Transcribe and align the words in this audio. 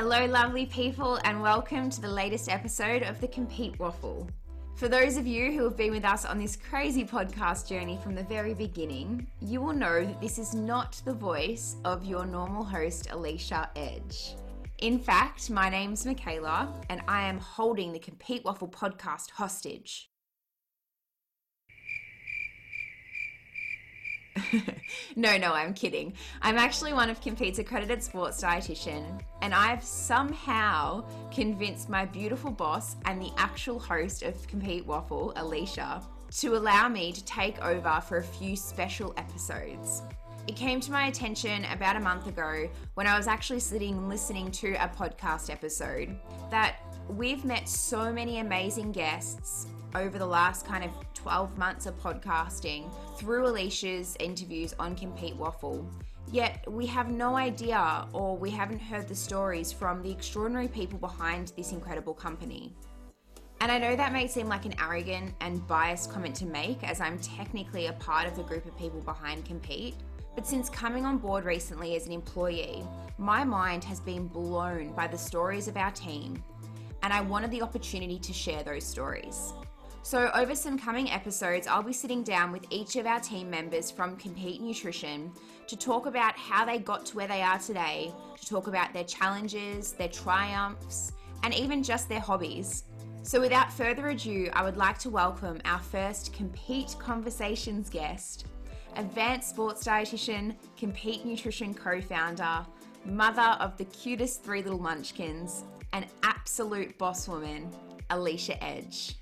Hello, 0.00 0.26
lovely 0.26 0.64
people, 0.64 1.18
and 1.24 1.42
welcome 1.42 1.90
to 1.90 2.00
the 2.00 2.06
latest 2.06 2.48
episode 2.48 3.02
of 3.02 3.20
the 3.20 3.26
Compeat 3.26 3.76
Waffle. 3.80 4.30
For 4.76 4.86
those 4.86 5.16
of 5.16 5.26
you 5.26 5.50
who 5.50 5.64
have 5.64 5.76
been 5.76 5.90
with 5.90 6.04
us 6.04 6.24
on 6.24 6.38
this 6.38 6.54
crazy 6.54 7.04
podcast 7.04 7.66
journey 7.66 7.98
from 8.00 8.14
the 8.14 8.22
very 8.22 8.54
beginning, 8.54 9.26
you 9.40 9.60
will 9.60 9.72
know 9.72 10.04
that 10.04 10.20
this 10.20 10.38
is 10.38 10.54
not 10.54 11.02
the 11.04 11.12
voice 11.12 11.74
of 11.84 12.04
your 12.04 12.24
normal 12.24 12.62
host, 12.62 13.08
Alicia 13.10 13.70
Edge. 13.74 14.36
In 14.78 15.00
fact, 15.00 15.50
my 15.50 15.68
name's 15.68 16.04
Mikaela, 16.04 16.72
and 16.90 17.02
I 17.08 17.26
am 17.26 17.38
holding 17.38 17.92
the 17.92 17.98
Compeat 17.98 18.44
Waffle 18.44 18.68
podcast 18.68 19.32
hostage. 19.32 20.10
no, 25.16 25.36
no, 25.36 25.52
I'm 25.52 25.74
kidding. 25.74 26.14
I'm 26.42 26.56
actually 26.56 26.92
one 26.92 27.10
of 27.10 27.20
Compeat's 27.20 27.58
accredited 27.58 28.02
sports 28.02 28.42
dietitian, 28.42 29.20
and 29.42 29.54
I've 29.54 29.82
somehow 29.82 31.04
convinced 31.30 31.88
my 31.88 32.04
beautiful 32.04 32.50
boss 32.50 32.96
and 33.04 33.20
the 33.20 33.30
actual 33.36 33.78
host 33.78 34.22
of 34.22 34.46
Compeat 34.46 34.86
Waffle, 34.86 35.32
Alicia, 35.36 36.02
to 36.38 36.56
allow 36.56 36.88
me 36.88 37.12
to 37.12 37.24
take 37.24 37.62
over 37.64 38.00
for 38.06 38.18
a 38.18 38.22
few 38.22 38.56
special 38.56 39.14
episodes. 39.16 40.02
It 40.46 40.56
came 40.56 40.80
to 40.80 40.92
my 40.92 41.08
attention 41.08 41.66
about 41.66 41.96
a 41.96 42.00
month 42.00 42.26
ago 42.26 42.70
when 42.94 43.06
I 43.06 43.16
was 43.18 43.26
actually 43.26 43.60
sitting 43.60 44.08
listening 44.08 44.50
to 44.52 44.72
a 44.74 44.88
podcast 44.88 45.50
episode 45.50 46.18
that 46.50 46.76
we've 47.08 47.44
met 47.44 47.68
so 47.68 48.12
many 48.12 48.38
amazing 48.38 48.92
guests 48.92 49.66
over 49.94 50.18
the 50.18 50.26
last 50.26 50.66
kind 50.66 50.84
of 50.84 50.90
12 51.14 51.56
months 51.58 51.86
of 51.86 51.98
podcasting 51.98 52.90
through 53.16 53.46
Alicia's 53.46 54.16
interviews 54.20 54.74
on 54.78 54.94
Compeat 54.94 55.36
Waffle. 55.36 55.88
Yet 56.30 56.64
we 56.70 56.86
have 56.86 57.10
no 57.10 57.36
idea 57.36 58.06
or 58.12 58.36
we 58.36 58.50
haven't 58.50 58.80
heard 58.80 59.08
the 59.08 59.14
stories 59.14 59.72
from 59.72 60.02
the 60.02 60.10
extraordinary 60.10 60.68
people 60.68 60.98
behind 60.98 61.52
this 61.56 61.72
incredible 61.72 62.14
company. 62.14 62.74
And 63.60 63.72
I 63.72 63.78
know 63.78 63.96
that 63.96 64.12
may 64.12 64.28
seem 64.28 64.46
like 64.46 64.66
an 64.66 64.74
arrogant 64.80 65.34
and 65.40 65.66
biased 65.66 66.12
comment 66.12 66.36
to 66.36 66.46
make, 66.46 66.84
as 66.84 67.00
I'm 67.00 67.18
technically 67.18 67.86
a 67.86 67.92
part 67.94 68.28
of 68.28 68.36
the 68.36 68.42
group 68.44 68.66
of 68.66 68.76
people 68.78 69.00
behind 69.00 69.44
Compeat. 69.44 69.94
But 70.36 70.46
since 70.46 70.70
coming 70.70 71.04
on 71.04 71.18
board 71.18 71.44
recently 71.44 71.96
as 71.96 72.06
an 72.06 72.12
employee, 72.12 72.84
my 73.16 73.42
mind 73.42 73.82
has 73.84 73.98
been 73.98 74.28
blown 74.28 74.92
by 74.92 75.08
the 75.08 75.18
stories 75.18 75.66
of 75.66 75.76
our 75.76 75.90
team, 75.90 76.44
and 77.02 77.12
I 77.12 77.20
wanted 77.20 77.50
the 77.50 77.62
opportunity 77.62 78.20
to 78.20 78.32
share 78.32 78.62
those 78.62 78.84
stories. 78.84 79.52
So, 80.02 80.30
over 80.34 80.54
some 80.54 80.78
coming 80.78 81.10
episodes, 81.10 81.66
I'll 81.66 81.82
be 81.82 81.92
sitting 81.92 82.22
down 82.22 82.50
with 82.50 82.64
each 82.70 82.96
of 82.96 83.04
our 83.04 83.20
team 83.20 83.50
members 83.50 83.90
from 83.90 84.16
Compeat 84.16 84.62
Nutrition 84.62 85.32
to 85.66 85.76
talk 85.76 86.06
about 86.06 86.36
how 86.36 86.64
they 86.64 86.78
got 86.78 87.04
to 87.06 87.16
where 87.16 87.26
they 87.26 87.42
are 87.42 87.58
today, 87.58 88.12
to 88.40 88.46
talk 88.46 88.68
about 88.68 88.94
their 88.94 89.04
challenges, 89.04 89.92
their 89.92 90.08
triumphs, 90.08 91.12
and 91.42 91.52
even 91.52 91.82
just 91.82 92.08
their 92.08 92.20
hobbies. 92.20 92.84
So, 93.22 93.40
without 93.40 93.70
further 93.70 94.08
ado, 94.08 94.48
I 94.54 94.62
would 94.62 94.78
like 94.78 94.98
to 95.00 95.10
welcome 95.10 95.60
our 95.66 95.80
first 95.80 96.32
Compeat 96.32 96.96
Conversations 96.98 97.90
guest, 97.90 98.46
advanced 98.96 99.50
sports 99.50 99.86
dietitian, 99.86 100.54
Compeat 100.78 101.26
Nutrition 101.26 101.74
co 101.74 102.00
founder, 102.00 102.64
mother 103.04 103.56
of 103.60 103.76
the 103.76 103.84
cutest 103.86 104.42
three 104.42 104.62
little 104.62 104.78
munchkins, 104.78 105.64
and 105.92 106.06
absolute 106.22 106.96
boss 106.96 107.28
woman, 107.28 107.70
Alicia 108.08 108.62
Edge. 108.64 109.16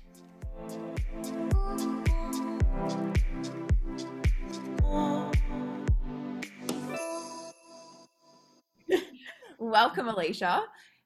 Welcome, 9.59 10.07
Alicia. 10.07 10.63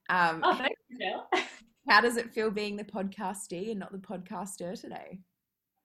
Um, 0.10 0.42
oh, 0.44 0.56
thanks, 0.56 0.82
Michelle. 0.90 1.28
how 1.90 2.00
does 2.02 2.18
it 2.18 2.32
feel 2.32 2.52
being 2.52 2.78
the 2.78 2.84
podcastee 2.84 3.72
and 3.72 3.80
not 3.80 3.92
the 3.92 3.98
podcaster 3.98 4.80
today? 4.80 5.20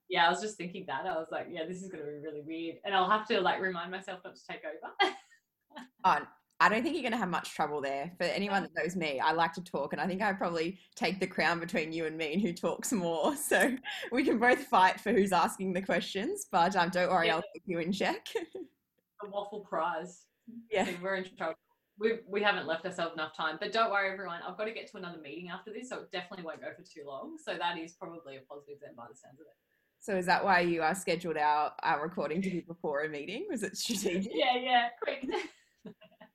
Yeah, 0.08 0.26
I 0.26 0.30
was 0.30 0.41
just 0.41 0.56
thinking 0.56 0.84
that. 0.86 1.06
I 1.06 1.14
was 1.14 1.28
like, 1.32 1.48
yeah, 1.50 1.64
this 1.66 1.82
is 1.82 1.88
going 1.88 2.04
to 2.04 2.10
be 2.10 2.18
really 2.18 2.42
weird. 2.46 2.76
And 2.84 2.94
I'll 2.94 3.10
have 3.10 3.26
to 3.28 3.41
like 3.41 3.60
remind 3.60 3.91
myself 3.91 4.20
not 4.24 4.36
to 4.36 4.42
take 4.48 4.60
over. 4.64 5.14
oh, 6.04 6.18
I 6.58 6.70
don't 6.70 6.82
think 6.82 6.94
you're 6.94 7.02
going 7.02 7.12
to 7.12 7.18
have 7.18 7.28
much 7.28 7.50
trouble 7.50 7.82
there. 7.82 8.10
For 8.16 8.24
anyone 8.24 8.62
that 8.62 8.70
knows 8.74 8.96
me, 8.96 9.20
I 9.20 9.32
like 9.32 9.52
to 9.54 9.64
talk, 9.64 9.92
and 9.92 10.00
I 10.00 10.06
think 10.06 10.22
I 10.22 10.32
probably 10.32 10.78
take 10.94 11.20
the 11.20 11.26
crown 11.26 11.60
between 11.60 11.92
you 11.92 12.06
and 12.06 12.16
me 12.16 12.32
and 12.32 12.42
who 12.42 12.52
talks 12.52 12.92
more. 12.92 13.34
So 13.46 13.76
we 14.10 14.24
can 14.24 14.38
both 14.38 14.64
fight 14.64 14.98
for 15.00 15.12
who's 15.12 15.30
asking 15.32 15.72
the 15.72 15.82
questions, 15.82 16.46
but 16.50 16.74
um, 16.74 16.88
don't 16.88 17.10
worry, 17.10 17.28
yeah. 17.28 17.36
I'll 17.36 17.44
keep 17.52 17.62
you 17.66 17.78
in 17.78 17.92
check. 17.92 18.26
the 18.34 19.30
waffle 19.30 19.60
prize. 19.60 20.24
Yeah, 20.70 20.88
we're 21.02 21.16
in 21.16 21.26
trouble. 21.36 21.54
We, 21.98 22.18
we 22.26 22.42
haven't 22.42 22.66
left 22.66 22.84
ourselves 22.86 23.14
enough 23.14 23.36
time, 23.36 23.58
but 23.60 23.72
don't 23.72 23.90
worry, 23.90 24.10
everyone. 24.10 24.40
I've 24.46 24.58
got 24.58 24.64
to 24.64 24.72
get 24.72 24.90
to 24.90 24.96
another 24.96 25.18
meeting 25.22 25.48
after 25.48 25.72
this, 25.72 25.90
so 25.90 26.00
it 26.00 26.12
definitely 26.12 26.44
won't 26.44 26.60
go 26.60 26.68
for 26.76 26.82
too 26.82 27.06
long. 27.06 27.36
So 27.42 27.56
that 27.56 27.78
is 27.78 27.92
probably 27.92 28.36
a 28.36 28.40
positive 28.40 28.78
then, 28.82 28.94
by 28.96 29.04
the 29.08 29.16
sounds 29.16 29.40
of 29.40 29.46
it. 29.46 29.56
So 30.00 30.16
is 30.16 30.26
that 30.26 30.44
why 30.44 30.60
you 30.60 30.82
are 30.82 30.94
scheduled 30.94 31.36
our, 31.36 31.72
our 31.82 32.02
recording 32.02 32.42
to 32.42 32.50
be 32.50 32.60
before 32.60 33.02
a 33.02 33.08
meeting? 33.08 33.46
Was 33.48 33.62
it 33.62 33.76
strategic? 33.76 34.32
Yeah, 34.34 34.56
yeah, 34.56 34.88
quick. 35.02 35.24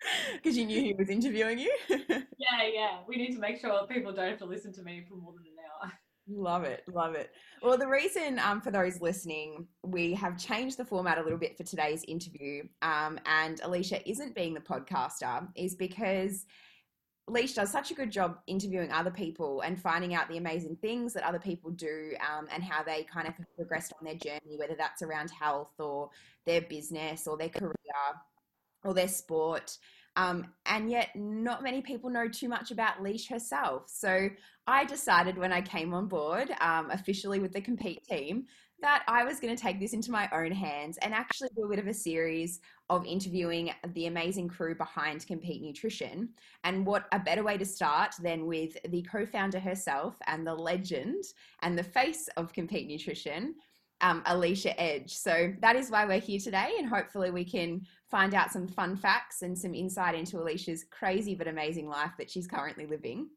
Because 0.35 0.57
you 0.57 0.65
knew 0.65 0.81
he 0.81 0.93
was 0.93 1.09
interviewing 1.09 1.59
you? 1.59 1.75
yeah, 1.89 2.67
yeah. 2.73 2.97
We 3.07 3.17
need 3.17 3.33
to 3.33 3.39
make 3.39 3.59
sure 3.59 3.85
people 3.87 4.11
don't 4.13 4.29
have 4.29 4.39
to 4.39 4.45
listen 4.45 4.73
to 4.73 4.83
me 4.83 5.05
for 5.07 5.15
more 5.15 5.33
than 5.33 5.43
an 5.43 5.53
hour. 5.83 5.91
Love 6.27 6.63
it, 6.63 6.83
love 6.87 7.15
it. 7.15 7.31
Well, 7.61 7.77
the 7.77 7.87
reason 7.87 8.39
um, 8.39 8.61
for 8.61 8.71
those 8.71 9.01
listening, 9.01 9.67
we 9.83 10.13
have 10.13 10.37
changed 10.37 10.77
the 10.77 10.85
format 10.85 11.17
a 11.17 11.21
little 11.21 11.37
bit 11.37 11.57
for 11.57 11.63
today's 11.63 12.03
interview, 12.05 12.63
um, 12.81 13.19
and 13.25 13.59
Alicia 13.63 14.07
isn't 14.09 14.35
being 14.35 14.53
the 14.53 14.61
podcaster, 14.61 15.47
is 15.55 15.75
because 15.75 16.45
Alicia 17.27 17.55
does 17.55 17.71
such 17.71 17.91
a 17.91 17.93
good 17.93 18.11
job 18.11 18.37
interviewing 18.47 18.91
other 18.91 19.11
people 19.11 19.61
and 19.61 19.81
finding 19.81 20.13
out 20.13 20.29
the 20.29 20.37
amazing 20.37 20.77
things 20.81 21.13
that 21.13 21.23
other 21.23 21.39
people 21.39 21.71
do 21.71 22.13
um, 22.19 22.47
and 22.53 22.63
how 22.63 22.83
they 22.83 23.03
kind 23.03 23.27
of 23.27 23.33
progressed 23.55 23.93
on 23.99 24.05
their 24.05 24.15
journey, 24.15 24.57
whether 24.57 24.75
that's 24.75 25.01
around 25.01 25.31
health 25.31 25.79
or 25.79 26.09
their 26.45 26.61
business 26.61 27.27
or 27.27 27.37
their 27.37 27.49
career 27.49 27.73
or 28.83 28.93
their 28.93 29.07
sport. 29.07 29.77
Um, 30.17 30.47
and 30.65 30.89
yet, 30.91 31.09
not 31.15 31.63
many 31.63 31.81
people 31.81 32.09
know 32.09 32.27
too 32.27 32.49
much 32.49 32.71
about 32.71 33.01
Leesh 33.01 33.29
herself. 33.29 33.83
So, 33.87 34.29
I 34.67 34.85
decided 34.85 35.37
when 35.37 35.53
I 35.53 35.61
came 35.61 35.93
on 35.93 36.07
board 36.07 36.51
um, 36.59 36.91
officially 36.91 37.39
with 37.39 37.53
the 37.53 37.61
Compeat 37.61 38.03
team 38.03 38.45
that 38.81 39.03
I 39.07 39.23
was 39.23 39.39
going 39.39 39.55
to 39.55 39.61
take 39.61 39.79
this 39.79 39.93
into 39.93 40.11
my 40.11 40.27
own 40.33 40.51
hands 40.51 40.97
and 41.01 41.13
actually 41.13 41.49
do 41.55 41.63
a 41.63 41.69
bit 41.69 41.79
of 41.79 41.87
a 41.87 41.93
series 41.93 42.59
of 42.89 43.05
interviewing 43.05 43.71
the 43.93 44.07
amazing 44.07 44.47
crew 44.47 44.75
behind 44.75 45.25
Compeat 45.27 45.61
Nutrition. 45.61 46.29
And 46.63 46.85
what 46.85 47.05
a 47.11 47.19
better 47.19 47.43
way 47.43 47.57
to 47.57 47.65
start 47.65 48.13
than 48.21 48.45
with 48.45 48.75
the 48.89 49.03
co 49.03 49.25
founder 49.25 49.59
herself 49.59 50.17
and 50.27 50.45
the 50.45 50.55
legend 50.55 51.23
and 51.61 51.77
the 51.77 51.83
face 51.83 52.27
of 52.37 52.53
Compeat 52.53 52.87
Nutrition, 52.87 53.55
um, 54.01 54.23
Alicia 54.25 54.79
Edge. 54.81 55.13
So 55.13 55.53
that 55.61 55.75
is 55.75 55.91
why 55.91 56.05
we're 56.05 56.19
here 56.19 56.39
today, 56.39 56.71
and 56.79 56.87
hopefully 56.87 57.29
we 57.29 57.45
can 57.45 57.81
find 58.11 58.35
out 58.35 58.51
some 58.51 58.67
fun 58.67 58.97
facts 58.97 59.41
and 59.41 59.57
some 59.57 59.73
insight 59.73 60.13
into 60.13 60.37
Alicia's 60.37 60.85
crazy 60.91 61.33
but 61.33 61.47
amazing 61.47 61.87
life 61.87 62.11
that 62.17 62.29
she's 62.29 62.45
currently 62.45 62.85
living. 62.85 63.29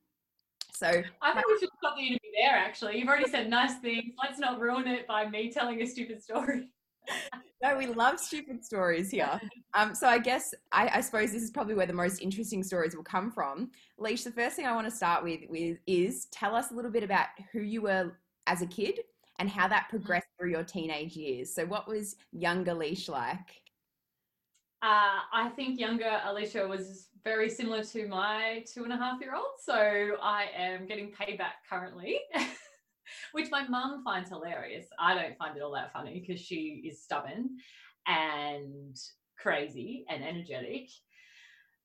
So 0.74 0.88
I 1.22 1.32
think 1.32 1.46
we 1.46 1.58
should 1.60 1.68
stop 1.78 1.96
the 1.96 2.02
interview 2.02 2.30
there. 2.42 2.56
Actually, 2.56 2.98
you've 2.98 3.08
already 3.08 3.30
said 3.30 3.48
nice 3.48 3.78
things. 3.78 4.12
Let's 4.20 4.40
not 4.40 4.58
ruin 4.58 4.88
it 4.88 5.06
by 5.06 5.28
me 5.28 5.52
telling 5.52 5.80
a 5.80 5.86
stupid 5.86 6.20
story. 6.20 6.68
no, 7.62 7.76
we 7.76 7.86
love 7.86 8.18
stupid 8.18 8.64
stories 8.64 9.10
here. 9.10 9.40
Um, 9.74 9.94
so 9.94 10.08
I 10.08 10.18
guess 10.18 10.52
I, 10.72 10.90
I, 10.94 11.00
suppose 11.00 11.32
this 11.32 11.42
is 11.42 11.50
probably 11.50 11.74
where 11.74 11.86
the 11.86 11.92
most 11.92 12.20
interesting 12.20 12.64
stories 12.64 12.96
will 12.96 13.04
come 13.04 13.30
from. 13.30 13.70
Leesh, 14.00 14.24
the 14.24 14.32
first 14.32 14.56
thing 14.56 14.66
I 14.66 14.74
want 14.74 14.88
to 14.88 14.94
start 14.94 15.22
with, 15.22 15.40
with 15.48 15.78
is 15.86 16.26
tell 16.32 16.54
us 16.54 16.70
a 16.70 16.74
little 16.74 16.90
bit 16.90 17.04
about 17.04 17.26
who 17.52 17.60
you 17.60 17.82
were 17.82 18.18
as 18.46 18.62
a 18.62 18.66
kid 18.66 19.00
and 19.38 19.48
how 19.48 19.68
that 19.68 19.84
mm-hmm. 19.84 19.98
progressed 19.98 20.26
through 20.38 20.50
your 20.50 20.64
teenage 20.64 21.16
years. 21.16 21.54
So, 21.54 21.66
what 21.66 21.86
was 21.86 22.16
younger 22.32 22.72
Leesh 22.72 23.08
like? 23.08 23.62
Uh, 24.84 25.20
I 25.32 25.48
think 25.56 25.80
younger 25.80 26.20
Alicia 26.26 26.68
was 26.68 27.08
very 27.24 27.48
similar 27.48 27.82
to 27.84 28.06
my 28.06 28.62
two 28.70 28.84
and 28.84 28.92
a 28.92 28.98
half 28.98 29.18
year 29.18 29.34
old. 29.34 29.54
So, 29.58 29.72
I 29.74 30.48
am 30.54 30.86
getting 30.86 31.10
payback 31.10 31.64
currently. 31.70 32.20
which 33.32 33.50
my 33.50 33.66
mum 33.66 34.02
finds 34.04 34.28
hilarious. 34.28 34.86
I 34.98 35.14
don't 35.14 35.36
find 35.38 35.56
it 35.56 35.62
all 35.62 35.72
that 35.72 35.92
funny 35.92 36.20
because 36.20 36.40
she 36.40 36.82
is 36.86 37.02
stubborn 37.02 37.50
and 38.06 38.96
crazy 39.38 40.04
and 40.08 40.22
energetic 40.22 40.90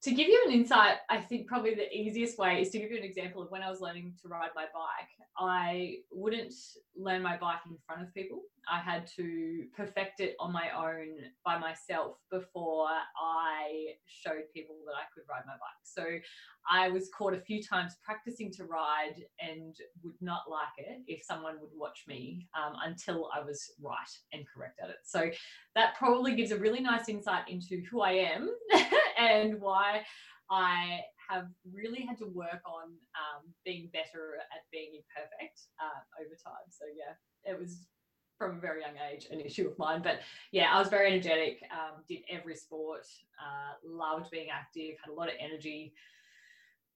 to 0.02 0.12
give 0.12 0.28
you 0.28 0.42
an 0.48 0.54
insight, 0.54 0.96
I 1.10 1.18
think 1.18 1.48
probably 1.48 1.76
the 1.76 1.94
easiest 1.94 2.38
way 2.38 2.62
is 2.62 2.70
to 2.70 2.80
give 2.80 2.90
you 2.90 2.98
an 2.98 3.04
example 3.04 3.42
of 3.42 3.52
when 3.52 3.62
I 3.62 3.70
was 3.70 3.82
learning 3.82 4.14
to 4.22 4.30
ride 4.30 4.52
my 4.56 4.66
bike. 4.74 5.10
I 5.38 5.98
wouldn't 6.12 6.54
learn 6.98 7.22
my 7.22 7.38
bike 7.38 7.60
in 7.70 7.78
front 7.86 8.04
of 8.04 8.14
people. 8.14 8.42
I 8.72 8.80
had 8.80 9.08
to 9.18 9.64
perfect 9.76 10.20
it 10.20 10.36
on 10.40 10.54
my 10.54 10.70
own 10.76 11.16
by 11.44 11.58
myself 11.58 12.18
before 12.32 12.88
I 12.88 13.94
showed 14.06 14.44
people 14.54 14.76
that 14.86 14.94
I 14.94 15.04
could 15.14 15.24
ride 15.30 15.44
my 15.46 15.54
bike. 15.54 15.82
So 15.84 16.06
I 16.70 16.90
was 16.90 17.10
caught 17.18 17.34
a 17.34 17.40
few 17.40 17.64
times 17.64 17.98
practicing 18.04 18.52
to 18.54 18.66
ride 18.66 19.16
and 19.40 19.76
would 20.04 20.22
not 20.22 20.44
like 20.50 20.68
it 20.78 21.02
if 21.08 21.24
someone 21.24 21.56
would 21.60 21.72
watch 21.76 22.04
me 22.08 22.48
um, 22.56 22.74
until 22.86 23.30
I 23.36 23.42
was 23.42 23.72
right 23.82 23.96
and 24.34 24.46
correct 24.54 24.80
at 24.84 24.90
it. 24.90 24.98
So 25.04 25.30
that 25.76 25.96
probably 25.98 26.36
gives 26.36 26.52
a 26.52 26.58
really 26.58 26.82
nice 26.82 27.10
insight 27.10 27.50
into 27.50 27.82
who 27.90 28.02
I 28.02 28.12
am 28.12 28.50
and 29.20 29.60
why 29.60 30.02
I 30.50 31.02
have 31.30 31.48
really 31.72 32.02
had 32.02 32.18
to 32.20 32.26
work 32.26 32.62
on 32.66 32.90
um, 33.14 33.54
being 33.66 33.90
better 33.94 34.38
at 34.40 34.64
being 34.72 34.92
imperfect 34.96 35.62
uh, 35.80 36.24
over 36.24 36.36
time. 36.44 36.66
So 36.70 36.86
yeah, 36.88 37.52
it 37.52 37.60
was 37.60 37.86
from 38.38 38.58
a 38.58 38.60
very 38.60 38.82
young 38.82 38.96
age 39.12 39.28
an 39.30 39.42
issue 39.42 39.68
of 39.68 39.78
mine. 39.78 40.02
But 40.02 40.22
yeah, 40.52 40.74
I 40.74 40.80
was 40.80 40.88
very 40.88 41.08
energetic, 41.08 41.62
um, 41.72 42.04
did 42.08 42.22
every 42.32 42.56
sport, 42.56 43.06
uh, 43.40 43.74
loved 43.86 44.32
being 44.32 44.48
active, 44.50 44.96
had 45.04 45.12
a 45.12 45.14
lot 45.14 45.28
of 45.28 45.36
energy, 45.40 45.94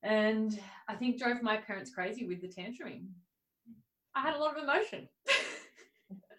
and 0.01 0.59
I 0.87 0.95
think 0.95 1.19
drove 1.19 1.41
my 1.41 1.57
parents 1.57 1.93
crazy 1.93 2.25
with 2.25 2.41
the 2.41 2.47
tantruming. 2.47 3.07
I 4.15 4.21
had 4.21 4.35
a 4.35 4.37
lot 4.37 4.57
of 4.57 4.63
emotion. 4.63 5.07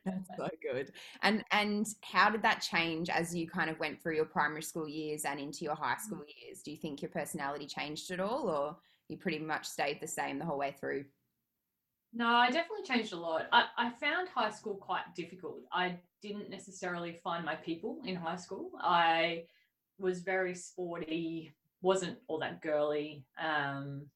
That's 0.04 0.28
so 0.36 0.48
good. 0.62 0.92
And 1.22 1.44
and 1.50 1.86
how 2.02 2.30
did 2.30 2.42
that 2.42 2.60
change 2.60 3.08
as 3.08 3.34
you 3.34 3.48
kind 3.48 3.70
of 3.70 3.78
went 3.78 4.02
through 4.02 4.16
your 4.16 4.26
primary 4.26 4.62
school 4.62 4.88
years 4.88 5.24
and 5.24 5.40
into 5.40 5.64
your 5.64 5.74
high 5.74 5.96
school 5.96 6.22
years? 6.42 6.62
Do 6.62 6.70
you 6.70 6.76
think 6.76 7.00
your 7.00 7.10
personality 7.10 7.66
changed 7.66 8.10
at 8.10 8.20
all 8.20 8.48
or 8.48 8.76
you 9.08 9.16
pretty 9.16 9.38
much 9.38 9.66
stayed 9.66 10.00
the 10.00 10.06
same 10.06 10.38
the 10.38 10.44
whole 10.44 10.58
way 10.58 10.74
through? 10.78 11.04
No, 12.12 12.28
I 12.28 12.50
definitely 12.50 12.84
changed 12.84 13.12
a 13.12 13.16
lot. 13.16 13.46
I, 13.50 13.64
I 13.76 13.90
found 13.90 14.28
high 14.28 14.50
school 14.50 14.76
quite 14.76 15.02
difficult. 15.16 15.62
I 15.72 15.96
didn't 16.22 16.48
necessarily 16.48 17.18
find 17.24 17.44
my 17.44 17.56
people 17.56 17.98
in 18.04 18.14
high 18.14 18.36
school. 18.36 18.70
I 18.80 19.44
was 19.98 20.20
very 20.20 20.54
sporty, 20.54 21.52
wasn't 21.82 22.18
all 22.28 22.38
that 22.38 22.62
girly. 22.62 23.24
Um, 23.42 24.06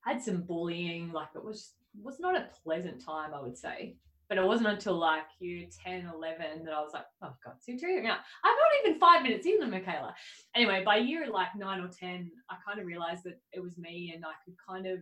had 0.00 0.22
some 0.22 0.42
bullying, 0.42 1.12
like 1.12 1.28
it 1.34 1.44
was 1.44 1.72
was 2.02 2.18
not 2.18 2.36
a 2.36 2.48
pleasant 2.62 3.04
time, 3.04 3.32
I 3.34 3.40
would 3.40 3.56
say. 3.56 3.96
But 4.28 4.38
it 4.38 4.44
wasn't 4.44 4.68
until 4.68 4.94
like 4.94 5.24
year 5.38 5.66
10, 5.84 6.10
11 6.14 6.64
that 6.64 6.74
I 6.74 6.80
was 6.80 6.92
like, 6.94 7.04
oh 7.22 7.34
God, 7.44 7.54
so 7.60 7.72
you're 7.72 8.02
now. 8.02 8.16
I'm 8.44 8.56
not 8.56 8.86
even 8.86 8.98
five 8.98 9.22
minutes 9.22 9.46
in, 9.46 9.58
the 9.58 9.66
Mikaela. 9.66 10.12
Anyway, 10.54 10.82
by 10.84 10.96
year 10.96 11.26
like 11.30 11.54
nine 11.56 11.80
or 11.80 11.88
10, 11.88 12.30
I 12.50 12.56
kind 12.66 12.80
of 12.80 12.86
realized 12.86 13.24
that 13.24 13.40
it 13.52 13.62
was 13.62 13.76
me 13.76 14.12
and 14.14 14.24
I 14.24 14.32
could 14.44 14.54
kind 14.66 14.86
of 14.86 15.00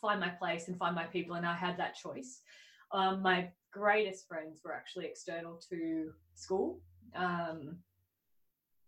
find 0.00 0.20
my 0.20 0.28
place 0.28 0.68
and 0.68 0.78
find 0.78 0.94
my 0.94 1.04
people. 1.04 1.36
And 1.36 1.46
I 1.46 1.54
had 1.54 1.76
that 1.78 1.96
choice. 1.96 2.40
Um, 2.92 3.22
my 3.22 3.48
greatest 3.72 4.26
friends 4.28 4.60
were 4.64 4.74
actually 4.74 5.06
external 5.06 5.60
to 5.70 6.12
school. 6.34 6.80
Um, 7.14 7.78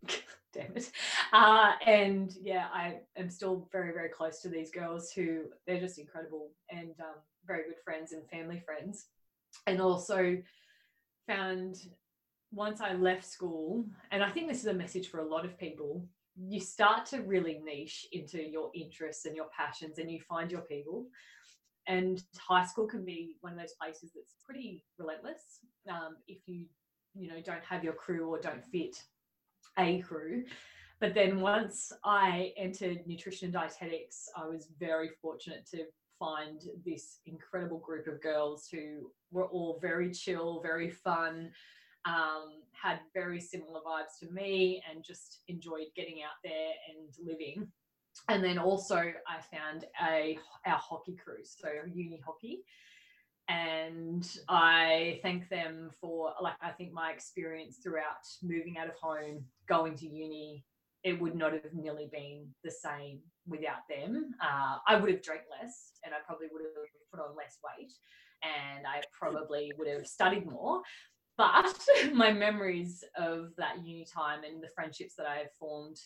damn 0.52 0.76
it. 0.76 0.90
Uh, 1.32 1.72
and 1.86 2.34
yeah, 2.40 2.66
I 2.72 3.00
am 3.16 3.30
still 3.30 3.68
very, 3.72 3.92
very 3.92 4.08
close 4.08 4.40
to 4.42 4.48
these 4.48 4.70
girls 4.70 5.12
who 5.12 5.44
they're 5.66 5.80
just 5.80 5.98
incredible 5.98 6.50
and 6.70 6.94
um, 7.00 7.16
very 7.46 7.64
good 7.64 7.78
friends 7.84 8.12
and 8.12 8.28
family 8.28 8.62
friends. 8.64 9.06
And 9.66 9.80
also 9.80 10.38
found 11.26 11.76
once 12.52 12.80
I 12.80 12.92
left 12.94 13.24
school, 13.24 13.84
and 14.10 14.22
I 14.22 14.30
think 14.30 14.48
this 14.48 14.60
is 14.60 14.66
a 14.66 14.74
message 14.74 15.08
for 15.08 15.20
a 15.20 15.28
lot 15.28 15.44
of 15.44 15.58
people, 15.58 16.06
you 16.36 16.60
start 16.60 17.06
to 17.06 17.22
really 17.22 17.60
niche 17.64 18.06
into 18.12 18.42
your 18.42 18.70
interests 18.74 19.26
and 19.26 19.36
your 19.36 19.48
passions 19.56 19.98
and 19.98 20.10
you 20.10 20.20
find 20.20 20.50
your 20.50 20.62
people. 20.62 21.06
And 21.86 22.22
high 22.38 22.64
school 22.64 22.86
can 22.86 23.04
be 23.04 23.36
one 23.40 23.52
of 23.52 23.58
those 23.58 23.74
places 23.80 24.12
that's 24.14 24.34
pretty 24.44 24.84
relentless 24.98 25.60
um, 25.90 26.16
if 26.28 26.38
you, 26.46 26.66
you 27.14 27.28
know, 27.28 27.40
don't 27.44 27.64
have 27.64 27.82
your 27.82 27.92
crew 27.94 28.28
or 28.28 28.40
don't 28.40 28.64
fit 28.64 28.96
a 29.78 30.00
crew. 30.00 30.44
But 31.00 31.14
then 31.14 31.40
once 31.40 31.92
I 32.04 32.52
entered 32.56 33.06
nutrition 33.06 33.46
and 33.46 33.54
dietetics, 33.54 34.28
I 34.36 34.46
was 34.46 34.68
very 34.78 35.10
fortunate 35.20 35.66
to 35.72 35.84
find 36.22 36.62
this 36.86 37.18
incredible 37.26 37.78
group 37.78 38.06
of 38.06 38.22
girls 38.22 38.68
who 38.70 39.10
were 39.32 39.46
all 39.46 39.80
very 39.82 40.12
chill, 40.12 40.60
very 40.62 40.88
fun, 40.88 41.50
um, 42.04 42.62
had 42.70 43.00
very 43.12 43.40
similar 43.40 43.80
vibes 43.80 44.18
to 44.20 44.32
me, 44.32 44.80
and 44.88 45.02
just 45.02 45.40
enjoyed 45.48 45.88
getting 45.96 46.22
out 46.22 46.38
there 46.44 46.70
and 46.88 47.28
living. 47.28 47.66
And 48.28 48.44
then 48.44 48.58
also, 48.58 48.96
I 48.96 49.40
found 49.56 49.86
a 50.06 50.38
our 50.66 50.78
hockey 50.78 51.16
crew, 51.16 51.42
so 51.42 51.68
uni 51.92 52.20
hockey, 52.24 52.62
and 53.48 54.24
I 54.48 55.18
thank 55.22 55.48
them 55.48 55.90
for 56.00 56.34
like 56.40 56.54
I 56.62 56.70
think 56.70 56.92
my 56.92 57.10
experience 57.10 57.78
throughout 57.82 58.22
moving 58.42 58.76
out 58.78 58.88
of 58.88 58.94
home, 58.94 59.44
going 59.66 59.96
to 59.96 60.06
uni, 60.06 60.64
it 61.02 61.20
would 61.20 61.34
not 61.34 61.52
have 61.52 61.72
nearly 61.72 62.08
been 62.12 62.46
the 62.62 62.70
same 62.70 63.20
without 63.46 63.88
them. 63.88 64.34
Uh, 64.40 64.78
I 64.86 64.96
would 64.96 65.10
have 65.10 65.22
drank 65.22 65.42
less, 65.50 65.92
and 66.04 66.14
I 66.14 66.18
probably 66.26 66.48
would 66.52 66.62
have 66.62 66.86
put 67.10 67.20
on 67.20 67.36
less 67.36 67.58
weight, 67.62 67.92
and 68.42 68.86
I 68.86 69.02
probably 69.18 69.72
would 69.78 69.88
have 69.88 70.06
studied 70.06 70.50
more. 70.50 70.82
But 71.36 71.78
my 72.12 72.32
memories 72.32 73.04
of 73.16 73.50
that 73.58 73.84
uni 73.84 74.06
time 74.12 74.44
and 74.44 74.62
the 74.62 74.68
friendships 74.74 75.14
that 75.16 75.26
I 75.26 75.36
have 75.36 75.52
formed 75.58 75.98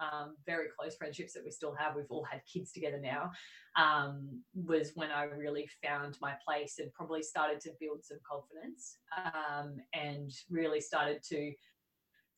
um, 0.00 0.36
very 0.46 0.66
close 0.76 0.96
friendships 0.96 1.32
that 1.34 1.44
we 1.44 1.50
still 1.50 1.74
have. 1.78 1.94
We've 1.94 2.10
all 2.10 2.24
had 2.24 2.40
kids 2.52 2.72
together 2.72 3.00
now. 3.00 3.30
Um, 3.76 4.42
was 4.54 4.92
when 4.94 5.10
I 5.10 5.24
really 5.24 5.68
found 5.84 6.18
my 6.20 6.34
place 6.44 6.78
and 6.78 6.92
probably 6.92 7.22
started 7.22 7.60
to 7.60 7.70
build 7.80 8.04
some 8.04 8.18
confidence 8.28 8.98
um, 9.16 9.76
and 9.94 10.30
really 10.50 10.80
started 10.80 11.22
to 11.30 11.52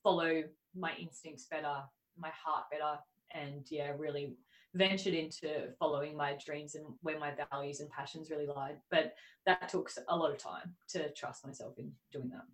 follow 0.02 0.42
my 0.76 0.92
instincts 1.00 1.46
better, 1.50 1.76
my 2.18 2.30
heart 2.44 2.64
better, 2.70 2.98
and 3.32 3.64
yeah, 3.70 3.92
really 3.98 4.36
ventured 4.74 5.14
into 5.14 5.68
following 5.78 6.16
my 6.16 6.36
dreams 6.44 6.74
and 6.74 6.84
where 7.02 7.18
my 7.18 7.32
values 7.50 7.80
and 7.80 7.90
passions 7.90 8.30
really 8.30 8.46
lied. 8.46 8.76
But 8.90 9.14
that 9.46 9.68
took 9.68 9.90
a 10.08 10.16
lot 10.16 10.30
of 10.30 10.38
time 10.38 10.74
to 10.88 11.10
trust 11.12 11.46
myself 11.46 11.78
in 11.78 11.92
doing 12.12 12.30
that. 12.30 12.44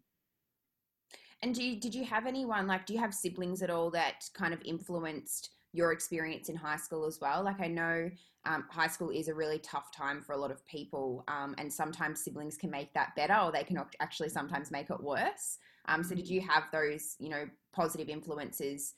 And 1.43 1.55
do 1.55 1.65
you, 1.65 1.81
did 1.81 1.95
you 1.95 2.05
have 2.05 2.27
anyone 2.27 2.67
like 2.67 2.85
do 2.85 2.93
you 2.93 3.01
have 3.01 3.15
siblings 3.15 3.63
at 3.63 3.71
all 3.71 3.91
that 3.93 4.29
kind 4.35 4.53
of 4.53 4.61
influenced 4.65 5.51
your 5.73 5.93
experience 5.93 6.49
in 6.49 6.57
high 6.57 6.77
school 6.77 7.07
as 7.07 7.19
well? 7.21 7.43
Like 7.43 7.61
I 7.61 7.67
know 7.67 8.11
um, 8.45 8.65
high 8.71 8.89
school 8.89 9.11
is 9.11 9.29
a 9.29 9.35
really 9.35 9.59
tough 9.59 9.91
time 9.95 10.21
for 10.21 10.33
a 10.33 10.37
lot 10.37 10.51
of 10.51 10.67
people, 10.67 11.25
um, 11.29 11.55
and 11.59 11.73
sometimes 11.73 12.23
siblings 12.23 12.57
can 12.57 12.71
make 12.71 12.93
that 12.95 13.15
better, 13.17 13.37
or 13.37 13.53
they 13.53 13.65
can 13.65 13.79
actually 14.01 14.29
sometimes 14.29 14.71
make 14.71 14.91
it 14.91 15.03
worse. 15.03 15.59
Um, 15.87 16.03
so 16.03 16.15
did 16.15 16.29
you 16.29 16.41
have 16.43 16.65
those 16.73 17.17
you 17.19 17.29
know 17.31 17.45
positive 17.73 18.09
influences? 18.09 18.95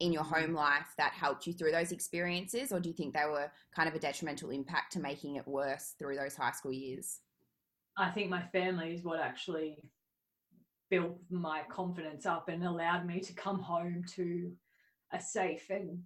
In 0.00 0.12
your 0.12 0.22
home 0.22 0.52
life 0.52 0.92
that 0.98 1.12
helped 1.12 1.46
you 1.46 1.52
through 1.52 1.72
those 1.72 1.92
experiences 1.92 2.70
or 2.70 2.80
do 2.80 2.88
you 2.88 2.94
think 2.94 3.14
they 3.14 3.24
were 3.24 3.50
kind 3.74 3.88
of 3.88 3.94
a 3.94 3.98
detrimental 3.98 4.50
impact 4.50 4.92
to 4.92 5.00
making 5.00 5.36
it 5.36 5.48
worse 5.48 5.94
through 5.98 6.16
those 6.16 6.34
high 6.34 6.50
school 6.50 6.72
years? 6.72 7.20
I 7.96 8.10
think 8.10 8.28
my 8.28 8.42
family 8.42 8.94
is 8.94 9.02
what 9.02 9.20
actually 9.20 9.78
built 10.90 11.18
my 11.30 11.62
confidence 11.70 12.26
up 12.26 12.48
and 12.48 12.62
allowed 12.64 13.06
me 13.06 13.20
to 13.20 13.32
come 13.32 13.58
home 13.58 14.04
to 14.14 14.52
a 15.12 15.20
safe 15.20 15.70
and 15.70 16.00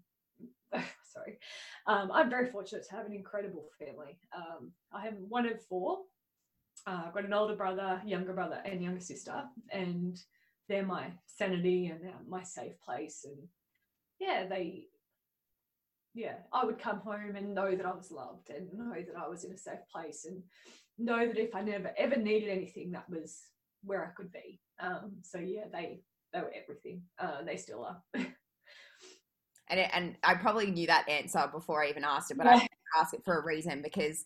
sorry. 1.03 1.39
Um, 1.87 2.11
i'm 2.13 2.31
very 2.31 2.47
fortunate 2.47 2.87
to 2.89 2.95
have 2.95 3.07
an 3.07 3.13
incredible 3.13 3.71
family. 3.79 4.19
Um, 4.35 4.71
i 4.93 5.09
am 5.09 5.17
one 5.29 5.47
of 5.47 5.61
four. 5.69 5.99
Uh, 6.87 7.03
i've 7.07 7.15
got 7.15 7.25
an 7.25 7.33
older 7.33 7.57
brother 7.57 8.01
younger 8.07 8.33
brother 8.33 8.63
and 8.65 8.83
younger 8.83 9.01
sister 9.01 9.43
and 9.73 10.21
they're 10.69 10.87
my 10.87 11.09
sanity 11.27 11.87
and 11.87 12.01
my 12.29 12.43
safe 12.45 12.81
place 12.81 13.27
and 13.29 13.37
yeah 14.21 14.47
they 14.47 14.85
yeah 16.15 16.35
i 16.53 16.65
would 16.65 16.79
come 16.79 17.01
home 17.01 17.35
and 17.37 17.55
know 17.55 17.75
that 17.75 17.87
i 17.87 17.93
was 17.93 18.11
loved 18.11 18.51
and 18.51 18.69
know 18.73 18.95
that 18.95 19.21
i 19.21 19.29
was 19.29 19.45
in 19.45 19.53
a 19.53 19.59
safe 19.59 19.79
place 19.93 20.27
and 20.29 20.43
know 20.99 21.27
that 21.27 21.39
if 21.39 21.55
i 21.55 21.61
never 21.61 21.93
ever 21.97 22.17
needed 22.17 22.49
anything 22.49 22.91
that 22.93 23.09
was 23.09 23.43
where 23.85 24.05
I 24.05 24.09
could 24.09 24.33
be. 24.33 24.61
Um, 24.81 25.13
so 25.23 25.39
yeah, 25.39 25.65
they 25.73 26.01
they 26.33 26.41
were 26.41 26.53
everything. 26.55 27.03
Uh, 27.19 27.43
they 27.45 27.57
still 27.57 27.85
are. 27.85 28.03
and 28.15 29.81
it, 29.81 29.91
and 29.93 30.17
I 30.23 30.35
probably 30.35 30.71
knew 30.71 30.87
that 30.87 31.09
answer 31.09 31.49
before 31.53 31.83
I 31.85 31.89
even 31.89 32.05
asked 32.05 32.31
it, 32.31 32.37
but 32.37 32.47
yeah. 32.47 32.57
I 32.57 33.01
asked 33.01 33.15
it 33.15 33.25
for 33.25 33.39
a 33.39 33.45
reason 33.45 33.83
because 33.83 34.25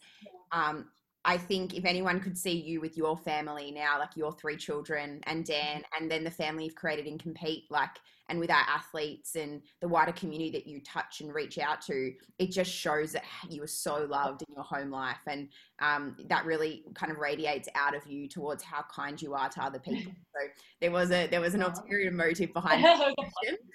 um, 0.52 0.88
I 1.24 1.38
think 1.38 1.74
if 1.74 1.84
anyone 1.84 2.20
could 2.20 2.36
see 2.36 2.52
you 2.52 2.80
with 2.80 2.96
your 2.96 3.16
family 3.16 3.70
now, 3.70 3.98
like 3.98 4.16
your 4.16 4.32
three 4.32 4.56
children 4.56 5.20
and 5.24 5.44
Dan, 5.44 5.78
mm-hmm. 5.78 6.02
and 6.02 6.10
then 6.10 6.24
the 6.24 6.30
family 6.30 6.64
you've 6.64 6.74
created 6.74 7.06
in 7.06 7.18
Compeat, 7.18 7.64
like 7.70 7.90
and 8.28 8.38
with 8.38 8.50
our 8.50 8.64
athletes 8.68 9.36
and 9.36 9.60
the 9.80 9.88
wider 9.88 10.12
community 10.12 10.50
that 10.50 10.66
you 10.66 10.80
touch 10.80 11.20
and 11.20 11.34
reach 11.34 11.58
out 11.58 11.80
to, 11.82 12.12
it 12.38 12.50
just 12.50 12.70
shows 12.70 13.12
that 13.12 13.24
you 13.50 13.62
are 13.62 13.68
so 13.68 14.06
loved 14.08 14.42
in 14.48 14.54
your 14.54 14.64
home 14.64 14.90
life. 14.90 15.18
And 15.26 15.48
um, 15.80 16.16
that 16.28 16.46
really 16.46 16.84
kind 16.94 17.12
of 17.12 17.18
radiates 17.18 17.68
out 17.74 17.94
of 17.94 18.06
you 18.06 18.28
towards 18.28 18.62
how 18.62 18.84
kind 18.90 19.20
you 19.20 19.34
are 19.34 19.48
to 19.50 19.62
other 19.62 19.78
people. 19.84 20.12
So 20.34 20.48
there 20.80 20.90
was 20.90 21.10
a 21.10 21.26
there 21.26 21.40
was 21.40 21.54
an 21.54 21.62
ulterior 21.62 22.10
motive 22.10 22.52
behind 22.54 22.82
the 22.82 23.14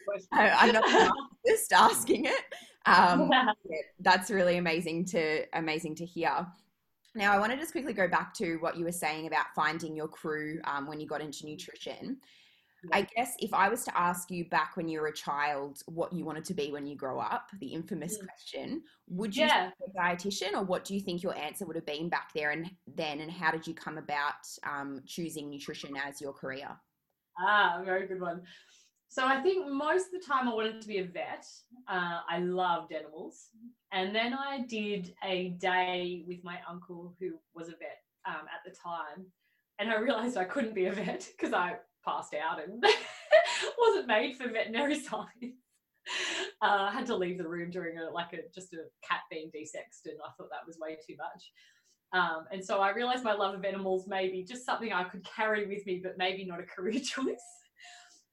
question. 0.06 0.30
I'm 0.32 0.74
not 0.74 1.14
just 1.48 1.72
asking 1.72 2.26
it. 2.26 2.44
Um, 2.86 3.30
that's 4.00 4.32
really 4.32 4.58
amazing 4.58 5.06
to 5.06 5.46
amazing 5.54 5.96
to 5.96 6.06
hear. 6.06 6.48
Now, 7.20 7.34
I 7.34 7.38
want 7.38 7.52
to 7.52 7.58
just 7.58 7.74
quickly 7.74 7.92
go 7.92 8.08
back 8.08 8.34
to 8.36 8.56
what 8.60 8.78
you 8.78 8.86
were 8.86 8.94
saying 8.94 9.28
about 9.28 9.48
finding 9.54 9.94
your 9.94 10.08
crew 10.08 10.62
um, 10.64 10.88
when 10.88 11.02
you 11.02 11.06
got 11.06 11.20
into 11.20 11.46
nutrition. 11.46 12.16
I 12.94 13.02
guess 13.14 13.36
if 13.40 13.54
I 13.54 13.68
was 13.68 13.84
to 13.84 13.98
ask 14.00 14.32
you 14.32 14.46
back 14.46 14.78
when 14.78 14.88
you 14.88 15.02
were 15.02 15.08
a 15.08 15.14
child 15.14 15.80
what 15.86 16.14
you 16.14 16.24
wanted 16.24 16.46
to 16.46 16.54
be 16.54 16.72
when 16.72 16.88
you 16.88 16.96
grow 16.96 17.20
up, 17.20 17.50
the 17.60 17.68
infamous 17.68 18.18
mm. 18.18 18.26
question, 18.26 18.84
would 19.10 19.36
you 19.36 19.48
yeah. 19.48 19.72
be 19.78 19.92
a 19.92 20.02
dietitian 20.02 20.54
or 20.54 20.64
what 20.64 20.86
do 20.86 20.94
you 20.94 21.02
think 21.02 21.22
your 21.22 21.36
answer 21.36 21.66
would 21.66 21.76
have 21.76 21.86
been 21.86 22.08
back 22.08 22.30
there 22.34 22.52
and 22.52 22.72
then 22.96 23.20
and 23.20 23.30
how 23.30 23.52
did 23.52 23.68
you 23.68 23.74
come 23.74 23.98
about 23.98 24.48
um, 24.66 25.02
choosing 25.06 25.50
nutrition 25.50 25.98
as 25.98 26.22
your 26.22 26.32
career? 26.32 26.70
Ah, 27.38 27.82
very 27.84 28.08
good 28.08 28.22
one. 28.22 28.44
So 29.10 29.26
I 29.26 29.42
think 29.42 29.68
most 29.68 30.06
of 30.14 30.22
the 30.22 30.26
time 30.26 30.48
I 30.48 30.54
wanted 30.54 30.82
to 30.82 30.88
be 30.88 31.00
a 31.00 31.04
vet. 31.04 31.46
Uh, 31.88 32.20
I 32.30 32.40
loved 32.40 32.94
animals. 32.94 33.48
And 33.92 34.16
then 34.16 34.36
I 34.36 34.62
did 34.68 35.14
a 35.24 35.50
day 35.60 36.24
with 36.28 36.44
my 36.44 36.60
uncle 36.70 37.16
who 37.20 37.32
was 37.56 37.70
a 37.70 37.72
vet 37.72 38.04
um, 38.28 38.46
at 38.54 38.62
the 38.64 38.72
time. 38.72 39.26
And 39.80 39.90
I 39.90 40.00
realized 40.00 40.38
I 40.38 40.44
couldn't 40.44 40.76
be 40.76 40.86
a 40.86 40.94
vet 40.94 41.28
because 41.36 41.54
I 41.54 41.78
passed 42.06 42.36
out 42.36 42.64
and 42.64 42.84
wasn't 43.80 44.08
made 44.08 44.38
for 44.38 44.48
veterinary 44.48 45.00
science. 45.00 45.58
Uh, 46.62 46.90
I 46.90 46.92
had 46.92 47.08
to 47.08 47.16
leave 47.16 47.40
the 47.40 47.48
room 47.48 47.72
during 47.72 47.98
a 47.98 48.10
like 48.12 48.34
a 48.34 48.38
just 48.54 48.74
a 48.74 48.84
cat 49.08 49.22
being 49.30 49.52
desexed, 49.56 50.06
and 50.06 50.18
I 50.26 50.32
thought 50.38 50.50
that 50.50 50.66
was 50.66 50.78
way 50.80 50.98
too 51.08 51.16
much. 51.18 51.52
Um, 52.12 52.46
and 52.52 52.64
so 52.64 52.80
I 52.80 52.92
realized 52.92 53.24
my 53.24 53.34
love 53.34 53.54
of 53.54 53.64
animals 53.64 54.08
may 54.08 54.30
be 54.30 54.44
just 54.44 54.66
something 54.66 54.92
I 54.92 55.04
could 55.04 55.24
carry 55.24 55.68
with 55.68 55.86
me, 55.86 56.00
but 56.04 56.18
maybe 56.18 56.46
not 56.46 56.60
a 56.60 56.64
career 56.64 57.00
choice. 57.04 57.38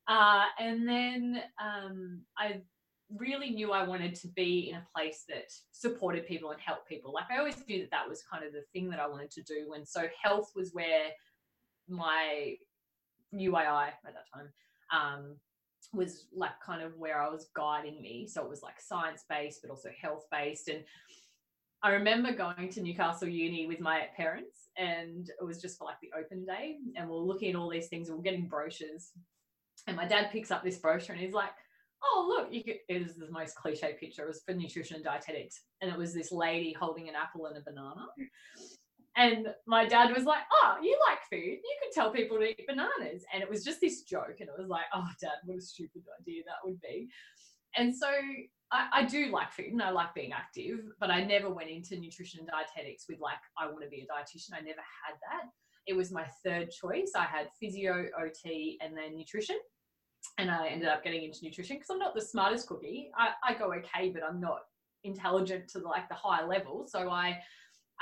Uh, 0.09 0.45
and 0.59 0.89
then 0.89 1.43
um, 1.61 2.21
I 2.39 2.63
really 3.15 3.51
knew 3.51 3.73
I 3.73 3.87
wanted 3.87 4.15
to 4.17 4.29
be 4.29 4.71
in 4.71 4.77
a 4.77 4.87
place 4.95 5.25
that 5.29 5.53
supported 5.73 6.27
people 6.27 6.51
and 6.51 6.61
helped 6.61 6.89
people. 6.89 7.13
Like 7.13 7.31
I 7.31 7.39
always 7.39 7.63
knew 7.69 7.81
that 7.81 7.91
that 7.91 8.09
was 8.09 8.23
kind 8.31 8.45
of 8.45 8.53
the 8.53 8.63
thing 8.73 8.91
that 8.91 9.01
I 9.01 9.09
wanted 9.09 9.31
to 9.33 9.43
do. 9.43 9.73
And 9.75 9.87
so 9.87 10.07
health 10.23 10.53
was 10.55 10.73
where 10.73 11.09
my 11.89 12.57
UAI 13.35 13.89
at 13.89 14.15
that 14.15 14.27
time 14.33 14.49
um, 14.93 15.37
was 15.93 16.27
like 16.35 16.61
kind 16.65 16.83
of 16.83 16.97
where 16.97 17.21
I 17.21 17.29
was 17.29 17.49
guiding 17.55 18.01
me. 18.01 18.27
So 18.29 18.43
it 18.43 18.49
was 18.49 18.63
like 18.63 18.81
science 18.81 19.25
based, 19.29 19.61
but 19.63 19.71
also 19.71 19.91
health 20.01 20.27
based. 20.31 20.69
And 20.69 20.85
I 21.83 21.91
remember 21.91 22.33
going 22.33 22.69
to 22.71 22.83
Newcastle 22.83 23.29
Uni 23.29 23.67
with 23.67 23.81
my 23.81 24.07
parents, 24.17 24.71
and 24.77 25.29
it 25.29 25.45
was 25.45 25.61
just 25.61 25.79
for 25.79 25.85
like 25.85 26.01
the 26.01 26.11
open 26.19 26.45
day. 26.45 26.77
And 26.97 27.09
we 27.09 27.15
are 27.15 27.19
looking 27.19 27.51
at 27.51 27.57
all 27.57 27.71
these 27.71 27.89
things, 27.89 28.09
and 28.09 28.17
we 28.17 28.21
we're 28.21 28.31
getting 28.31 28.49
brochures. 28.49 29.13
And 29.87 29.97
my 29.97 30.07
dad 30.07 30.31
picks 30.33 30.51
up 30.51 30.65
this 30.65 30.79
brochure 30.79 31.15
and 31.15 31.25
he's 31.25 31.35
like, 31.35 31.51
oh 32.03 32.27
look 32.29 32.49
it 32.53 32.83
is 32.89 33.17
the 33.17 33.31
most 33.31 33.55
cliche 33.57 33.97
picture 33.99 34.23
it 34.23 34.29
was 34.29 34.43
for 34.45 34.55
nutrition 34.55 34.97
and 34.97 35.05
dietetics 35.05 35.63
and 35.81 35.91
it 35.91 35.99
was 35.99 36.13
this 36.13 36.33
lady 36.33 36.73
holding 36.73 37.09
an 37.09 37.15
apple 37.15 37.47
and 37.47 37.57
a 37.57 37.61
banana 37.61 38.07
and 39.17 39.49
my 39.67 39.87
dad 39.87 40.15
was 40.15 40.25
like 40.25 40.43
oh 40.53 40.77
you 40.83 40.99
like 41.09 41.19
food 41.31 41.57
you 41.57 41.77
can 41.83 41.93
tell 41.93 42.11
people 42.11 42.37
to 42.37 42.45
eat 42.45 42.67
bananas 42.69 43.25
and 43.33 43.43
it 43.43 43.51
was 43.51 43.65
just 43.65 43.81
this 43.81 44.03
joke 44.03 44.37
and 44.41 44.49
it 44.49 44.59
was 44.59 44.69
like 44.69 44.85
oh 44.95 45.07
dad 45.21 45.33
what 45.45 45.59
a 45.59 45.61
stupid 45.61 46.03
idea 46.21 46.43
that 46.45 46.67
would 46.69 46.81
be 46.81 47.09
and 47.77 47.95
so 47.95 48.09
I, 48.73 48.89
I 48.93 49.05
do 49.05 49.31
like 49.31 49.53
food 49.53 49.73
and 49.73 49.83
I 49.83 49.91
like 49.91 50.13
being 50.13 50.33
active, 50.33 50.81
but 50.99 51.09
I 51.09 51.23
never 51.23 51.51
went 51.51 51.71
into 51.71 51.97
nutrition 51.97 52.41
and 52.41 52.49
dietetics 52.49 53.05
with 53.09 53.21
like, 53.21 53.37
I 53.57 53.67
want 53.67 53.85
to 53.85 53.89
be 53.89 54.01
a 54.01 54.13
dietitian. 54.13 54.55
I 54.55 54.61
never 54.61 54.81
had 54.81 55.15
that. 55.31 55.51
It 55.87 55.95
was 55.95 56.11
my 56.11 56.25
third 56.45 56.73
choice. 56.73 57.13
I 57.15 57.27
had 57.27 57.47
physio, 57.61 58.07
OT, 58.21 58.77
and 58.83 58.97
then 58.97 59.15
nutrition 59.15 59.59
and 60.39 60.51
I 60.51 60.69
ended 60.69 60.89
up 60.89 61.03
getting 61.03 61.23
into 61.23 61.45
nutrition 61.45 61.77
because 61.77 61.91
I'm 61.91 61.99
not 61.99 62.15
the 62.15 62.21
smartest 62.21 62.67
cookie. 62.67 63.11
I, 63.17 63.31
I 63.43 63.55
go 63.55 63.73
okay, 63.75 64.11
but 64.11 64.23
I'm 64.23 64.41
not 64.41 64.61
intelligent 65.05 65.69
to 65.69 65.79
like 65.79 66.09
the 66.09 66.15
higher 66.15 66.47
level. 66.47 66.87
So 66.87 67.11
I 67.11 67.39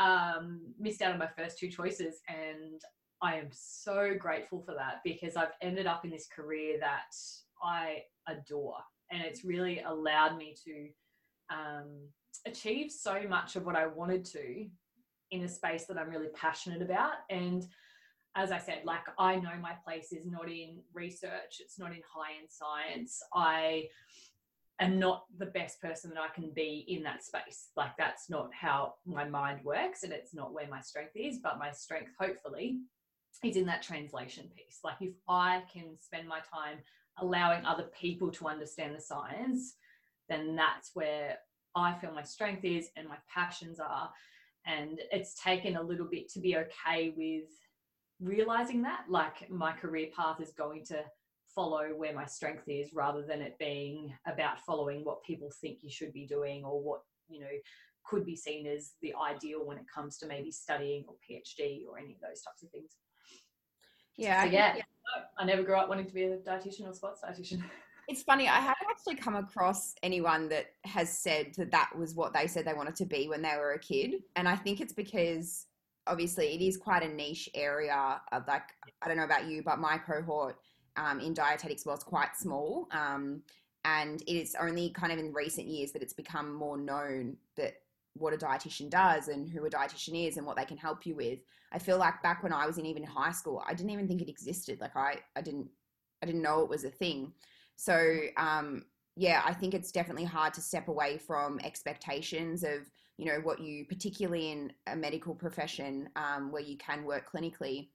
um, 0.01 0.61
missed 0.79 1.03
out 1.03 1.13
on 1.13 1.19
my 1.19 1.29
first 1.37 1.59
two 1.59 1.69
choices, 1.69 2.21
and 2.29 2.81
I 3.23 3.37
am 3.37 3.49
so 3.53 4.15
grateful 4.19 4.63
for 4.63 4.75
that 4.75 5.01
because 5.05 5.37
I've 5.37 5.53
ended 5.63 5.87
up 5.87 6.05
in 6.05 6.11
this 6.11 6.27
career 6.27 6.79
that 6.81 7.15
I 7.63 8.03
adore, 8.29 8.77
and 9.11 9.23
it's 9.23 9.45
really 9.45 9.81
allowed 9.81 10.37
me 10.37 10.55
to 10.65 10.89
um, 11.55 12.09
achieve 12.47 12.91
so 12.91 13.23
much 13.29 13.57
of 13.57 13.65
what 13.65 13.77
I 13.77 13.87
wanted 13.87 14.25
to 14.27 14.67
in 15.31 15.43
a 15.43 15.49
space 15.49 15.87
that 15.87 15.99
I'm 15.99 16.11
really 16.11 16.29
passionate 16.35 16.83
about 16.83 17.15
and 17.31 17.67
as 18.37 18.51
I 18.51 18.59
said, 18.59 18.83
like 18.85 19.05
I 19.19 19.37
know 19.37 19.53
my 19.61 19.73
place 19.85 20.13
is 20.13 20.27
not 20.27 20.51
in 20.51 20.79
research, 20.93 21.61
it's 21.61 21.79
not 21.79 21.93
in 21.93 22.03
high 22.09 22.39
end 22.41 22.49
science. 22.51 23.23
I 23.33 23.89
am 24.81 24.99
not 24.99 25.25
the 25.39 25.47
best 25.47 25.81
person 25.81 26.11
that 26.11 26.21
I 26.21 26.35
can 26.35 26.51
be 26.55 26.85
in 26.89 27.03
that 27.05 27.23
space. 27.23 27.69
Like 27.77 27.97
that's 27.97 28.29
not 28.29 28.51
how 28.53 28.95
my 29.07 29.25
mind 29.25 29.61
works 29.65 30.03
and 30.03 30.13
it's 30.13 30.35
not 30.35 30.53
where 30.53 30.69
my 30.69 30.81
strength 30.81 31.13
is, 31.15 31.39
but 31.39 31.59
my 31.59 31.71
strength, 31.71 32.11
hopefully, 32.19 32.79
is 33.45 33.57
in 33.57 33.67
that 33.67 33.83
translation 33.83 34.51
piece. 34.57 34.81
Like 34.83 34.97
if 35.01 35.15
I 35.29 35.63
can 35.73 35.97
spend 36.01 36.27
my 36.27 36.41
time 36.53 36.79
allowing 37.19 37.65
other 37.65 37.89
people 37.99 38.31
to 38.33 38.49
understand 38.49 38.97
the 38.97 39.01
science, 39.01 39.77
then 40.29 40.57
that's 40.57 40.91
where 40.95 41.39
I 41.77 41.95
feel 41.95 42.13
my 42.13 42.23
strength 42.23 42.65
is 42.65 42.89
and 42.97 43.09
my 43.09 43.17
passions 43.33 43.79
are. 43.79 44.11
And 44.67 44.99
it's 45.13 45.41
taken 45.41 45.77
a 45.77 45.83
little 45.83 46.07
bit 46.07 46.29
to 46.33 46.41
be 46.41 46.57
okay 46.57 47.13
with 47.17 47.51
realizing 48.21 48.83
that 48.83 49.05
like 49.09 49.51
my 49.51 49.73
career 49.73 50.09
path 50.17 50.41
is 50.41 50.53
going 50.53 50.85
to 50.87 51.03
follow 51.55 51.89
where 51.97 52.15
my 52.15 52.25
strength 52.25 52.69
is 52.69 52.93
rather 52.93 53.23
than 53.23 53.41
it 53.41 53.59
being 53.59 54.13
about 54.27 54.61
following 54.61 55.05
what 55.05 55.23
people 55.23 55.51
think 55.61 55.79
you 55.83 55.91
should 55.91 56.13
be 56.13 56.27
doing 56.27 56.65
or 56.65 56.81
what 56.81 57.01
you 57.29 57.41
know 57.41 57.47
could 58.05 58.27
be 58.27 58.37
seen 58.37 58.67
as 58.67 58.93
the 59.03 59.15
ideal 59.15 59.65
when 59.65 59.79
it 59.79 59.85
comes 59.93 60.19
to 60.19 60.27
maybe 60.27 60.51
studying 60.51 61.05
or 61.09 61.15
phd 61.15 61.83
or 61.89 61.99
any 61.99 62.13
of 62.13 62.21
those 62.21 62.43
types 62.43 62.63
of 62.63 62.71
things. 62.71 62.97
Yeah 64.17 64.45
so, 64.45 64.51
yeah, 64.51 64.77
yeah. 64.77 64.83
i 65.39 65.45
never 65.45 65.63
grew 65.63 65.77
up 65.77 65.89
wanting 65.89 66.07
to 66.07 66.15
be 66.15 66.25
a 66.25 66.37
dietitian 66.37 66.89
or 66.89 66.95
sports 66.95 67.21
dietitian. 67.25 67.63
It's 68.07 68.23
funny 68.23 68.49
i 68.49 68.61
haven't 68.61 68.87
actually 68.91 69.15
come 69.15 69.35
across 69.35 69.95
anyone 70.03 70.51
that 70.51 70.67
has 70.85 71.19
said 71.19 71.55
that 71.57 71.71
that 71.71 71.91
was 71.97 72.15
what 72.15 72.35
they 72.35 72.47
said 72.47 72.67
they 72.67 72.75
wanted 72.75 72.97
to 72.97 73.07
be 73.07 73.29
when 73.29 73.41
they 73.41 73.57
were 73.57 73.73
a 73.73 73.79
kid 73.79 74.17
and 74.37 74.47
i 74.47 74.55
think 74.55 74.83
it's 74.83 74.93
because 74.93 75.65
obviously 76.07 76.55
it 76.55 76.61
is 76.61 76.77
quite 76.77 77.03
a 77.03 77.09
niche 77.09 77.49
area 77.55 78.21
of 78.33 78.47
like 78.47 78.71
i 79.03 79.09
don't 79.09 79.17
know 79.17 79.25
about 79.25 79.47
you 79.47 79.63
but 79.63 79.79
my 79.79 79.99
cohort 79.99 80.57
um, 80.97 81.19
in 81.19 81.35
dietetics 81.35 81.85
was 81.85 82.05
quite 82.05 82.37
small 82.37 82.87
um, 82.93 83.43
and 83.85 84.23
it 84.23 84.35
is 84.35 84.57
only 84.61 84.91
kind 84.91 85.13
of 85.13 85.19
in 85.19 85.33
recent 85.33 85.67
years 85.67 85.93
that 85.93 86.03
it's 86.03 86.13
become 86.13 86.55
more 86.55 86.77
known 86.77 87.37
that 87.57 87.75
what 88.15 88.33
a 88.33 88.37
dietitian 88.37 88.89
does 88.89 89.29
and 89.29 89.49
who 89.49 89.65
a 89.67 89.71
dietitian 89.71 90.29
is 90.29 90.37
and 90.37 90.47
what 90.47 90.57
they 90.57 90.65
can 90.65 90.77
help 90.77 91.05
you 91.05 91.17
with. 91.17 91.41
I 91.73 91.79
feel 91.81 91.99
like 91.99 92.23
back 92.23 92.43
when 92.43 92.53
i 92.53 92.67
was 92.67 92.79
in 92.79 92.87
even 92.87 93.03
high 93.03 93.33
school 93.33 93.63
i 93.67 93.75
didn't 93.75 93.91
even 93.91 94.07
think 94.07 94.23
it 94.23 94.29
existed 94.29 94.81
like 94.81 94.97
i 94.97 95.17
i 95.35 95.41
didn't 95.41 95.69
i 96.23 96.27
didn't 96.27 96.43
know 96.43 96.61
it 96.61 96.69
was 96.69 96.85
a 96.85 96.91
thing. 96.91 97.33
So 97.77 98.21
um 98.37 98.85
yeah 99.17 99.43
i 99.45 99.53
think 99.53 99.75
it's 99.75 99.93
definitely 99.93 100.25
hard 100.25 100.55
to 100.55 100.61
step 100.61 100.89
away 100.89 101.19
from 101.19 101.59
expectations 101.65 102.63
of 102.63 102.91
you 103.17 103.27
know 103.27 103.41
what 103.43 103.61
you 103.61 103.85
particularly 103.85 104.51
in 104.51 104.73
a 104.87 104.97
medical 104.97 105.35
profession 105.35 106.09
um, 106.17 106.51
where 106.51 106.63
you 106.63 106.77
can 106.77 107.05
work 107.05 107.31
clinically 107.31 107.89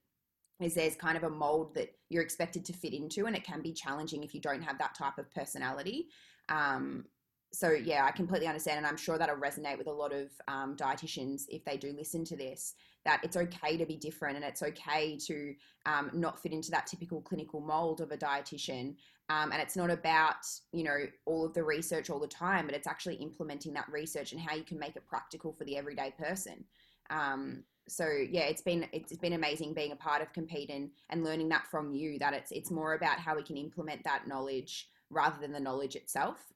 is 0.60 0.74
there's 0.74 0.94
kind 0.94 1.16
of 1.16 1.24
a 1.24 1.30
mold 1.30 1.74
that 1.74 1.94
you're 2.10 2.22
expected 2.22 2.64
to 2.66 2.72
fit 2.72 2.92
into 2.92 3.26
and 3.26 3.34
it 3.34 3.44
can 3.44 3.62
be 3.62 3.72
challenging 3.72 4.22
if 4.22 4.34
you 4.34 4.40
don't 4.40 4.62
have 4.62 4.78
that 4.78 4.94
type 4.94 5.16
of 5.16 5.30
personality. 5.32 6.08
Um, 6.50 7.04
so 7.52 7.70
yeah 7.70 8.04
i 8.04 8.10
completely 8.10 8.46
understand 8.46 8.78
and 8.78 8.86
i'm 8.86 8.96
sure 8.96 9.18
that'll 9.18 9.36
resonate 9.36 9.78
with 9.78 9.86
a 9.86 9.92
lot 9.92 10.12
of 10.12 10.30
um, 10.48 10.76
dietitians 10.76 11.42
if 11.48 11.64
they 11.64 11.76
do 11.76 11.92
listen 11.96 12.24
to 12.24 12.36
this 12.36 12.74
that 13.04 13.20
it's 13.22 13.36
okay 13.36 13.76
to 13.76 13.86
be 13.86 13.96
different 13.96 14.36
and 14.36 14.44
it's 14.44 14.62
okay 14.62 15.16
to 15.16 15.54
um, 15.86 16.10
not 16.12 16.40
fit 16.40 16.52
into 16.52 16.70
that 16.70 16.86
typical 16.86 17.20
clinical 17.20 17.60
mold 17.60 18.00
of 18.00 18.10
a 18.10 18.16
dietitian. 18.16 18.96
Um, 19.28 19.52
and 19.52 19.62
it's 19.62 19.76
not 19.76 19.90
about 19.90 20.44
you 20.72 20.82
know 20.82 21.06
all 21.24 21.44
of 21.44 21.54
the 21.54 21.62
research 21.62 22.10
all 22.10 22.18
the 22.18 22.26
time 22.26 22.66
but 22.66 22.74
it's 22.74 22.88
actually 22.88 23.14
implementing 23.16 23.72
that 23.74 23.88
research 23.88 24.32
and 24.32 24.40
how 24.40 24.54
you 24.54 24.64
can 24.64 24.78
make 24.78 24.96
it 24.96 25.06
practical 25.06 25.52
for 25.52 25.64
the 25.64 25.76
everyday 25.76 26.12
person. 26.18 26.64
Um, 27.10 27.64
so 27.88 28.06
yeah 28.30 28.42
it's 28.42 28.62
been 28.62 28.86
it's 28.92 29.16
been 29.16 29.32
amazing 29.32 29.74
being 29.74 29.92
a 29.92 29.96
part 29.96 30.22
of 30.22 30.32
compeat 30.32 30.70
and, 30.70 30.90
and 31.08 31.24
learning 31.24 31.48
that 31.48 31.66
from 31.66 31.92
you 31.92 32.18
that 32.18 32.34
it's 32.34 32.52
it's 32.52 32.70
more 32.70 32.94
about 32.94 33.18
how 33.18 33.34
we 33.34 33.42
can 33.42 33.56
implement 33.56 34.04
that 34.04 34.28
knowledge 34.28 34.88
rather 35.10 35.40
than 35.40 35.52
the 35.52 35.60
knowledge 35.60 35.96
itself 35.96 36.52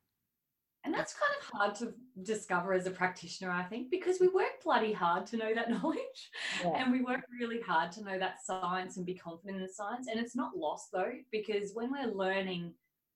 and 0.85 0.93
that's 0.93 1.15
kind 1.15 1.33
of 1.41 1.59
hard 1.59 1.75
to 1.77 1.95
discover 2.23 2.75
as 2.75 2.87
a 2.87 2.91
practitioner, 2.91 3.51
I 3.51 3.63
think, 3.63 3.91
because 3.91 4.21
we 4.21 4.29
work 4.29 4.63
bloody 4.63 4.93
hard 4.93 5.27
to 5.29 5.39
know 5.39 5.55
that 5.55 5.71
knowledge. 5.83 6.31
Yeah. 6.63 6.77
And 6.77 6.93
we 6.93 7.01
work 7.01 7.23
really 7.41 7.61
hard 7.61 7.91
to 7.93 8.05
know 8.05 8.19
that 8.19 8.45
science 8.45 8.99
and 8.99 9.07
be 9.07 9.15
confident 9.15 9.57
in 9.57 9.63
the 9.63 9.73
science. 9.73 10.09
And 10.11 10.21
it's 10.21 10.37
not 10.37 10.57
lost 10.57 10.89
though, 10.93 11.13
because 11.33 11.73
when 11.73 11.91
we're 11.91 12.13
learning 12.13 12.75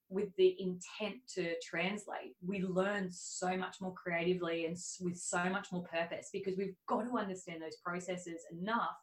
with 0.08 0.34
the 0.36 0.56
intent 0.58 1.16
to 1.34 1.54
translate, 1.62 2.34
we 2.44 2.62
learn 2.62 3.08
so 3.10 3.54
much 3.56 3.76
more 3.82 3.92
creatively 3.92 4.64
and 4.64 4.76
with 5.02 5.18
so 5.18 5.44
much 5.50 5.70
more 5.70 5.82
purpose 5.82 6.30
because 6.32 6.56
we've 6.56 6.74
got 6.86 7.02
to 7.02 7.18
understand 7.18 7.60
those 7.60 7.76
processes 7.84 8.40
enough 8.50 8.96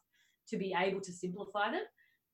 to 0.48 0.56
be 0.56 0.74
able 0.76 1.00
to 1.00 1.12
simplify 1.12 1.70
them. 1.70 1.82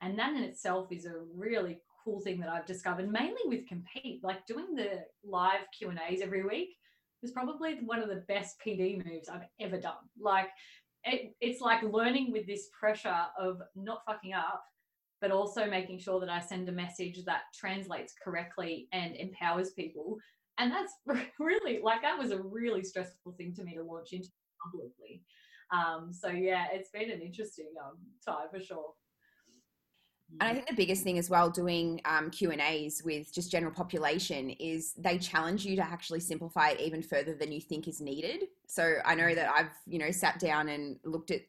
And 0.00 0.18
that 0.18 0.34
in 0.34 0.42
itself 0.42 0.88
is 0.90 1.04
a 1.04 1.12
really 1.34 1.78
cool 2.04 2.20
thing 2.20 2.40
that 2.40 2.48
I've 2.48 2.66
discovered, 2.66 3.10
mainly 3.10 3.42
with 3.46 3.66
Compeat, 3.66 4.20
like 4.22 4.46
doing 4.46 4.74
the 4.74 5.04
live 5.24 5.60
Q 5.76 5.90
and 5.90 6.00
A's 6.08 6.20
every 6.22 6.44
week 6.44 6.70
was 7.22 7.30
probably 7.30 7.78
one 7.84 8.02
of 8.02 8.08
the 8.08 8.24
best 8.28 8.56
PD 8.64 9.04
moves 9.04 9.28
I've 9.28 9.46
ever 9.60 9.78
done. 9.78 9.94
Like 10.20 10.48
it, 11.04 11.34
it's 11.40 11.60
like 11.60 11.82
learning 11.82 12.32
with 12.32 12.46
this 12.46 12.68
pressure 12.78 13.26
of 13.38 13.60
not 13.76 14.02
fucking 14.06 14.34
up, 14.34 14.64
but 15.20 15.30
also 15.30 15.66
making 15.66 16.00
sure 16.00 16.20
that 16.20 16.28
I 16.28 16.40
send 16.40 16.68
a 16.68 16.72
message 16.72 17.24
that 17.24 17.42
translates 17.54 18.14
correctly 18.22 18.88
and 18.92 19.14
empowers 19.16 19.70
people. 19.70 20.18
And 20.58 20.72
that's 20.72 20.92
really 21.38 21.80
like 21.82 22.02
that 22.02 22.18
was 22.18 22.32
a 22.32 22.42
really 22.42 22.82
stressful 22.82 23.32
thing 23.38 23.54
to 23.54 23.64
me 23.64 23.76
to 23.76 23.82
launch 23.82 24.12
into 24.12 24.28
publicly. 24.62 25.22
Um, 25.72 26.12
so 26.12 26.28
yeah, 26.28 26.66
it's 26.72 26.90
been 26.90 27.10
an 27.10 27.22
interesting 27.22 27.72
um, 27.82 27.96
time 28.26 28.48
for 28.52 28.60
sure. 28.60 28.92
And 30.40 30.48
I 30.48 30.54
think 30.54 30.66
the 30.66 30.74
biggest 30.74 31.02
thing 31.02 31.18
as 31.18 31.28
well, 31.28 31.50
doing 31.50 32.00
um, 32.04 32.30
Q 32.30 32.50
and 32.50 32.60
A's 32.60 33.02
with 33.04 33.32
just 33.32 33.50
general 33.50 33.72
population, 33.72 34.50
is 34.50 34.94
they 34.94 35.18
challenge 35.18 35.64
you 35.64 35.76
to 35.76 35.82
actually 35.82 36.20
simplify 36.20 36.70
it 36.70 36.80
even 36.80 37.02
further 37.02 37.34
than 37.34 37.52
you 37.52 37.60
think 37.60 37.88
is 37.88 38.00
needed. 38.00 38.44
So 38.66 38.94
I 39.04 39.14
know 39.14 39.34
that 39.34 39.50
I've 39.50 39.70
you 39.86 39.98
know 39.98 40.10
sat 40.10 40.38
down 40.38 40.68
and 40.68 40.98
looked 41.04 41.30
at 41.30 41.42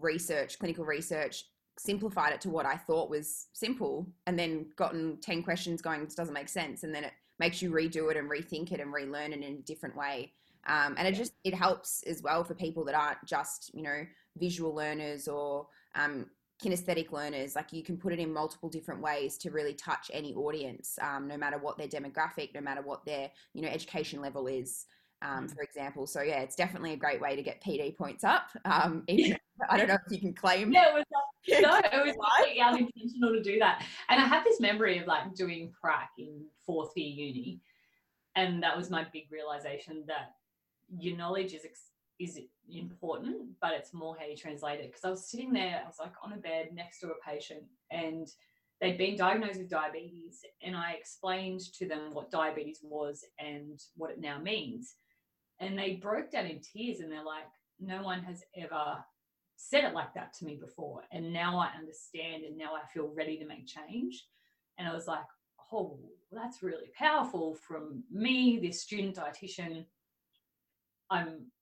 research, 0.00 0.58
clinical 0.58 0.84
research, 0.84 1.44
simplified 1.78 2.32
it 2.32 2.40
to 2.42 2.50
what 2.50 2.66
I 2.66 2.76
thought 2.76 3.10
was 3.10 3.48
simple, 3.52 4.06
and 4.26 4.38
then 4.38 4.66
gotten 4.76 5.18
ten 5.20 5.42
questions 5.42 5.82
going, 5.82 6.04
this 6.04 6.14
doesn't 6.14 6.34
make 6.34 6.48
sense, 6.48 6.84
and 6.84 6.94
then 6.94 7.04
it 7.04 7.12
makes 7.38 7.60
you 7.60 7.70
redo 7.70 8.10
it 8.10 8.16
and 8.16 8.30
rethink 8.30 8.72
it 8.72 8.80
and 8.80 8.92
relearn 8.92 9.32
it 9.32 9.42
in 9.42 9.54
a 9.54 9.62
different 9.62 9.96
way. 9.96 10.32
Um, 10.66 10.94
and 10.96 11.08
it 11.08 11.14
just 11.14 11.32
it 11.44 11.54
helps 11.54 12.02
as 12.04 12.22
well 12.22 12.44
for 12.44 12.54
people 12.54 12.84
that 12.84 12.94
aren't 12.94 13.24
just 13.26 13.70
you 13.74 13.82
know 13.82 14.06
visual 14.38 14.74
learners 14.74 15.28
or 15.28 15.66
um, 15.94 16.26
kinesthetic 16.62 17.12
learners 17.12 17.56
like 17.56 17.72
you 17.72 17.82
can 17.82 17.96
put 17.96 18.12
it 18.12 18.18
in 18.18 18.32
multiple 18.32 18.68
different 18.68 19.00
ways 19.00 19.36
to 19.38 19.50
really 19.50 19.74
touch 19.74 20.10
any 20.12 20.34
audience 20.34 20.98
um, 21.02 21.26
no 21.26 21.36
matter 21.36 21.58
what 21.58 21.76
their 21.76 21.88
demographic 21.88 22.54
no 22.54 22.60
matter 22.60 22.82
what 22.82 23.04
their 23.04 23.30
you 23.54 23.62
know 23.62 23.68
education 23.68 24.20
level 24.20 24.46
is 24.46 24.86
um, 25.22 25.46
mm. 25.46 25.54
for 25.54 25.62
example. 25.62 26.06
So 26.06 26.22
yeah 26.22 26.40
it's 26.40 26.56
definitely 26.56 26.92
a 26.92 26.96
great 26.96 27.20
way 27.20 27.36
to 27.36 27.42
get 27.42 27.62
pd 27.62 27.96
points 27.96 28.24
up 28.24 28.48
um, 28.64 29.04
even, 29.08 29.38
i 29.70 29.76
don't 29.76 29.88
know 29.88 29.98
if 30.06 30.12
you 30.12 30.18
can 30.18 30.32
claim 30.32 30.72
yeah 30.72 30.88
it 30.88 30.94
was 30.94 31.04
no 31.62 31.76
it 31.76 32.04
was 32.04 32.14
completely 32.14 32.60
unintentional 32.60 33.32
to 33.32 33.42
do 33.42 33.58
that. 33.58 33.84
And 34.08 34.20
i 34.20 34.24
have 34.26 34.44
this 34.44 34.60
memory 34.60 34.98
of 34.98 35.06
like 35.06 35.34
doing 35.34 35.72
prac 35.80 36.10
in 36.18 36.44
fourth 36.64 36.92
year 36.96 37.26
uni 37.26 37.60
and 38.34 38.62
that 38.62 38.76
was 38.76 38.90
my 38.90 39.06
big 39.12 39.24
realization 39.30 40.04
that 40.06 40.34
your 40.98 41.16
knowledge 41.16 41.54
is 41.54 41.64
ex- 41.64 41.90
is 42.18 42.38
important, 42.70 43.48
but 43.60 43.72
it's 43.72 43.92
more 43.92 44.16
how 44.18 44.26
you 44.26 44.36
translate 44.36 44.80
it. 44.80 44.86
Because 44.86 45.04
I 45.04 45.10
was 45.10 45.26
sitting 45.26 45.52
there, 45.52 45.82
I 45.82 45.86
was 45.86 45.98
like 45.98 46.12
on 46.22 46.32
a 46.32 46.36
bed 46.36 46.70
next 46.72 47.00
to 47.00 47.08
a 47.08 47.20
patient, 47.26 47.62
and 47.90 48.28
they'd 48.80 48.98
been 48.98 49.16
diagnosed 49.16 49.58
with 49.58 49.70
diabetes, 49.70 50.44
and 50.62 50.76
I 50.76 50.92
explained 50.92 51.60
to 51.74 51.86
them 51.86 52.12
what 52.12 52.30
diabetes 52.30 52.80
was 52.82 53.24
and 53.38 53.80
what 53.96 54.10
it 54.10 54.20
now 54.20 54.38
means. 54.38 54.96
And 55.60 55.78
they 55.78 55.94
broke 55.94 56.30
down 56.30 56.46
in 56.46 56.60
tears, 56.60 57.00
and 57.00 57.10
they're 57.10 57.24
like, 57.24 57.46
"No 57.78 58.02
one 58.02 58.22
has 58.22 58.44
ever 58.56 59.04
said 59.56 59.84
it 59.84 59.94
like 59.94 60.12
that 60.14 60.32
to 60.34 60.44
me 60.44 60.56
before, 60.56 61.04
and 61.12 61.32
now 61.32 61.58
I 61.58 61.68
understand, 61.78 62.44
and 62.44 62.56
now 62.56 62.74
I 62.74 62.86
feel 62.86 63.08
ready 63.08 63.38
to 63.38 63.46
make 63.46 63.66
change." 63.66 64.26
And 64.78 64.88
I 64.88 64.94
was 64.94 65.06
like, 65.06 65.26
"Oh, 65.70 65.98
that's 66.30 66.62
really 66.62 66.90
powerful 66.96 67.54
from 67.54 68.04
me, 68.10 68.58
this 68.58 68.82
student 68.82 69.16
dietitian." 69.16 69.86
I'm 71.10 71.52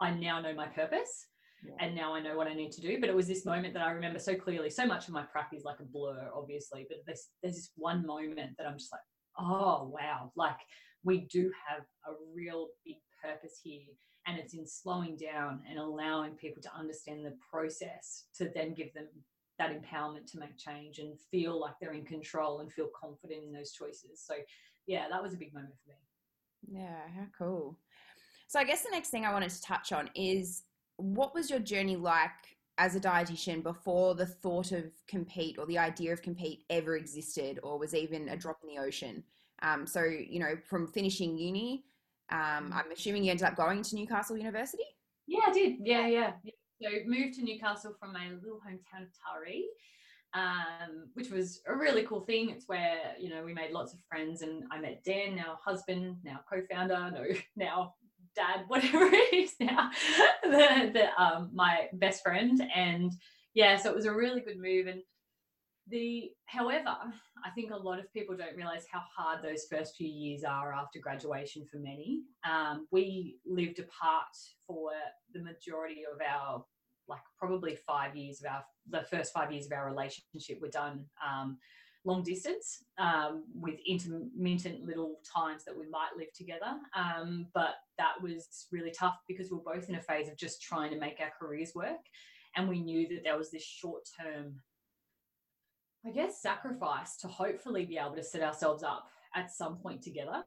I 0.00 0.10
now 0.10 0.40
know 0.40 0.54
my 0.54 0.66
purpose 0.66 1.26
yeah. 1.64 1.74
and 1.80 1.94
now 1.94 2.14
I 2.14 2.20
know 2.20 2.36
what 2.36 2.46
I 2.46 2.54
need 2.54 2.72
to 2.72 2.80
do. 2.80 2.98
But 3.00 3.08
it 3.08 3.16
was 3.16 3.26
this 3.26 3.44
moment 3.44 3.74
that 3.74 3.82
I 3.82 3.90
remember 3.90 4.18
so 4.18 4.34
clearly. 4.34 4.70
So 4.70 4.86
much 4.86 5.08
of 5.08 5.14
my 5.14 5.22
practice 5.22 5.60
is 5.60 5.64
like 5.64 5.80
a 5.80 5.84
blur, 5.84 6.30
obviously, 6.34 6.86
but 6.88 6.98
there's 7.06 7.28
there's 7.42 7.56
this 7.56 7.70
one 7.76 8.06
moment 8.06 8.52
that 8.58 8.66
I'm 8.66 8.78
just 8.78 8.92
like, 8.92 9.00
oh 9.38 9.92
wow, 9.92 10.32
like 10.36 10.58
we 11.04 11.20
do 11.32 11.50
have 11.68 11.82
a 12.06 12.12
real 12.34 12.68
big 12.84 12.96
purpose 13.22 13.60
here. 13.62 13.82
And 14.26 14.38
it's 14.38 14.52
in 14.52 14.66
slowing 14.66 15.16
down 15.16 15.62
and 15.68 15.78
allowing 15.78 16.32
people 16.32 16.60
to 16.62 16.74
understand 16.76 17.24
the 17.24 17.34
process 17.50 18.24
to 18.36 18.50
then 18.54 18.74
give 18.74 18.92
them 18.92 19.06
that 19.58 19.70
empowerment 19.70 20.30
to 20.30 20.38
make 20.38 20.56
change 20.58 20.98
and 20.98 21.18
feel 21.30 21.58
like 21.58 21.72
they're 21.80 21.94
in 21.94 22.04
control 22.04 22.60
and 22.60 22.70
feel 22.70 22.90
confident 22.98 23.44
in 23.44 23.52
those 23.52 23.72
choices. 23.72 24.22
So 24.22 24.34
yeah, 24.86 25.06
that 25.10 25.22
was 25.22 25.32
a 25.32 25.38
big 25.38 25.54
moment 25.54 25.74
for 25.82 25.90
me. 25.90 26.80
Yeah, 26.80 27.08
how 27.14 27.26
cool. 27.36 27.78
So 28.48 28.58
I 28.58 28.64
guess 28.64 28.82
the 28.82 28.90
next 28.90 29.10
thing 29.10 29.26
I 29.26 29.32
wanted 29.32 29.50
to 29.50 29.60
touch 29.60 29.92
on 29.92 30.08
is 30.14 30.62
what 30.96 31.34
was 31.34 31.50
your 31.50 31.58
journey 31.58 31.96
like 31.96 32.30
as 32.78 32.96
a 32.96 33.00
dietitian 33.00 33.62
before 33.62 34.14
the 34.14 34.24
thought 34.24 34.72
of 34.72 34.84
compeat 35.06 35.56
or 35.58 35.66
the 35.66 35.76
idea 35.76 36.14
of 36.14 36.22
compeat 36.22 36.64
ever 36.70 36.96
existed 36.96 37.60
or 37.62 37.78
was 37.78 37.94
even 37.94 38.30
a 38.30 38.36
drop 38.36 38.58
in 38.62 38.74
the 38.74 38.82
ocean? 38.82 39.22
Um, 39.60 39.86
so 39.86 40.02
you 40.02 40.40
know, 40.40 40.54
from 40.66 40.86
finishing 40.86 41.36
uni, 41.36 41.84
um, 42.30 42.38
mm-hmm. 42.38 42.72
I'm 42.72 42.90
assuming 42.90 43.24
you 43.24 43.32
ended 43.32 43.46
up 43.46 43.54
going 43.54 43.82
to 43.82 43.94
Newcastle 43.94 44.38
University. 44.38 44.84
Yeah, 45.26 45.40
I 45.46 45.52
did. 45.52 45.74
Yeah, 45.82 46.06
yeah. 46.06 46.32
So 46.80 46.88
moved 47.06 47.34
to 47.34 47.42
Newcastle 47.42 47.94
from 48.00 48.14
my 48.14 48.30
little 48.30 48.60
hometown 48.66 49.02
of 49.02 49.08
Taree. 49.08 49.64
Um, 50.34 51.08
which 51.14 51.30
was 51.30 51.62
a 51.66 51.74
really 51.74 52.02
cool 52.02 52.20
thing. 52.20 52.50
It's 52.50 52.68
where 52.68 53.14
you 53.18 53.30
know 53.30 53.42
we 53.42 53.52
made 53.52 53.72
lots 53.72 53.92
of 53.92 53.98
friends, 54.08 54.42
and 54.42 54.64
I 54.70 54.78
met 54.78 55.02
Dan, 55.04 55.34
now 55.36 55.58
husband, 55.64 56.16
now 56.22 56.40
co-founder, 56.50 57.10
no, 57.14 57.24
now 57.56 57.94
dad, 58.38 58.64
whatever 58.68 59.08
it 59.12 59.34
is 59.34 59.54
now, 59.60 59.90
the, 60.42 60.90
the 60.92 61.22
um, 61.22 61.50
my 61.52 61.88
best 61.94 62.22
friend, 62.22 62.62
and 62.74 63.12
yeah, 63.54 63.76
so 63.76 63.90
it 63.90 63.96
was 63.96 64.06
a 64.06 64.14
really 64.14 64.40
good 64.40 64.58
move. 64.58 64.86
And 64.86 65.02
the, 65.88 66.30
however, 66.46 66.94
I 67.44 67.50
think 67.54 67.72
a 67.72 67.76
lot 67.76 67.98
of 67.98 68.12
people 68.12 68.36
don't 68.36 68.56
realize 68.56 68.84
how 68.90 69.00
hard 69.16 69.42
those 69.42 69.66
first 69.70 69.96
few 69.96 70.08
years 70.08 70.44
are 70.44 70.72
after 70.72 70.98
graduation 70.98 71.64
for 71.70 71.78
many. 71.78 72.22
Um, 72.48 72.86
we 72.90 73.36
lived 73.46 73.78
apart 73.78 74.36
for 74.66 74.90
the 75.32 75.42
majority 75.42 76.02
of 76.12 76.20
our, 76.20 76.64
like 77.08 77.20
probably 77.38 77.76
five 77.86 78.14
years 78.16 78.40
of 78.40 78.52
our, 78.52 78.64
the 78.90 79.06
first 79.08 79.32
five 79.32 79.50
years 79.50 79.66
of 79.66 79.72
our 79.72 79.86
relationship 79.86 80.60
were 80.60 80.68
done. 80.68 81.06
Um, 81.26 81.58
long 82.08 82.22
distance 82.22 82.84
um, 82.98 83.44
with 83.54 83.76
intermittent 83.86 84.84
little 84.84 85.20
times 85.24 85.64
that 85.64 85.78
we 85.78 85.86
might 85.88 86.16
live 86.16 86.32
together. 86.34 86.78
Um, 86.96 87.46
but 87.54 87.74
that 87.98 88.14
was 88.22 88.66
really 88.72 88.90
tough 88.90 89.18
because 89.28 89.50
we 89.50 89.58
were 89.58 89.74
both 89.74 89.88
in 89.88 89.96
a 89.96 90.00
phase 90.00 90.28
of 90.28 90.36
just 90.36 90.62
trying 90.62 90.90
to 90.90 90.98
make 90.98 91.20
our 91.20 91.30
careers 91.38 91.72
work. 91.74 92.00
And 92.56 92.68
we 92.68 92.80
knew 92.80 93.06
that 93.08 93.24
there 93.24 93.36
was 93.36 93.50
this 93.50 93.62
short 93.62 94.02
term, 94.20 94.54
I 96.06 96.10
guess, 96.10 96.40
sacrifice 96.40 97.16
to 97.18 97.28
hopefully 97.28 97.84
be 97.84 97.98
able 97.98 98.16
to 98.16 98.24
set 98.24 98.42
ourselves 98.42 98.82
up 98.82 99.08
at 99.36 99.52
some 99.52 99.76
point 99.76 100.02
together. 100.02 100.42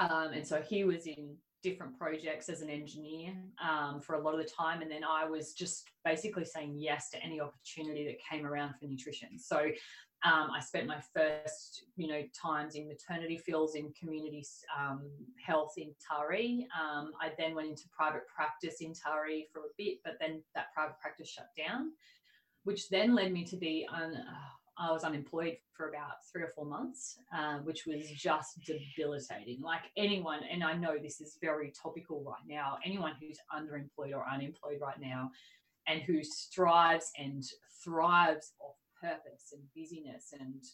Um, 0.00 0.32
and 0.32 0.46
so 0.46 0.62
he 0.62 0.84
was 0.84 1.06
in 1.06 1.36
different 1.62 1.98
projects 1.98 2.48
as 2.48 2.62
an 2.62 2.70
engineer 2.70 3.34
um, 3.62 4.00
for 4.00 4.14
a 4.14 4.22
lot 4.22 4.32
of 4.32 4.40
the 4.40 4.50
time. 4.50 4.80
And 4.80 4.90
then 4.90 5.04
I 5.04 5.26
was 5.26 5.52
just 5.52 5.88
basically 6.06 6.46
saying 6.46 6.76
yes 6.78 7.10
to 7.10 7.22
any 7.22 7.38
opportunity 7.38 8.06
that 8.06 8.16
came 8.30 8.46
around 8.46 8.74
for 8.80 8.86
nutrition. 8.86 9.38
So 9.38 9.66
um, 10.24 10.50
I 10.54 10.60
spent 10.60 10.86
my 10.86 11.00
first, 11.14 11.84
you 11.96 12.06
know, 12.06 12.22
times 12.34 12.74
in 12.74 12.86
maternity 12.86 13.38
fields 13.38 13.74
in 13.74 13.92
community 13.98 14.44
um, 14.78 15.10
health 15.44 15.74
in 15.78 15.94
Taree. 15.98 16.66
Um, 16.78 17.12
I 17.20 17.32
then 17.38 17.54
went 17.54 17.68
into 17.68 17.84
private 17.96 18.26
practice 18.34 18.76
in 18.80 18.92
Taree 18.92 19.46
for 19.52 19.60
a 19.60 19.72
bit, 19.78 19.98
but 20.04 20.14
then 20.20 20.42
that 20.54 20.74
private 20.74 20.98
practice 21.00 21.28
shut 21.28 21.48
down, 21.56 21.92
which 22.64 22.90
then 22.90 23.14
led 23.14 23.32
me 23.32 23.44
to 23.44 23.56
be 23.56 23.86
un- 23.92 24.24
I 24.80 24.90
was 24.90 25.04
unemployed 25.04 25.58
for 25.74 25.90
about 25.90 26.24
three 26.32 26.42
or 26.42 26.48
four 26.48 26.64
months, 26.64 27.18
uh, 27.36 27.58
which 27.58 27.84
was 27.86 28.10
just 28.10 28.60
debilitating. 28.64 29.60
Like 29.60 29.82
anyone, 29.96 30.40
and 30.50 30.64
I 30.64 30.74
know 30.74 30.96
this 30.96 31.20
is 31.20 31.36
very 31.40 31.70
topical 31.70 32.22
right 32.24 32.42
now, 32.48 32.78
anyone 32.84 33.12
who's 33.20 33.38
underemployed 33.54 34.14
or 34.14 34.26
unemployed 34.26 34.80
right 34.80 34.98
now 34.98 35.30
and 35.86 36.00
who 36.00 36.24
strives 36.24 37.10
and 37.18 37.44
thrives 37.84 38.52
off 38.60 38.76
purpose 39.00 39.52
and 39.52 39.62
busyness 39.74 40.34
and 40.38 40.64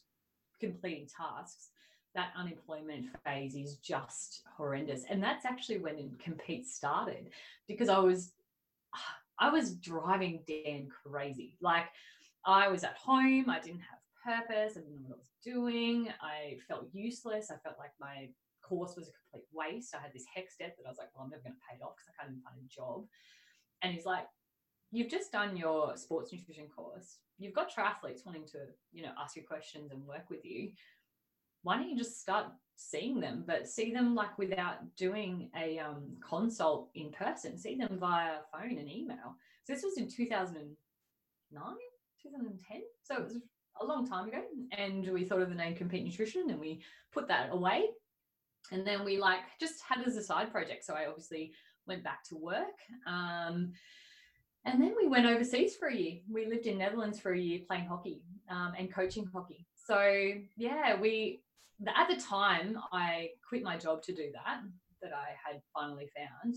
completing 0.61 1.07
tasks, 1.07 1.69
that 2.15 2.31
unemployment 2.37 3.07
phase 3.25 3.55
is 3.55 3.77
just 3.77 4.43
horrendous. 4.57 5.05
And 5.09 5.23
that's 5.23 5.45
actually 5.45 5.79
when 5.79 6.17
Compeat 6.19 6.67
started 6.67 7.31
because 7.69 7.89
I 7.89 7.99
was 7.99 8.33
I 9.39 9.51
was 9.51 9.75
driving 9.75 10.41
Dan 10.49 10.89
crazy. 10.89 11.57
Like 11.61 11.87
I 12.45 12.69
was 12.69 12.85
at 12.85 12.97
home, 12.97 13.51
I 13.51 13.61
didn't 13.61 13.83
have 13.83 13.99
purpose, 14.25 14.77
I 14.77 14.81
didn't 14.81 15.03
know 15.03 15.09
what 15.09 15.17
I 15.17 15.19
was 15.19 15.33
doing, 15.45 16.09
I 16.23 16.59
felt 16.67 16.89
useless, 16.93 17.51
I 17.51 17.57
felt 17.63 17.79
like 17.79 17.93
my 18.01 18.29
course 18.63 18.97
was 18.97 19.09
a 19.09 19.13
complete 19.13 19.47
waste. 19.53 19.95
I 19.95 20.03
had 20.03 20.13
this 20.13 20.25
HECS 20.27 20.59
debt 20.59 20.75
that 20.77 20.87
I 20.87 20.91
was 20.91 20.99
like, 20.99 21.09
well, 21.15 21.25
I'm 21.25 21.31
never 21.31 21.43
going 21.43 21.55
to 21.55 21.67
pay 21.69 21.77
it 21.77 21.85
off 21.85 21.95
because 21.97 22.11
I 22.11 22.15
can't 22.19 22.33
even 22.33 22.43
find 22.43 22.59
a 22.59 22.69
job. 22.75 23.05
And 23.83 23.95
he's 23.95 24.07
like, 24.07 24.27
you've 24.91 25.11
just 25.11 25.33
done 25.33 25.57
your 25.57 25.97
sports 25.97 26.33
nutrition 26.33 26.67
course. 26.75 27.19
You've 27.39 27.55
got 27.55 27.75
triathletes 27.75 28.25
wanting 28.25 28.47
to, 28.47 28.59
you 28.93 29.03
know, 29.03 29.13
ask 29.21 29.37
you 29.37 29.43
questions 29.43 29.93
and 29.93 30.07
work 30.07 30.31
with 30.31 30.45
you. 30.45 30.71
Why 31.63 31.77
don't 31.77 31.91
you 31.91 31.97
just 31.97 32.21
start 32.21 32.47
seeing 32.77 33.21
them, 33.21 33.45
but 33.47 33.69
see 33.69 33.93
them 33.93 34.15
like 34.15 34.39
without 34.39 34.97
doing 34.97 35.51
a 35.57 35.79
um, 35.79 36.17
consult 36.27 36.91
in 36.95 37.11
person? 37.11 37.59
See 37.59 37.77
them 37.77 37.99
via 37.99 38.39
phone 38.53 38.79
and 38.79 38.91
email. 38.91 39.37
So 39.65 39.73
this 39.73 39.83
was 39.83 39.99
in 39.99 40.09
2009, 40.09 41.63
2010. 42.23 42.81
So 43.03 43.17
it 43.17 43.25
was 43.25 43.37
a 43.81 43.85
long 43.85 44.09
time 44.09 44.29
ago, 44.29 44.43
and 44.77 45.07
we 45.13 45.25
thought 45.25 45.43
of 45.43 45.49
the 45.49 45.55
name 45.55 45.75
Compeat 45.75 46.05
Nutrition, 46.05 46.51
and 46.51 46.61
we 46.61 46.81
put 47.13 47.29
that 47.29 47.51
away. 47.53 47.87
And 48.73 48.87
then 48.87 49.05
we 49.05 49.19
like 49.19 49.41
just 49.61 49.83
had 49.87 50.07
as 50.07 50.17
a 50.17 50.23
side 50.23 50.51
project. 50.51 50.85
So 50.85 50.95
I 50.95 51.07
obviously 51.07 51.53
went 51.87 52.03
back 52.03 52.25
to 52.29 52.37
work. 52.37 52.79
Um, 53.07 53.73
and 54.67 54.83
then 54.83 54.95
we 55.01 55.09
went 55.09 55.27
overseas 55.27 55.77
for 55.77 55.89
a 55.89 55.97
year. 55.97 56.19
We 56.31 56.47
lived 56.47 56.67
in 56.67 56.79
Netherlands 56.79 57.21
for 57.21 57.33
a 57.33 57.39
year 57.39 57.61
playing 57.67 57.87
hockey 57.87 58.23
um, 58.51 58.75
and 58.79 58.93
coaching 58.93 59.29
hockey. 59.33 59.67
So 59.75 60.33
yeah, 60.57 61.01
we 61.01 61.41
at 61.87 62.09
the 62.09 62.21
time 62.21 62.79
I 62.93 63.31
quit 63.49 63.63
my 63.63 63.77
job 63.77 64.03
to 64.03 64.15
do 64.15 64.31
that 64.33 64.61
that 65.03 65.13
I 65.13 65.35
had 65.45 65.63
finally 65.75 66.11
found, 66.17 66.57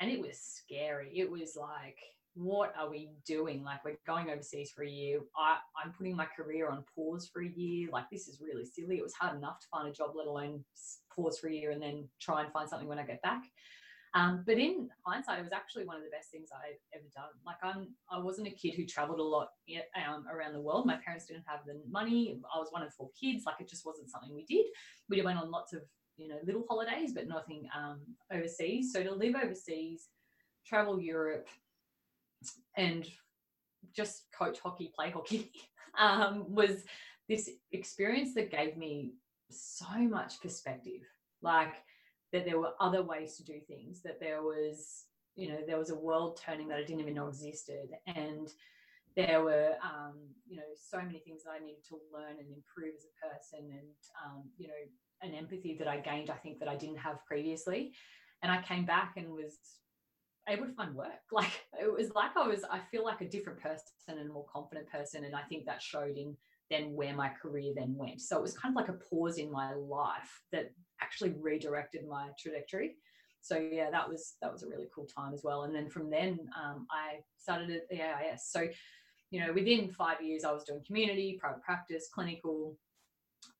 and 0.00 0.10
it 0.10 0.20
was 0.20 0.38
scary. 0.38 1.12
It 1.14 1.30
was 1.30 1.56
like 1.56 1.98
what 2.34 2.72
are 2.78 2.88
we 2.88 3.10
doing? 3.26 3.62
Like, 3.62 3.84
we're 3.84 3.98
going 4.06 4.30
overseas 4.30 4.70
for 4.74 4.84
a 4.84 4.88
year. 4.88 5.20
I, 5.36 5.58
I'm 5.82 5.92
putting 5.92 6.16
my 6.16 6.26
career 6.26 6.70
on 6.70 6.84
pause 6.94 7.28
for 7.32 7.42
a 7.42 7.48
year. 7.48 7.88
Like, 7.92 8.04
this 8.10 8.26
is 8.28 8.40
really 8.40 8.64
silly. 8.64 8.96
It 8.96 9.02
was 9.02 9.14
hard 9.14 9.36
enough 9.36 9.60
to 9.60 9.66
find 9.70 9.88
a 9.88 9.92
job, 9.92 10.12
let 10.14 10.26
alone 10.26 10.64
pause 11.14 11.38
for 11.38 11.48
a 11.48 11.52
year 11.52 11.72
and 11.72 11.82
then 11.82 12.08
try 12.20 12.42
and 12.42 12.52
find 12.52 12.68
something 12.68 12.88
when 12.88 12.98
I 12.98 13.04
get 13.04 13.22
back. 13.22 13.42
Um, 14.14 14.42
but 14.46 14.58
in 14.58 14.90
hindsight, 15.06 15.38
it 15.38 15.42
was 15.42 15.52
actually 15.52 15.86
one 15.86 15.96
of 15.96 16.02
the 16.02 16.10
best 16.10 16.30
things 16.30 16.50
I've 16.54 16.78
ever 16.94 17.08
done. 17.14 17.32
Like 17.46 17.56
I'm, 17.62 17.88
I 18.10 18.18
wasn't 18.18 18.48
a 18.48 18.50
kid 18.50 18.74
who 18.74 18.84
traveled 18.84 19.20
a 19.20 19.22
lot 19.22 19.48
um, 19.96 20.26
around 20.30 20.52
the 20.52 20.60
world. 20.60 20.84
My 20.84 20.96
parents 20.96 21.26
didn't 21.26 21.44
have 21.46 21.60
the 21.66 21.80
money. 21.90 22.38
I 22.54 22.58
was 22.58 22.68
one 22.70 22.82
of 22.82 22.92
four 22.92 23.08
kids. 23.18 23.44
Like 23.46 23.56
it 23.60 23.68
just 23.68 23.86
wasn't 23.86 24.10
something 24.10 24.34
we 24.34 24.44
did. 24.44 24.66
We 25.08 25.22
went 25.22 25.38
on 25.38 25.50
lots 25.50 25.72
of, 25.72 25.80
you 26.18 26.28
know, 26.28 26.36
little 26.44 26.64
holidays, 26.68 27.12
but 27.14 27.26
nothing 27.26 27.68
um, 27.74 28.00
overseas. 28.30 28.92
So 28.92 29.02
to 29.02 29.14
live 29.14 29.34
overseas, 29.34 30.08
travel 30.66 31.00
Europe, 31.00 31.48
and 32.76 33.06
just 33.94 34.26
coach 34.36 34.58
hockey, 34.62 34.92
play 34.94 35.10
hockey, 35.10 35.52
um, 35.98 36.44
was 36.48 36.84
this 37.28 37.48
experience 37.72 38.34
that 38.34 38.50
gave 38.50 38.76
me 38.76 39.12
so 39.50 39.86
much 39.98 40.40
perspective. 40.40 41.00
Like 41.40 41.74
that 42.32 42.44
there 42.44 42.58
were 42.58 42.72
other 42.80 43.02
ways 43.02 43.36
to 43.36 43.44
do 43.44 43.60
things, 43.66 44.02
that 44.02 44.20
there 44.20 44.42
was, 44.42 45.04
you 45.36 45.48
know, 45.48 45.58
there 45.66 45.78
was 45.78 45.90
a 45.90 45.98
world 45.98 46.40
turning 46.44 46.68
that 46.68 46.78
I 46.78 46.84
didn't 46.84 47.00
even 47.00 47.14
know 47.14 47.28
existed. 47.28 47.90
And 48.06 48.48
there 49.16 49.42
were, 49.42 49.74
um, 49.82 50.14
you 50.48 50.56
know, 50.56 50.62
so 50.74 50.98
many 50.98 51.18
things 51.18 51.44
that 51.44 51.50
I 51.50 51.64
needed 51.64 51.84
to 51.88 51.98
learn 52.12 52.38
and 52.38 52.48
improve 52.48 52.94
as 52.96 53.04
a 53.04 53.26
person 53.26 53.70
and, 53.70 53.96
um, 54.24 54.44
you 54.56 54.68
know, 54.68 54.74
an 55.22 55.34
empathy 55.34 55.76
that 55.78 55.88
I 55.88 56.00
gained, 56.00 56.30
I 56.30 56.36
think 56.36 56.58
that 56.60 56.68
I 56.68 56.76
didn't 56.76 56.98
have 56.98 57.24
previously. 57.26 57.92
And 58.42 58.50
I 58.50 58.62
came 58.62 58.84
back 58.84 59.14
and 59.16 59.30
was 59.30 59.58
able 60.48 60.66
to 60.66 60.72
find 60.72 60.94
work. 60.94 61.10
Like 61.30 61.52
it 61.80 61.92
was 61.92 62.10
like 62.14 62.36
I 62.36 62.46
was, 62.46 62.64
I 62.70 62.80
feel 62.90 63.04
like 63.04 63.20
a 63.20 63.28
different 63.28 63.60
person 63.60 63.84
and 64.08 64.30
a 64.30 64.32
more 64.32 64.46
confident 64.52 64.88
person. 64.90 65.24
And 65.24 65.34
I 65.34 65.42
think 65.42 65.66
that 65.66 65.82
showed 65.82 66.16
in 66.16 66.36
then 66.72 66.94
where 66.94 67.14
my 67.14 67.28
career 67.28 67.72
then 67.76 67.94
went. 67.96 68.20
So 68.20 68.36
it 68.38 68.42
was 68.42 68.56
kind 68.56 68.72
of 68.72 68.76
like 68.76 68.88
a 68.88 68.98
pause 68.98 69.38
in 69.38 69.50
my 69.50 69.74
life 69.74 70.42
that 70.52 70.72
actually 71.00 71.34
redirected 71.38 72.06
my 72.08 72.28
trajectory. 72.40 72.96
So 73.42 73.58
yeah, 73.58 73.90
that 73.90 74.08
was 74.08 74.34
that 74.40 74.52
was 74.52 74.62
a 74.62 74.68
really 74.68 74.88
cool 74.94 75.06
time 75.06 75.34
as 75.34 75.42
well. 75.42 75.64
And 75.64 75.74
then 75.74 75.88
from 75.88 76.08
then, 76.08 76.38
um, 76.56 76.86
I 76.90 77.20
started 77.38 77.70
at 77.70 77.88
the 77.90 78.00
AIS. 78.00 78.48
So 78.50 78.68
you 79.30 79.40
know, 79.40 79.52
within 79.52 79.90
five 79.90 80.22
years, 80.22 80.44
I 80.44 80.52
was 80.52 80.64
doing 80.64 80.82
community, 80.86 81.38
private 81.40 81.62
practice, 81.62 82.08
clinical, 82.14 82.76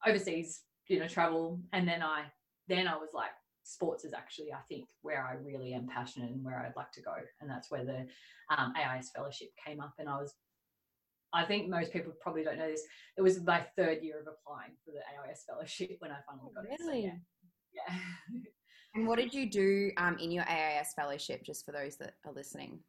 overseas, 0.07 0.61
you 0.87 1.01
know, 1.01 1.09
travel, 1.09 1.61
and 1.73 1.89
then 1.89 2.03
I 2.03 2.25
then 2.69 2.87
I 2.87 2.97
was 2.97 3.11
like, 3.15 3.31
sports 3.65 4.05
is 4.05 4.13
actually 4.13 4.53
I 4.53 4.61
think 4.69 4.85
where 5.01 5.27
I 5.27 5.35
really 5.35 5.73
am 5.73 5.89
passionate 5.89 6.31
and 6.31 6.45
where 6.45 6.59
I'd 6.59 6.77
like 6.77 6.93
to 6.93 7.03
go, 7.03 7.15
and 7.41 7.51
that's 7.51 7.71
where 7.71 7.85
the 7.85 8.07
um, 8.57 8.75
AIS 8.77 9.11
fellowship 9.15 9.49
came 9.67 9.81
up, 9.81 9.95
and 9.99 10.09
I 10.09 10.17
was 10.17 10.35
I 11.33 11.45
think 11.45 11.69
most 11.69 11.93
people 11.93 12.13
probably 12.21 12.45
don't 12.45 12.59
know 12.59 12.71
this. 12.71 12.83
It 13.17 13.23
was 13.23 13.43
my 13.43 13.65
third 13.77 14.03
year 14.03 14.21
of 14.21 14.27
applying 14.27 14.73
for 14.85 14.93
the 14.93 14.99
AIS 14.99 15.45
fellowship 15.49 15.97
when 16.01 16.11
I 16.11 16.19
finally 16.27 16.51
got 16.55 16.65
really? 16.65 17.07
it. 17.07 17.13
So 17.13 17.73
yeah. 17.73 17.83
yeah. 17.91 18.41
and 18.95 19.07
what 19.07 19.19
did 19.19 19.33
you 19.33 19.49
do 19.51 19.91
um, 19.97 20.17
in 20.19 20.31
your 20.31 20.45
AIS 20.49 20.93
fellowship, 20.95 21.43
just 21.45 21.65
for 21.65 21.73
those 21.73 21.97
that 21.97 22.15
are 22.27 22.33
listening? 22.33 22.81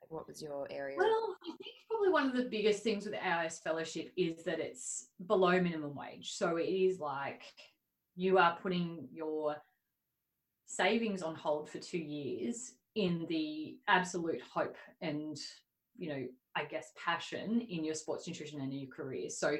Like 0.00 0.10
what 0.10 0.28
was 0.28 0.42
your 0.42 0.66
area? 0.70 0.96
Well, 0.98 1.36
I 1.42 1.46
think 1.46 1.58
probably 1.90 2.10
one 2.10 2.26
of 2.26 2.36
the 2.36 2.50
biggest 2.50 2.82
things 2.82 3.04
with 3.04 3.14
the 3.14 3.26
AIS 3.26 3.60
fellowship 3.60 4.12
is 4.16 4.44
that 4.44 4.60
it's 4.60 5.08
below 5.26 5.60
minimum 5.60 5.94
wage. 5.94 6.32
So 6.32 6.56
it 6.56 6.64
is 6.64 7.00
like 7.00 7.42
you 8.14 8.38
are 8.38 8.58
putting 8.62 9.08
your 9.12 9.56
savings 10.66 11.22
on 11.22 11.34
hold 11.34 11.70
for 11.70 11.78
two 11.78 11.98
years 11.98 12.74
in 12.96 13.26
the 13.28 13.76
absolute 13.88 14.40
hope 14.52 14.76
and 15.00 15.36
you 15.98 16.08
know 16.08 16.26
I 16.56 16.64
guess, 16.64 16.92
passion 16.96 17.60
in 17.68 17.84
your 17.84 17.94
sports 17.94 18.26
nutrition 18.26 18.60
and 18.60 18.72
in 18.72 18.78
your 18.80 18.90
career. 18.90 19.30
So 19.30 19.58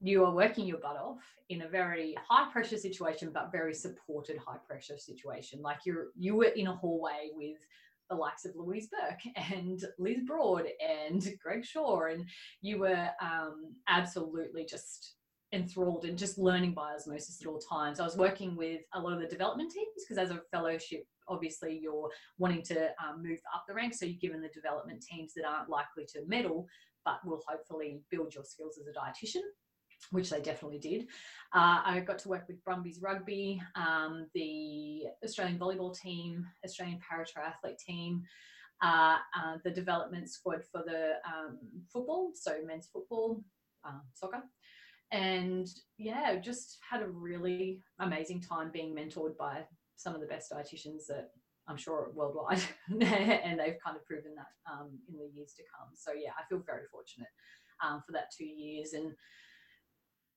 you 0.00 0.24
are 0.24 0.34
working 0.34 0.66
your 0.66 0.78
butt 0.78 0.96
off 0.96 1.22
in 1.48 1.62
a 1.62 1.68
very 1.68 2.16
high 2.28 2.50
pressure 2.50 2.76
situation, 2.76 3.30
but 3.32 3.52
very 3.52 3.72
supported 3.72 4.36
high 4.36 4.58
pressure 4.66 4.98
situation. 4.98 5.62
Like 5.62 5.78
you're 5.86 6.08
you 6.18 6.34
were 6.34 6.46
in 6.46 6.66
a 6.66 6.74
hallway 6.74 7.30
with 7.34 7.58
the 8.10 8.16
likes 8.16 8.44
of 8.44 8.56
Louise 8.56 8.88
Burke 8.88 9.20
and 9.52 9.82
Liz 9.98 10.18
Broad 10.26 10.66
and 10.86 11.24
Greg 11.42 11.64
Shaw, 11.64 12.06
and 12.06 12.26
you 12.60 12.80
were 12.80 13.08
um, 13.22 13.74
absolutely 13.88 14.64
just 14.64 15.14
enthralled 15.52 16.04
and 16.04 16.16
just 16.16 16.38
learning 16.38 16.72
by 16.72 16.94
osmosis 16.94 17.40
at 17.40 17.46
all 17.46 17.58
times. 17.58 18.00
I 18.00 18.04
was 18.04 18.16
working 18.16 18.56
with 18.56 18.80
a 18.94 19.00
lot 19.00 19.12
of 19.12 19.20
the 19.20 19.26
development 19.26 19.70
teams 19.70 19.88
because 20.02 20.18
as 20.18 20.30
a 20.30 20.40
fellowship 20.50 21.04
obviously 21.28 21.78
you're 21.80 22.10
wanting 22.38 22.62
to 22.62 22.90
um, 23.02 23.22
move 23.22 23.38
up 23.54 23.64
the 23.68 23.74
ranks. 23.74 24.00
So 24.00 24.06
you're 24.06 24.18
given 24.20 24.40
the 24.40 24.48
development 24.48 25.02
teams 25.02 25.32
that 25.34 25.44
aren't 25.44 25.68
likely 25.68 26.04
to 26.14 26.26
medal, 26.26 26.66
but 27.04 27.24
will 27.24 27.42
hopefully 27.46 28.00
build 28.10 28.34
your 28.34 28.44
skills 28.44 28.78
as 28.78 28.86
a 28.86 28.98
dietitian 28.98 29.42
which 30.10 30.30
they 30.30 30.40
definitely 30.40 30.80
did. 30.80 31.02
Uh, 31.54 31.80
I 31.84 32.02
got 32.04 32.18
to 32.20 32.28
work 32.28 32.48
with 32.48 32.62
Brumbies 32.64 33.00
Rugby, 33.00 33.62
um, 33.76 34.26
the 34.34 35.04
Australian 35.24 35.60
volleyball 35.60 35.96
team, 35.96 36.44
Australian 36.64 36.98
paratriathlete 36.98 37.78
team, 37.78 38.22
uh, 38.82 39.18
uh, 39.38 39.58
the 39.64 39.70
development 39.70 40.28
squad 40.28 40.62
for 40.70 40.82
the 40.84 41.14
um, 41.24 41.58
football, 41.92 42.32
so 42.34 42.56
men's 42.66 42.88
football, 42.92 43.44
uh, 43.86 44.00
soccer. 44.12 44.42
And 45.12 45.68
yeah, 45.98 46.36
just 46.36 46.78
had 46.88 47.02
a 47.02 47.08
really 47.08 47.82
amazing 48.00 48.40
time 48.40 48.70
being 48.72 48.94
mentored 48.94 49.36
by 49.36 49.64
some 49.96 50.14
of 50.14 50.20
the 50.20 50.26
best 50.26 50.50
dietitians 50.50 51.06
that 51.08 51.28
I'm 51.68 51.76
sure 51.76 52.10
worldwide, 52.14 52.62
and 52.88 53.60
they've 53.60 53.76
kind 53.84 53.96
of 53.96 54.04
proven 54.06 54.34
that 54.36 54.72
um, 54.72 54.98
in 55.08 55.16
the 55.18 55.30
years 55.34 55.52
to 55.56 55.62
come. 55.62 55.90
So 55.94 56.12
yeah, 56.12 56.30
I 56.38 56.42
feel 56.48 56.62
very 56.66 56.86
fortunate 56.90 57.28
um, 57.84 58.02
for 58.04 58.12
that 58.12 58.32
two 58.36 58.46
years, 58.46 58.94
and 58.94 59.12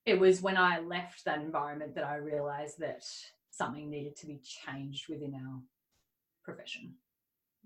it 0.04 0.20
was 0.20 0.40
when 0.40 0.56
I 0.56 0.78
left 0.78 1.24
that 1.24 1.40
environment 1.40 1.94
that 1.96 2.04
I 2.04 2.16
realised 2.16 2.78
that 2.78 3.02
something 3.50 3.90
needed 3.90 4.14
to 4.16 4.26
be 4.26 4.40
changed 4.44 5.08
within 5.08 5.34
our 5.34 5.60
profession. 6.44 6.94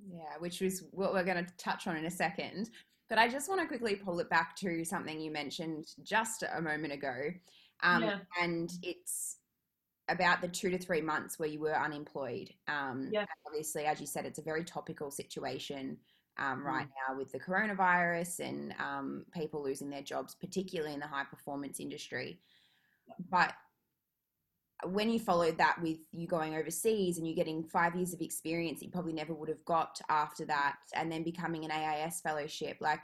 Yeah, 0.09 0.39
which 0.39 0.61
was 0.61 0.85
what 0.93 1.13
we're 1.13 1.25
going 1.25 1.45
to 1.45 1.53
touch 1.59 1.87
on 1.87 1.97
in 1.97 2.07
a 2.07 2.11
second. 2.11 2.71
But 3.11 3.19
I 3.19 3.29
just 3.29 3.49
want 3.49 3.61
to 3.61 3.67
quickly 3.67 3.97
pull 3.97 4.21
it 4.21 4.31
back 4.31 4.57
to 4.57 4.85
something 4.85 5.21
you 5.21 5.33
mentioned 5.33 5.89
just 6.03 6.45
a 6.45 6.63
moment 6.63 6.93
ago. 6.93 7.33
Um, 7.83 8.05
yeah. 8.05 8.19
And 8.41 8.73
it's 8.83 9.39
about 10.09 10.41
the 10.41 10.49
two 10.49 10.71
to 10.71 10.79
three 10.79 11.01
months 11.01 11.39
where 11.39 11.49
you 11.49 11.59
were 11.59 11.77
unemployed. 11.77 12.51
Um, 12.69 13.09
yeah. 13.13 13.25
Obviously, 13.47 13.85
as 13.85 14.01
you 14.01 14.07
said, 14.07 14.27
it's 14.27 14.39
a 14.39 14.43
very 14.43 14.65
topical 14.65 15.11
situation 15.11 15.99
um, 16.39 16.65
right 16.65 16.87
mm. 16.87 17.09
now 17.09 17.19
with 17.19 17.33
the 17.33 17.41
coronavirus 17.41 18.41
and 18.41 18.75
um, 18.79 19.25
people 19.35 19.63
losing 19.63 19.91
their 19.91 20.03
jobs, 20.03 20.37
particularly 20.37 20.95
in 20.95 21.01
the 21.01 21.07
high 21.07 21.25
performance 21.25 21.81
industry. 21.81 22.39
But 23.29 23.55
when 24.85 25.11
you 25.11 25.19
followed 25.19 25.59
that 25.59 25.81
with 25.83 25.99
you 26.13 26.27
going 26.27 26.55
overseas 26.55 27.19
and 27.19 27.27
you 27.27 27.35
getting 27.35 27.63
five 27.65 27.95
years 27.95 28.13
of 28.13 28.21
experience 28.21 28.83
you 28.83 28.91
probably 28.91 29.13
never 29.13 29.35
would 29.35 29.49
have 29.49 29.65
got 29.65 30.01
after 30.09 30.45
that, 30.47 30.77
and 30.95 31.11
then 31.11 31.23
becoming 31.23 31.65
an 31.65 31.71
AIS 31.71 32.21
fellowship, 32.21 32.77
like, 32.81 33.03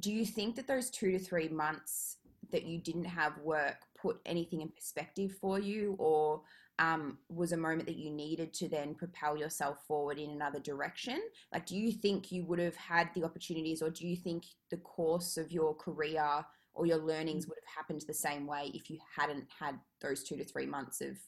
do 0.00 0.12
you 0.12 0.24
think 0.24 0.56
that 0.56 0.66
those 0.66 0.90
two 0.90 1.10
to 1.12 1.18
three 1.18 1.48
months 1.48 2.18
that 2.50 2.64
you 2.64 2.78
didn't 2.78 3.04
have 3.04 3.36
work 3.38 3.76
put 4.00 4.20
anything 4.24 4.60
in 4.60 4.68
perspective 4.68 5.32
for 5.40 5.58
you 5.58 5.96
or 5.98 6.42
um, 6.78 7.18
was 7.28 7.52
a 7.52 7.56
moment 7.56 7.86
that 7.86 7.96
you 7.96 8.10
needed 8.10 8.54
to 8.54 8.68
then 8.68 8.94
propel 8.94 9.36
yourself 9.36 9.78
forward 9.86 10.18
in 10.18 10.30
another 10.30 10.60
direction? 10.60 11.20
Like, 11.52 11.66
do 11.66 11.76
you 11.76 11.90
think 11.90 12.30
you 12.30 12.44
would 12.44 12.60
have 12.60 12.76
had 12.76 13.10
the 13.14 13.24
opportunities, 13.24 13.82
or 13.82 13.90
do 13.90 14.06
you 14.06 14.16
think 14.16 14.44
the 14.70 14.76
course 14.78 15.36
of 15.36 15.50
your 15.50 15.74
career 15.74 16.44
or 16.78 16.86
your 16.86 16.98
learnings 16.98 17.44
mm. 17.44 17.48
would 17.48 17.58
have 17.66 17.76
happened 17.76 18.02
the 18.06 18.14
same 18.14 18.46
way 18.46 18.70
if 18.74 18.88
you 18.88 18.98
hadn't 19.16 19.46
had 19.58 19.78
those 20.00 20.22
two 20.22 20.36
to 20.36 20.44
three 20.44 20.66
months 20.66 21.00
of 21.00 21.18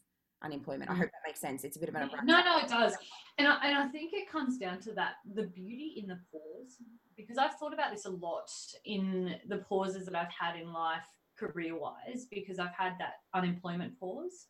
unemployment? 0.43 0.91
I 0.91 0.95
mm. 0.95 0.99
hope 0.99 1.07
that 1.07 1.29
makes 1.29 1.41
sense. 1.41 1.65
It's 1.65 1.77
a 1.77 1.81
bit 1.81 1.89
of 1.89 1.97
an 1.97 2.11
no, 2.25 2.43
no, 2.43 2.59
it 2.59 2.69
does, 2.69 2.95
and 3.39 3.49
I, 3.49 3.59
and 3.65 3.77
I 3.77 3.89
think 3.89 4.13
it 4.15 4.31
comes 4.31 4.59
down 4.59 4.81
to 4.81 4.93
that 4.95 5.15
the 5.35 5.45
beauty 5.45 5.95
in 6.03 6.09
the 6.09 6.19
pause 6.33 6.77
because 7.17 7.37
I've 7.37 7.55
thought 7.55 7.75
about 7.75 7.93
this 7.93 8.07
a 8.07 8.11
lot 8.11 8.51
in 8.85 9.37
the 9.49 9.59
pauses 9.59 10.07
that 10.07 10.15
I've 10.15 10.33
had 10.33 10.59
in 10.59 10.73
life 10.73 11.05
career 11.39 11.79
wise 11.79 12.27
because 12.31 12.59
I've 12.59 12.75
had 12.77 12.95
that 12.99 13.15
unemployment 13.35 13.99
pause. 13.99 14.47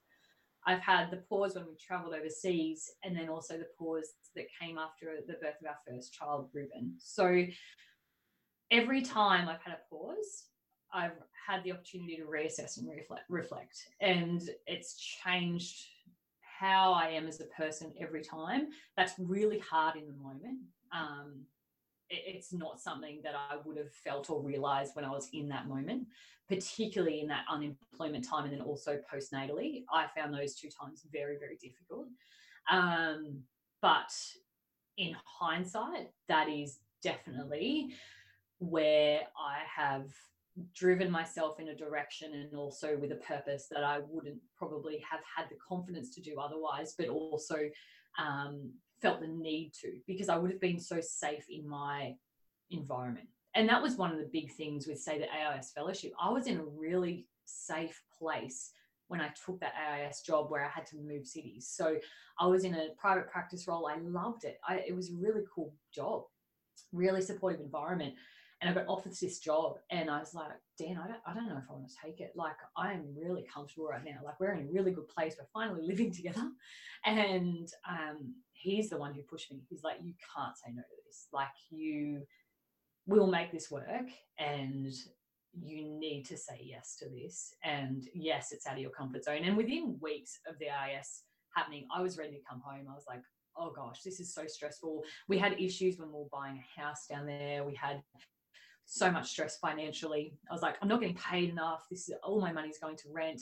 I've 0.67 0.81
had 0.81 1.11
the 1.11 1.19
pause 1.19 1.55
when 1.55 1.67
we 1.67 1.77
traveled 1.77 2.15
overseas, 2.15 2.91
and 3.03 3.17
then 3.17 3.29
also 3.29 3.57
the 3.57 3.69
pause 3.79 4.11
that 4.37 4.45
came 4.61 4.77
after 4.77 5.17
the 5.27 5.35
birth 5.35 5.55
of 5.61 5.69
our 5.69 5.79
first 5.89 6.13
child, 6.13 6.51
Ruben. 6.53 6.95
So 6.99 7.47
every 8.71 9.03
time 9.03 9.49
I've 9.49 9.63
had 9.63 9.75
a 9.75 9.89
pause, 9.89 10.50
I've 10.93 11.19
had 11.47 11.63
the 11.65 11.73
opportunity 11.73 12.17
to 12.17 12.25
reassess 12.25 12.79
and 12.79 12.89
reflect, 12.89 13.25
reflect, 13.29 13.89
and 14.01 14.43
it's 14.67 14.97
changed 14.97 15.87
how 16.41 16.93
I 16.93 17.09
am 17.09 17.27
as 17.27 17.41
a 17.41 17.45
person 17.45 17.93
every 17.99 18.23
time. 18.23 18.69
That's 18.97 19.15
really 19.19 19.59
hard 19.59 19.97
in 19.97 20.07
the 20.07 20.13
moment. 20.13 20.59
Um, 20.93 21.47
it's 22.11 22.53
not 22.53 22.81
something 22.81 23.21
that 23.23 23.35
I 23.35 23.57
would 23.65 23.77
have 23.77 23.93
felt 23.93 24.31
or 24.31 24.43
realized 24.43 24.95
when 24.97 25.05
I 25.05 25.11
was 25.11 25.29
in 25.33 25.49
that 25.49 25.69
moment, 25.69 26.09
particularly 26.49 27.21
in 27.21 27.29
that 27.29 27.45
unemployment 27.49 28.29
time 28.29 28.45
and 28.45 28.53
then 28.53 28.61
also 28.61 28.99
postnatally. 29.13 29.85
I 29.93 30.07
found 30.15 30.35
those 30.35 30.55
two 30.55 30.69
times 30.69 31.07
very, 31.11 31.39
very 31.39 31.57
difficult. 31.57 32.09
Um, 32.71 33.43
but 33.81 34.13
in 34.99 35.17
hindsight, 35.25 36.11
that 36.29 36.49
is 36.49 36.81
definitely 37.03 37.95
where 38.59 39.21
I 39.39 39.59
have 39.75 40.11
driven 40.75 41.11
myself 41.11 41.61
in 41.61 41.69
a 41.69 41.77
direction 41.77 42.33
and 42.35 42.55
also 42.57 42.97
with 42.97 43.13
a 43.13 43.17
purpose 43.17 43.67
that 43.71 43.85
I 43.85 44.01
wouldn't 44.09 44.39
probably 44.57 45.03
have 45.11 45.21
had 45.37 45.49
the 45.51 45.57
confidence 45.67 46.11
to 46.15 46.21
do 46.21 46.39
otherwise, 46.39 46.95
but 46.97 47.09
also 47.09 47.57
um, 48.19 48.73
felt 49.01 49.21
the 49.21 49.29
need 49.29 49.73
to 49.83 49.93
because 50.07 50.29
I 50.29 50.37
would 50.37 50.51
have 50.51 50.61
been 50.61 50.81
so 50.81 51.01
safe 51.01 51.45
in 51.49 51.69
my 51.69 52.15
environment. 52.71 53.29
And 53.55 53.69
that 53.69 53.83
was 53.83 53.97
one 53.97 54.13
of 54.13 54.19
the 54.19 54.31
big 54.33 54.53
things 54.53 54.87
with, 54.87 55.01
say, 55.01 55.19
the 55.19 55.27
AIS 55.27 55.73
fellowship. 55.75 56.13
I 56.21 56.31
was 56.31 56.47
in 56.47 56.59
a 56.59 56.65
really 56.65 57.27
safe 57.47 58.01
place 58.17 58.71
when 59.09 59.21
I 59.21 59.31
took 59.45 59.59
that 59.59 59.75
AIS 59.75 60.23
job 60.23 60.51
where 60.51 60.65
I 60.65 60.69
had 60.69 60.87
to 60.87 60.97
move 60.97 61.27
cities. 61.27 61.69
So 61.69 61.97
I 62.39 62.47
was 62.47 62.63
in 62.65 62.75
a 62.75 62.89
private 62.97 63.29
practice 63.29 63.67
role. 63.67 63.89
I 63.89 63.99
loved 63.99 64.45
it. 64.45 64.59
I, 64.67 64.85
it 64.87 64.95
was 64.95 65.11
a 65.11 65.17
really 65.17 65.43
cool 65.53 65.75
job, 65.93 66.23
really 66.93 67.21
supportive 67.21 67.61
environment 67.61 68.15
and 68.61 68.69
I 68.69 68.75
got 68.75 68.89
offered 68.89 69.15
this 69.15 69.39
job, 69.39 69.79
and 69.91 70.11
I 70.11 70.19
was 70.19 70.35
like, 70.35 70.53
Dan, 70.79 70.99
I 71.03 71.07
don't, 71.09 71.21
I 71.27 71.33
don't 71.35 71.49
know 71.49 71.57
if 71.57 71.71
I 71.71 71.73
want 71.73 71.89
to 71.89 71.95
take 72.05 72.21
it. 72.21 72.33
Like, 72.35 72.57
I 72.77 72.93
am 72.93 73.07
really 73.17 73.45
comfortable 73.53 73.87
right 73.87 74.05
now. 74.05 74.19
Like, 74.23 74.39
we're 74.39 74.53
in 74.53 74.67
a 74.67 74.73
really 74.73 74.93
good 74.93 75.09
place. 75.09 75.37
We're 75.39 75.47
finally 75.53 75.87
living 75.87 76.13
together. 76.15 76.47
And 77.07 77.69
um, 77.89 78.35
he's 78.53 78.91
the 78.91 78.99
one 78.99 79.15
who 79.15 79.23
pushed 79.23 79.51
me. 79.51 79.63
He's 79.69 79.83
like, 79.83 79.97
you 80.03 80.13
can't 80.37 80.57
say 80.57 80.73
no 80.75 80.83
to 80.83 81.03
this. 81.07 81.29
Like, 81.33 81.49
you 81.71 82.23
will 83.07 83.27
make 83.27 83.51
this 83.51 83.71
work, 83.71 84.11
and 84.39 84.93
you 85.59 85.83
need 85.99 86.25
to 86.27 86.37
say 86.37 86.61
yes 86.63 86.97
to 86.99 87.09
this. 87.09 87.55
And 87.65 88.07
yes, 88.15 88.53
it's 88.53 88.67
out 88.67 88.75
of 88.75 88.81
your 88.81 88.91
comfort 88.91 89.25
zone. 89.25 89.45
And 89.45 89.57
within 89.57 89.99
weeks 90.01 90.39
of 90.47 90.59
the 90.59 90.67
AIS 90.67 91.23
happening, 91.57 91.87
I 91.95 92.03
was 92.03 92.19
ready 92.19 92.33
to 92.33 92.43
come 92.49 92.61
home. 92.65 92.87
I 92.91 92.95
was 92.95 93.07
like, 93.09 93.23
oh 93.57 93.73
gosh, 93.75 94.03
this 94.03 94.21
is 94.21 94.33
so 94.33 94.47
stressful. 94.47 95.03
We 95.29 95.39
had 95.39 95.61
issues 95.61 95.99
when 95.99 96.09
we 96.09 96.19
were 96.19 96.29
buying 96.33 96.59
a 96.59 96.81
house 96.81 97.07
down 97.09 97.27
there. 97.27 97.65
We 97.65 97.75
had 97.75 98.03
so 98.91 99.09
much 99.11 99.31
stress 99.31 99.57
financially. 99.59 100.35
I 100.51 100.53
was 100.53 100.63
like, 100.63 100.77
I'm 100.83 100.89
not 100.89 101.01
getting 101.01 101.17
paid 101.17 101.49
enough. 101.49 101.87
This 101.89 102.09
is 102.09 102.15
all 102.25 102.41
my 102.41 102.53
money's 102.53 102.79
going 102.79 102.97
to 102.97 103.05
rent. 103.13 103.41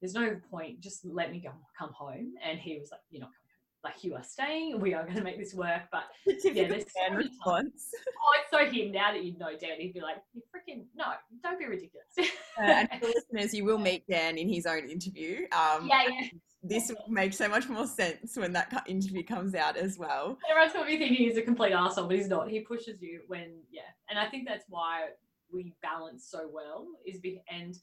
There's 0.00 0.12
no 0.12 0.36
point. 0.50 0.80
Just 0.80 1.04
let 1.06 1.32
me 1.32 1.40
go, 1.40 1.50
come 1.78 1.90
home. 1.94 2.34
And 2.44 2.58
he 2.58 2.78
was 2.78 2.90
like, 2.90 3.00
You're 3.10 3.22
not 3.22 3.30
coming 3.30 3.32
home. 3.32 3.82
Like 3.82 4.04
you 4.04 4.14
are 4.14 4.22
staying. 4.22 4.78
We 4.78 4.92
are 4.92 5.04
going 5.04 5.16
to 5.16 5.24
make 5.24 5.38
this 5.38 5.54
work. 5.54 5.82
But 5.90 6.04
yeah, 6.44 6.68
there's 6.68 6.84
so 6.84 7.14
response. 7.14 7.86
Oh, 8.22 8.38
it's 8.38 8.50
so 8.72 8.78
him 8.78 8.92
now 8.92 9.12
that 9.12 9.24
you 9.24 9.36
know 9.38 9.48
Dan. 9.58 9.80
He'd 9.80 9.94
be 9.94 10.00
like, 10.00 10.16
You 10.34 10.42
freaking 10.54 10.84
no, 10.94 11.06
don't 11.42 11.58
be 11.58 11.64
ridiculous. 11.64 12.06
uh, 12.18 12.62
and 12.62 12.88
for 13.00 13.06
listeners, 13.06 13.54
you 13.54 13.64
will 13.64 13.78
meet 13.78 14.04
Dan 14.06 14.36
in 14.36 14.48
his 14.48 14.66
own 14.66 14.88
interview. 14.88 15.46
Um, 15.52 15.88
yeah, 15.88 16.04
yeah 16.08 16.28
this 16.62 16.90
will 16.90 17.12
make 17.12 17.32
so 17.32 17.48
much 17.48 17.68
more 17.68 17.86
sense 17.86 18.36
when 18.36 18.52
that 18.52 18.84
interview 18.86 19.24
comes 19.24 19.54
out 19.54 19.76
as 19.76 19.98
well. 19.98 20.38
Everyone's 20.50 20.72
probably 20.72 20.98
thinking 20.98 21.16
he's 21.16 21.38
a 21.38 21.42
complete 21.42 21.72
asshole, 21.72 22.06
but 22.06 22.16
he's 22.16 22.28
not. 22.28 22.50
He 22.50 22.60
pushes 22.60 23.00
you 23.00 23.22
when, 23.28 23.60
yeah. 23.70 23.82
And 24.10 24.18
I 24.18 24.26
think 24.26 24.46
that's 24.46 24.64
why 24.68 25.08
we 25.52 25.74
balance 25.82 26.28
so 26.30 26.48
well. 26.52 26.86
Is 27.06 27.20
be, 27.20 27.42
and 27.50 27.74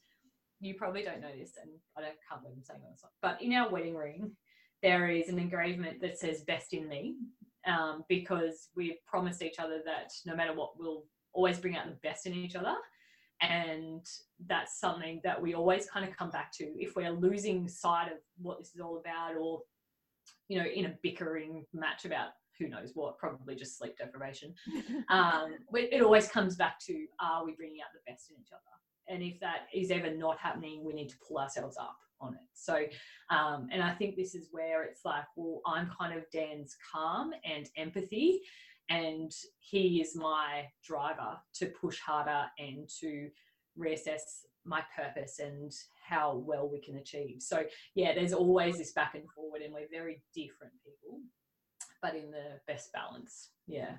you 0.60 0.74
probably 0.74 1.02
don't 1.02 1.20
know 1.20 1.36
this, 1.36 1.52
and 1.60 1.70
I 1.96 2.02
don't 2.02 2.14
can't 2.28 2.42
believe 2.42 2.56
I'm 2.58 2.64
saying 2.64 2.80
this, 2.90 3.04
but 3.20 3.42
in 3.42 3.52
our 3.54 3.68
wedding 3.70 3.96
ring, 3.96 4.32
there 4.82 5.08
is 5.08 5.28
an 5.28 5.38
engravement 5.38 6.00
that 6.00 6.18
says 6.18 6.42
"Best 6.42 6.72
in 6.72 6.88
Me," 6.88 7.16
um, 7.66 8.04
because 8.08 8.68
we've 8.76 9.04
promised 9.06 9.42
each 9.42 9.58
other 9.58 9.80
that 9.86 10.12
no 10.24 10.36
matter 10.36 10.54
what, 10.54 10.78
we'll 10.78 11.04
always 11.32 11.58
bring 11.58 11.76
out 11.76 11.86
the 11.86 11.96
best 12.08 12.26
in 12.26 12.34
each 12.34 12.56
other 12.56 12.74
and 13.40 14.04
that's 14.46 14.80
something 14.80 15.20
that 15.24 15.40
we 15.40 15.54
always 15.54 15.88
kind 15.88 16.08
of 16.08 16.16
come 16.16 16.30
back 16.30 16.52
to. 16.54 16.64
If 16.76 16.96
we're 16.96 17.10
losing 17.10 17.68
sight 17.68 18.06
of 18.06 18.18
what 18.40 18.58
this 18.58 18.74
is 18.74 18.80
all 18.80 18.98
about 18.98 19.36
or 19.36 19.62
you 20.48 20.58
know 20.58 20.66
in 20.66 20.86
a 20.86 20.94
bickering 21.02 21.64
match 21.72 22.04
about 22.04 22.30
who 22.58 22.68
knows 22.68 22.90
what 22.94 23.18
probably 23.18 23.54
just 23.54 23.78
sleep 23.78 23.96
deprivation 23.96 24.52
um, 25.10 25.54
it 25.74 26.02
always 26.02 26.28
comes 26.28 26.56
back 26.56 26.78
to 26.80 27.06
are 27.20 27.44
we 27.44 27.52
bringing 27.52 27.80
out 27.80 27.88
the 27.92 28.10
best 28.10 28.30
in 28.30 28.36
each 28.40 28.50
other? 28.52 28.60
And 29.10 29.22
if 29.22 29.40
that 29.40 29.68
is 29.72 29.90
ever 29.90 30.14
not 30.14 30.38
happening 30.38 30.84
we 30.84 30.92
need 30.92 31.08
to 31.10 31.16
pull 31.26 31.38
ourselves 31.38 31.76
up 31.78 31.96
on 32.20 32.34
it. 32.34 32.40
So 32.54 32.84
um, 33.30 33.68
and 33.70 33.82
i 33.82 33.92
think 33.92 34.16
this 34.16 34.34
is 34.34 34.48
where 34.50 34.82
it's 34.82 35.04
like 35.04 35.24
well 35.36 35.60
i'm 35.66 35.90
kind 35.98 36.16
of 36.16 36.24
dan's 36.32 36.76
calm 36.92 37.30
and 37.44 37.68
empathy 37.76 38.40
and 38.88 39.32
he 39.60 40.00
is 40.00 40.16
my 40.16 40.64
driver 40.84 41.36
to 41.54 41.66
push 41.66 41.98
harder 42.00 42.46
and 42.58 42.88
to 43.00 43.28
reassess 43.78 44.20
my 44.64 44.82
purpose 44.96 45.38
and 45.38 45.72
how 46.06 46.42
well 46.46 46.68
we 46.68 46.80
can 46.80 46.96
achieve. 46.96 47.36
So 47.40 47.64
yeah, 47.94 48.14
there's 48.14 48.32
always 48.32 48.78
this 48.78 48.92
back 48.92 49.14
and 49.14 49.24
forward, 49.34 49.62
and 49.62 49.72
we're 49.72 49.88
very 49.90 50.22
different 50.34 50.72
people, 50.84 51.20
but 52.02 52.14
in 52.14 52.30
the 52.30 52.60
best 52.66 52.92
balance. 52.92 53.50
Yeah. 53.66 53.92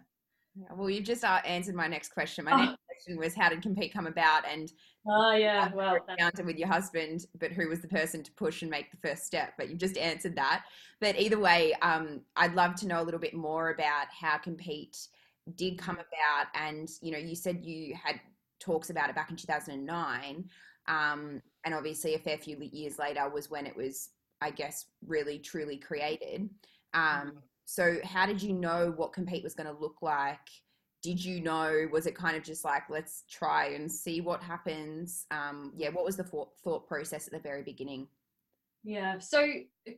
yeah 0.56 0.68
well, 0.76 0.90
you've 0.90 1.06
just 1.06 1.24
uh, 1.24 1.42
answered 1.46 1.76
my 1.76 1.88
next 1.88 2.10
question. 2.10 2.46
My 2.46 2.52
oh. 2.52 2.58
next 2.66 2.78
question 3.00 3.18
was 3.18 3.34
how 3.34 3.50
did 3.50 3.62
compeat 3.62 3.94
come 3.94 4.08
about, 4.08 4.44
and 4.46 4.72
oh 5.08 5.34
yeah, 5.34 5.70
well, 5.74 5.98
encounter 6.10 6.44
with 6.44 6.58
your 6.58 6.68
husband, 6.68 7.26
but 7.40 7.52
who 7.52 7.70
was 7.70 7.80
the 7.80 7.88
person 7.88 8.24
to 8.24 8.32
push 8.34 8.62
and 8.62 8.72
make 8.72 8.92
the 8.92 9.08
first 9.08 9.26
step? 9.26 9.54
But 9.58 9.70
you've 9.70 9.80
just 9.80 9.98
answered 9.98 10.36
that. 10.36 10.66
But 11.00 11.18
either 11.18 11.40
way, 11.40 11.74
um, 11.82 12.22
I'd 12.36 12.56
love 12.56 12.76
to 12.76 12.88
know 12.88 13.02
a 13.02 13.04
little 13.04 13.20
bit 13.20 13.34
more 13.34 13.70
about 13.72 14.08
how 14.10 14.38
compeat 14.38 14.98
did 15.56 15.78
come 15.78 15.96
about, 15.96 16.48
and 16.56 16.90
you 17.02 17.12
know, 17.12 17.18
you 17.18 17.36
said 17.36 17.64
you 17.64 17.96
had 17.96 18.20
talks 18.60 18.90
about 18.90 19.10
it 19.10 19.16
back 19.16 19.30
in 19.30 19.38
2009, 19.38 20.50
um, 20.88 21.42
and 21.66 21.74
obviously 21.74 22.16
a 22.16 22.20
fair 22.20 22.38
few 22.38 22.58
years 22.60 23.00
later 23.00 23.30
was 23.30 23.50
when 23.50 23.66
it 23.66 23.76
was, 23.76 24.10
I 24.42 24.52
guess, 24.52 24.86
really 25.08 25.40
truly 25.40 25.78
created. 25.78 26.50
Um, 26.94 27.04
mm-hmm. 27.04 27.38
so, 27.66 27.98
how 28.04 28.26
did 28.26 28.42
you 28.42 28.54
know 28.54 28.94
what 28.96 29.14
compeat 29.14 29.44
was 29.44 29.54
going 29.54 29.74
to 29.74 29.80
look 29.80 30.02
like? 30.02 30.40
Did 31.02 31.24
you 31.24 31.42
know 31.42 31.88
was 31.92 32.06
it 32.06 32.16
kind 32.16 32.36
of 32.36 32.44
just 32.44 32.66
like 32.66 32.84
let's 32.90 33.24
try 33.30 33.70
and 33.70 33.92
see 33.92 34.22
what 34.22 34.44
happens? 34.44 35.26
Um 35.32 35.72
yeah 35.76 35.90
what 35.90 36.06
was 36.06 36.18
the 36.18 36.24
thought, 36.24 36.50
thought 36.64 36.88
process 36.88 37.28
at 37.28 37.34
the 37.34 37.40
very 37.40 37.64
beginning? 37.64 38.08
Yeah 38.84 39.20
so 39.20 39.46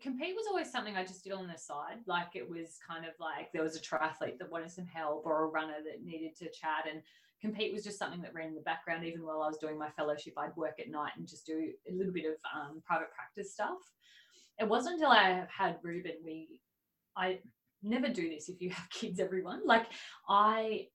compeat 0.01 0.35
was 0.35 0.47
always 0.47 0.71
something 0.71 0.95
i 0.95 1.03
just 1.03 1.23
did 1.23 1.33
on 1.33 1.47
the 1.47 1.57
side 1.57 1.97
like 2.07 2.29
it 2.35 2.49
was 2.49 2.79
kind 2.87 3.05
of 3.05 3.11
like 3.19 3.51
there 3.51 3.63
was 3.63 3.75
a 3.75 3.79
triathlete 3.79 4.37
that 4.39 4.49
wanted 4.49 4.71
some 4.71 4.85
help 4.85 5.23
or 5.25 5.43
a 5.43 5.47
runner 5.47 5.77
that 5.83 6.03
needed 6.03 6.35
to 6.37 6.45
chat 6.45 6.85
and 6.89 7.01
compeat 7.41 7.73
was 7.73 7.83
just 7.83 7.99
something 7.99 8.21
that 8.21 8.33
ran 8.33 8.49
in 8.49 8.55
the 8.55 8.61
background 8.61 9.03
even 9.03 9.23
while 9.23 9.41
i 9.41 9.47
was 9.47 9.57
doing 9.57 9.77
my 9.77 9.89
fellowship 9.91 10.33
i'd 10.37 10.55
work 10.55 10.79
at 10.79 10.89
night 10.89 11.11
and 11.17 11.27
just 11.27 11.45
do 11.45 11.71
a 11.89 11.93
little 11.93 12.13
bit 12.13 12.25
of 12.25 12.35
um, 12.55 12.81
private 12.85 13.11
practice 13.13 13.53
stuff. 13.53 13.79
It 14.59 14.67
wasn't 14.67 14.95
until 14.95 15.09
i 15.09 15.45
had 15.55 15.77
ruben 15.83 16.13
we 16.23 16.59
i 17.17 17.39
never 17.84 18.08
do 18.08 18.30
this 18.30 18.50
if 18.50 18.62
you 18.62 18.70
have 18.70 18.89
kids, 18.91 19.20
everyone. 19.20 19.62
Like 19.65 19.88
I 20.28 20.88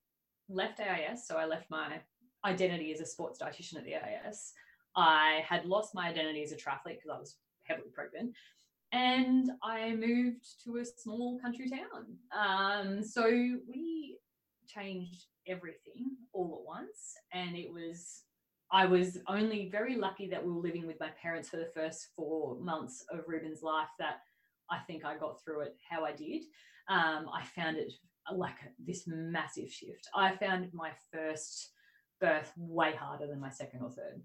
left 0.48 0.80
AIS, 0.80 1.26
so 1.26 1.36
I 1.36 1.46
left 1.46 1.70
my 1.70 2.00
identity 2.44 2.92
as 2.92 3.00
a 3.00 3.06
sports 3.06 3.40
dietitian 3.40 3.76
at 3.76 3.84
the 3.84 3.96
AIS. 3.96 4.52
I 4.96 5.42
had 5.46 5.66
lost 5.66 5.94
my 5.94 6.08
identity 6.08 6.42
as 6.42 6.52
a 6.52 6.56
triathlete 6.56 6.96
because 6.96 7.10
I 7.12 7.18
was 7.18 7.36
heavily 7.64 7.90
pregnant. 7.92 8.34
And 8.92 9.50
I 9.62 9.94
moved 9.94 10.46
to 10.64 10.78
a 10.78 10.84
small 10.84 11.38
country 11.40 11.68
town. 11.68 12.16
Um, 12.32 13.02
so 13.02 13.24
we 13.26 14.18
changed 14.66 15.24
everything 15.46 16.12
all 16.32 16.60
at 16.60 16.66
once. 16.66 17.14
And 17.32 17.56
it 17.56 17.70
was, 17.70 18.22
I 18.70 18.86
was 18.86 19.18
only 19.28 19.68
very 19.70 19.96
lucky 19.96 20.28
that 20.30 20.42
we 20.42 20.52
were 20.52 20.60
living 20.60 20.86
with 20.86 21.00
my 21.00 21.10
parents 21.20 21.48
for 21.48 21.56
the 21.56 21.70
first 21.74 22.08
four 22.16 22.56
months 22.60 23.04
of 23.10 23.24
Ruben's 23.26 23.62
life 23.62 23.88
that 23.98 24.20
I 24.70 24.78
think 24.86 25.04
I 25.04 25.16
got 25.16 25.42
through 25.42 25.62
it 25.62 25.76
how 25.88 26.04
I 26.04 26.12
did 26.12 26.42
um, 26.88 27.26
I 27.32 27.42
found 27.54 27.76
it 27.76 27.92
like 28.34 28.56
this 28.84 29.04
massive 29.06 29.70
shift. 29.70 30.08
I 30.14 30.36
found 30.36 30.68
my 30.72 30.90
first 31.12 31.70
birth 32.20 32.52
way 32.56 32.94
harder 32.94 33.26
than 33.26 33.40
my 33.40 33.50
second 33.50 33.82
or 33.82 33.90
third. 33.90 34.20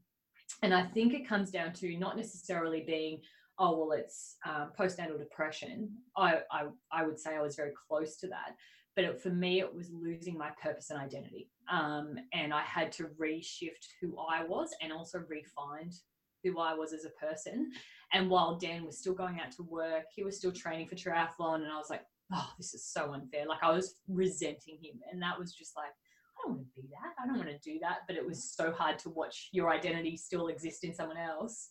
And 0.63 0.73
I 0.73 0.83
think 0.83 1.13
it 1.13 1.27
comes 1.27 1.51
down 1.51 1.73
to 1.73 1.97
not 1.97 2.17
necessarily 2.17 2.83
being, 2.85 3.21
oh, 3.57 3.77
well, 3.77 3.91
it's 3.91 4.37
um, 4.47 4.71
postnatal 4.77 5.17
depression. 5.17 5.89
I, 6.15 6.39
I, 6.51 6.65
I 6.91 7.05
would 7.05 7.19
say 7.19 7.35
I 7.35 7.41
was 7.41 7.55
very 7.55 7.71
close 7.87 8.17
to 8.17 8.27
that. 8.27 8.55
But 8.95 9.05
it, 9.05 9.21
for 9.21 9.29
me, 9.29 9.59
it 9.59 9.73
was 9.73 9.89
losing 9.91 10.37
my 10.37 10.49
purpose 10.61 10.89
and 10.89 10.99
identity. 10.99 11.49
Um, 11.71 12.15
and 12.33 12.53
I 12.53 12.61
had 12.61 12.91
to 12.93 13.05
reshift 13.19 13.87
who 14.01 14.17
I 14.19 14.43
was 14.43 14.69
and 14.81 14.91
also 14.91 15.19
refind 15.19 15.95
who 16.43 16.59
I 16.59 16.73
was 16.73 16.91
as 16.91 17.05
a 17.05 17.25
person. 17.25 17.71
And 18.13 18.29
while 18.29 18.57
Dan 18.57 18.85
was 18.85 18.97
still 18.97 19.13
going 19.13 19.39
out 19.39 19.51
to 19.53 19.63
work, 19.63 20.05
he 20.13 20.23
was 20.23 20.37
still 20.37 20.51
training 20.51 20.87
for 20.87 20.95
triathlon. 20.95 21.61
And 21.61 21.71
I 21.71 21.77
was 21.77 21.89
like, 21.89 22.03
oh, 22.33 22.49
this 22.57 22.73
is 22.73 22.85
so 22.85 23.13
unfair. 23.13 23.45
Like 23.47 23.63
I 23.63 23.71
was 23.71 23.95
resenting 24.07 24.77
him. 24.81 24.99
And 25.11 25.21
that 25.21 25.37
was 25.37 25.53
just 25.53 25.75
like, 25.75 25.89
I 25.89 26.47
don't 26.47 26.57
want 26.57 26.67
to 26.67 26.81
be 26.81 26.87
that. 26.89 27.23
I 27.23 27.27
don't 27.27 27.37
want 27.37 27.49
to 27.49 27.69
do 27.69 27.79
that. 27.81 27.99
But 28.07 28.15
it 28.15 28.25
was 28.25 28.53
so 28.55 28.71
hard 28.71 28.99
to 28.99 29.09
watch 29.09 29.49
your 29.51 29.69
identity 29.69 30.17
still 30.17 30.47
exist 30.47 30.83
in 30.83 30.93
someone 30.93 31.17
else 31.17 31.69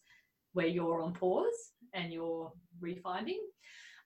where 0.52 0.66
you're 0.66 1.02
on 1.02 1.12
pause 1.12 1.72
and 1.94 2.12
you're 2.12 2.52
refinding. 2.82 3.38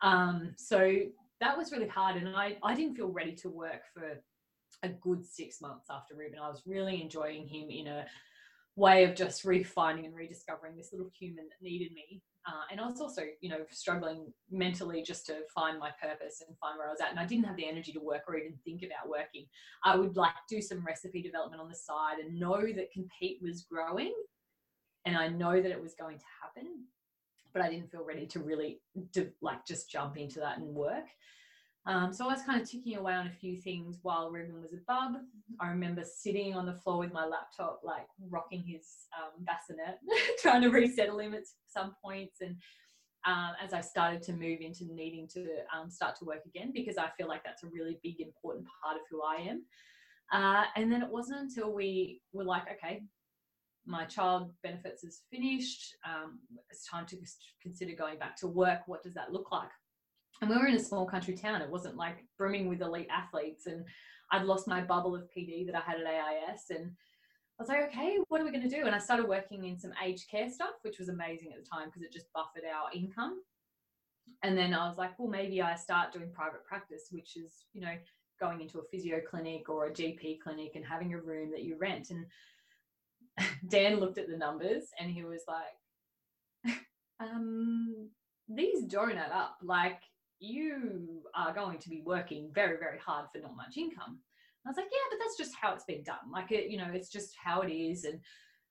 Um, 0.02 0.54
so 0.56 0.98
that 1.40 1.56
was 1.56 1.72
really 1.72 1.88
hard. 1.88 2.16
And 2.16 2.28
I, 2.28 2.56
I 2.62 2.74
didn't 2.74 2.96
feel 2.96 3.08
ready 3.08 3.34
to 3.36 3.48
work 3.48 3.82
for 3.92 4.20
a 4.82 4.88
good 4.88 5.24
six 5.24 5.60
months 5.60 5.86
after 5.90 6.14
Ruben. 6.14 6.38
I 6.38 6.48
was 6.48 6.62
really 6.66 7.00
enjoying 7.00 7.48
him 7.48 7.70
in 7.70 7.86
a 7.86 8.06
way 8.76 9.04
of 9.04 9.14
just 9.14 9.44
refinding 9.44 10.04
and 10.04 10.14
rediscovering 10.14 10.76
this 10.76 10.92
little 10.92 11.10
human 11.18 11.44
that 11.48 11.62
needed 11.62 11.92
me. 11.92 12.22
Uh, 12.46 12.64
and 12.70 12.80
I 12.80 12.86
was 12.86 13.00
also, 13.00 13.22
you 13.40 13.48
know, 13.48 13.64
struggling 13.70 14.32
mentally 14.50 15.02
just 15.02 15.24
to 15.26 15.38
find 15.54 15.78
my 15.78 15.90
purpose 16.02 16.42
and 16.46 16.56
find 16.58 16.76
where 16.76 16.88
I 16.88 16.90
was 16.90 17.00
at. 17.00 17.10
And 17.10 17.18
I 17.18 17.24
didn't 17.24 17.46
have 17.46 17.56
the 17.56 17.66
energy 17.66 17.92
to 17.92 18.00
work 18.00 18.22
or 18.28 18.36
even 18.36 18.58
think 18.64 18.82
about 18.82 19.08
working. 19.08 19.46
I 19.82 19.96
would 19.96 20.16
like 20.16 20.32
do 20.48 20.60
some 20.60 20.84
recipe 20.84 21.22
development 21.22 21.62
on 21.62 21.68
the 21.68 21.74
side 21.74 22.18
and 22.22 22.38
know 22.38 22.60
that 22.60 22.92
Compeat 22.92 23.38
was 23.40 23.62
growing. 23.62 24.12
And 25.06 25.16
I 25.16 25.28
know 25.28 25.60
that 25.60 25.70
it 25.70 25.80
was 25.80 25.94
going 25.94 26.18
to 26.18 26.24
happen, 26.42 26.84
but 27.52 27.62
I 27.62 27.70
didn't 27.70 27.90
feel 27.90 28.04
ready 28.04 28.26
to 28.26 28.40
really 28.40 28.80
do, 29.12 29.30
like 29.40 29.64
just 29.66 29.90
jump 29.90 30.18
into 30.18 30.40
that 30.40 30.58
and 30.58 30.74
work. 30.74 31.06
Um, 31.86 32.14
so 32.14 32.24
I 32.24 32.32
was 32.32 32.42
kind 32.42 32.60
of 32.60 32.68
ticking 32.68 32.96
away 32.96 33.12
on 33.12 33.26
a 33.26 33.32
few 33.32 33.56
things 33.56 33.98
while 34.02 34.30
Ruben 34.30 34.60
was 34.60 34.72
a 34.72 34.78
bub. 34.88 35.16
I 35.60 35.68
remember 35.68 36.02
sitting 36.02 36.54
on 36.54 36.64
the 36.64 36.72
floor 36.72 36.98
with 36.98 37.12
my 37.12 37.26
laptop, 37.26 37.80
like 37.84 38.06
rocking 38.30 38.64
his 38.66 38.86
um, 39.18 39.44
bassinet, 39.44 39.98
trying 40.42 40.62
to 40.62 40.70
resettle 40.70 41.20
him 41.20 41.34
at 41.34 41.42
some 41.68 41.94
points. 42.02 42.40
And 42.40 42.56
um, 43.26 43.52
as 43.62 43.74
I 43.74 43.82
started 43.82 44.22
to 44.22 44.32
move 44.32 44.60
into 44.60 44.84
needing 44.94 45.28
to 45.34 45.46
um, 45.76 45.90
start 45.90 46.16
to 46.20 46.24
work 46.24 46.40
again, 46.46 46.72
because 46.74 46.96
I 46.96 47.10
feel 47.18 47.28
like 47.28 47.44
that's 47.44 47.64
a 47.64 47.68
really 47.68 47.98
big, 48.02 48.20
important 48.20 48.66
part 48.82 48.96
of 48.96 49.02
who 49.10 49.22
I 49.22 49.36
am. 49.50 49.64
Uh, 50.32 50.64
and 50.76 50.90
then 50.90 51.02
it 51.02 51.10
wasn't 51.10 51.40
until 51.40 51.74
we 51.74 52.22
were 52.32 52.44
like, 52.44 52.64
okay, 52.72 53.02
my 53.86 54.06
child 54.06 54.52
benefits 54.62 55.04
is 55.04 55.22
finished. 55.30 55.96
Um, 56.06 56.38
it's 56.70 56.88
time 56.88 57.04
to 57.06 57.16
consider 57.60 57.92
going 57.94 58.18
back 58.18 58.36
to 58.36 58.46
work. 58.46 58.80
What 58.86 59.02
does 59.02 59.12
that 59.14 59.32
look 59.32 59.52
like? 59.52 59.68
And 60.40 60.50
we 60.50 60.56
were 60.56 60.66
in 60.66 60.76
a 60.76 60.80
small 60.80 61.06
country 61.06 61.36
town. 61.36 61.62
It 61.62 61.70
wasn't 61.70 61.96
like 61.96 62.24
brimming 62.36 62.68
with 62.68 62.82
elite 62.82 63.08
athletes. 63.10 63.66
And 63.66 63.84
I'd 64.30 64.44
lost 64.44 64.68
my 64.68 64.80
bubble 64.80 65.14
of 65.14 65.28
PD 65.36 65.66
that 65.66 65.76
I 65.76 65.80
had 65.80 66.00
at 66.00 66.06
AIS. 66.06 66.70
And 66.70 66.90
I 67.58 67.62
was 67.62 67.68
like, 67.68 67.84
okay, 67.88 68.18
what 68.28 68.40
are 68.40 68.44
we 68.44 68.50
going 68.50 68.68
to 68.68 68.76
do? 68.76 68.84
And 68.84 68.94
I 68.94 68.98
started 68.98 69.28
working 69.28 69.64
in 69.64 69.78
some 69.78 69.92
aged 70.04 70.28
care 70.28 70.50
stuff, 70.50 70.74
which 70.82 70.98
was 70.98 71.08
amazing 71.08 71.52
at 71.52 71.62
the 71.62 71.68
time 71.68 71.88
because 71.88 72.02
it 72.02 72.12
just 72.12 72.32
buffered 72.32 72.64
our 72.64 72.90
income. 72.92 73.40
And 74.42 74.56
then 74.56 74.74
I 74.74 74.88
was 74.88 74.98
like, 74.98 75.18
well, 75.18 75.28
maybe 75.28 75.62
I 75.62 75.76
start 75.76 76.12
doing 76.12 76.30
private 76.32 76.64
practice, 76.64 77.08
which 77.10 77.36
is, 77.36 77.64
you 77.72 77.80
know, 77.80 77.94
going 78.40 78.60
into 78.60 78.78
a 78.78 78.84
physio 78.90 79.20
clinic 79.20 79.68
or 79.68 79.86
a 79.86 79.92
GP 79.92 80.40
clinic 80.40 80.72
and 80.74 80.84
having 80.84 81.14
a 81.14 81.20
room 81.20 81.50
that 81.52 81.62
you 81.62 81.76
rent. 81.78 82.10
And 82.10 82.26
Dan 83.68 84.00
looked 84.00 84.18
at 84.18 84.28
the 84.28 84.36
numbers 84.36 84.84
and 84.98 85.10
he 85.10 85.24
was 85.24 85.42
like, 85.46 86.76
um, 87.20 88.10
these 88.48 88.84
don't 88.84 89.16
add 89.16 89.30
up. 89.30 89.58
Like, 89.62 90.02
you 90.44 91.22
are 91.34 91.54
going 91.54 91.78
to 91.78 91.88
be 91.88 92.02
working 92.04 92.50
very, 92.54 92.76
very 92.78 92.98
hard 92.98 93.26
for 93.32 93.40
not 93.40 93.56
much 93.56 93.76
income. 93.76 94.18
I 94.66 94.70
was 94.70 94.76
like, 94.76 94.86
yeah, 94.90 94.98
but 95.10 95.18
that's 95.22 95.36
just 95.36 95.54
how 95.60 95.74
it's 95.74 95.84
been 95.84 96.02
done. 96.02 96.30
Like, 96.32 96.50
it, 96.50 96.70
you 96.70 96.78
know, 96.78 96.88
it's 96.92 97.10
just 97.10 97.34
how 97.42 97.60
it 97.60 97.70
is. 97.70 98.04
And 98.04 98.20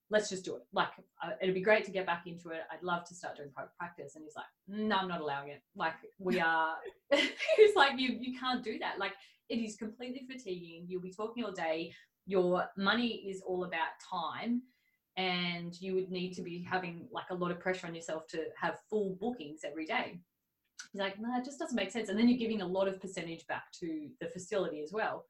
let's 0.09 0.29
just 0.29 0.43
do 0.43 0.55
it. 0.55 0.63
Like, 0.71 0.89
uh, 1.23 1.31
it'd 1.41 1.53
be 1.53 1.61
great 1.61 1.85
to 1.85 1.91
get 1.91 2.05
back 2.05 2.23
into 2.25 2.49
it. 2.49 2.61
I'd 2.71 2.83
love 2.83 3.03
to 3.05 3.15
start 3.15 3.37
doing 3.37 3.49
private 3.53 3.77
practice. 3.77 4.15
And 4.15 4.23
he's 4.23 4.35
like, 4.35 4.45
no, 4.67 4.95
I'm 4.95 5.07
not 5.07 5.21
allowing 5.21 5.49
it. 5.49 5.61
Like, 5.75 5.93
we 6.17 6.39
are, 6.39 6.75
he's 7.11 7.75
like, 7.75 7.99
you, 7.99 8.17
you 8.19 8.39
can't 8.39 8.63
do 8.63 8.79
that. 8.79 8.97
Like, 8.97 9.13
it 9.49 9.57
is 9.57 9.75
completely 9.75 10.25
fatiguing. 10.29 10.85
You'll 10.87 11.01
be 11.01 11.11
talking 11.11 11.43
all 11.43 11.51
day. 11.51 11.91
Your 12.25 12.65
money 12.77 13.25
is 13.27 13.43
all 13.45 13.65
about 13.65 13.89
time. 14.09 14.63
And 15.15 15.79
you 15.79 15.93
would 15.93 16.09
need 16.09 16.33
to 16.33 16.41
be 16.41 16.65
having 16.67 17.07
like 17.11 17.29
a 17.29 17.35
lot 17.35 17.51
of 17.51 17.59
pressure 17.59 17.85
on 17.85 17.93
yourself 17.93 18.25
to 18.29 18.45
have 18.59 18.79
full 18.89 19.15
bookings 19.21 19.61
every 19.63 19.85
day. 19.85 20.19
He's 20.91 21.01
like, 21.01 21.19
no, 21.19 21.35
it 21.37 21.45
just 21.45 21.59
doesn't 21.59 21.75
make 21.75 21.91
sense. 21.91 22.09
And 22.09 22.17
then 22.17 22.29
you're 22.29 22.37
giving 22.37 22.61
a 22.61 22.67
lot 22.67 22.87
of 22.87 23.01
percentage 23.01 23.47
back 23.47 23.71
to 23.79 24.09
the 24.21 24.27
facility 24.27 24.81
as 24.81 24.91
well. 24.91 25.25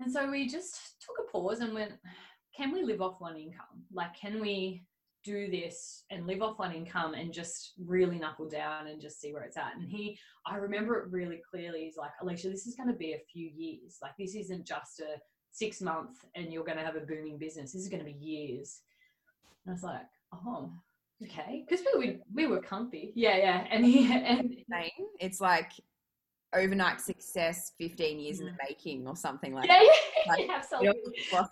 And 0.00 0.12
so 0.12 0.30
we 0.30 0.48
just 0.48 0.96
took 1.04 1.16
a 1.20 1.30
pause 1.30 1.60
and 1.60 1.72
went, 1.72 1.92
can 2.56 2.72
we 2.72 2.82
live 2.82 3.00
off 3.00 3.20
one 3.20 3.36
income? 3.36 3.84
Like, 3.92 4.14
can 4.14 4.40
we 4.40 4.84
do 5.24 5.50
this 5.50 6.04
and 6.10 6.26
live 6.26 6.42
off 6.42 6.58
one 6.58 6.72
income 6.72 7.14
and 7.14 7.32
just 7.32 7.72
really 7.78 8.18
knuckle 8.18 8.48
down 8.48 8.88
and 8.88 9.00
just 9.00 9.20
see 9.20 9.32
where 9.32 9.44
it's 9.44 9.56
at? 9.56 9.76
And 9.76 9.88
he, 9.88 10.18
I 10.46 10.56
remember 10.56 10.98
it 10.98 11.10
really 11.10 11.40
clearly. 11.48 11.84
He's 11.84 11.96
like, 11.96 12.10
Alicia, 12.20 12.50
this 12.50 12.66
is 12.66 12.74
going 12.74 12.88
to 12.88 12.94
be 12.94 13.12
a 13.12 13.22
few 13.32 13.48
years. 13.54 13.98
Like, 14.02 14.12
this 14.18 14.34
isn't 14.34 14.66
just 14.66 15.00
a 15.00 15.20
six 15.52 15.80
month 15.80 16.24
and 16.34 16.52
you're 16.52 16.64
going 16.64 16.78
to 16.78 16.84
have 16.84 16.96
a 16.96 17.00
booming 17.00 17.38
business. 17.38 17.72
This 17.72 17.82
is 17.82 17.88
going 17.88 18.04
to 18.04 18.10
be 18.10 18.18
years. 18.18 18.80
And 19.64 19.72
I 19.72 19.74
was 19.74 19.82
like, 19.82 20.06
oh, 20.34 20.72
Okay, 21.24 21.64
because 21.68 21.84
we 21.94 22.06
were 22.06 22.14
we 22.32 22.46
were 22.46 22.60
comfy. 22.60 23.12
Yeah, 23.14 23.36
yeah, 23.36 23.66
and 23.70 23.84
he 23.84 24.12
and 24.12 24.54
it's 25.20 25.40
like 25.40 25.72
overnight 26.54 27.00
success 27.00 27.72
15 27.78 28.20
years 28.20 28.40
in 28.40 28.46
the 28.46 28.52
mm. 28.52 28.56
making 28.68 29.06
or 29.06 29.16
something 29.16 29.54
like 29.54 29.68
yeah, 29.68 29.80
that. 29.80 29.92
Like, 30.28 30.46
yeah, 30.46 30.56
absolutely. 30.56 31.00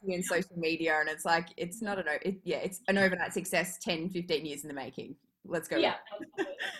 You 0.06 0.14
in 0.14 0.22
social 0.22 0.56
media 0.56 0.98
and 1.00 1.08
it's 1.08 1.24
like 1.24 1.48
it's 1.56 1.82
not 1.82 1.98
an 1.98 2.04
it, 2.22 2.36
yeah 2.44 2.58
it's 2.58 2.80
an 2.88 2.98
overnight 2.98 3.32
success 3.32 3.78
10 3.82 4.10
15 4.10 4.46
years 4.46 4.62
in 4.62 4.68
the 4.68 4.74
making 4.74 5.16
let's 5.44 5.68
go 5.68 5.76
yeah 5.76 5.94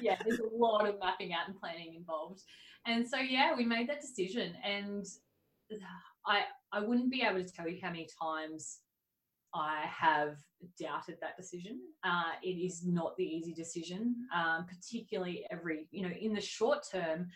yeah 0.00 0.16
there's 0.24 0.38
a 0.38 0.56
lot 0.56 0.86
of 0.86 1.00
mapping 1.00 1.32
out 1.32 1.48
and 1.48 1.58
planning 1.58 1.94
involved 1.96 2.42
and 2.86 3.08
so 3.08 3.16
yeah 3.16 3.56
we 3.56 3.64
made 3.64 3.88
that 3.88 4.00
decision 4.00 4.52
and 4.64 5.06
i 6.26 6.42
i 6.72 6.80
wouldn't 6.80 7.10
be 7.10 7.22
able 7.22 7.42
to 7.42 7.52
tell 7.52 7.66
you 7.66 7.78
how 7.82 7.88
many 7.88 8.06
times 8.22 8.80
I 9.54 9.84
have 9.86 10.36
doubted 10.78 11.16
that 11.20 11.36
decision. 11.36 11.80
Uh, 12.04 12.32
it 12.42 12.48
is 12.48 12.86
not 12.86 13.16
the 13.16 13.24
easy 13.24 13.52
decision, 13.52 14.14
um, 14.34 14.66
particularly 14.66 15.44
every, 15.50 15.88
you 15.90 16.02
know, 16.02 16.14
in 16.14 16.32
the 16.32 16.40
short 16.40 16.84
term, 16.90 17.28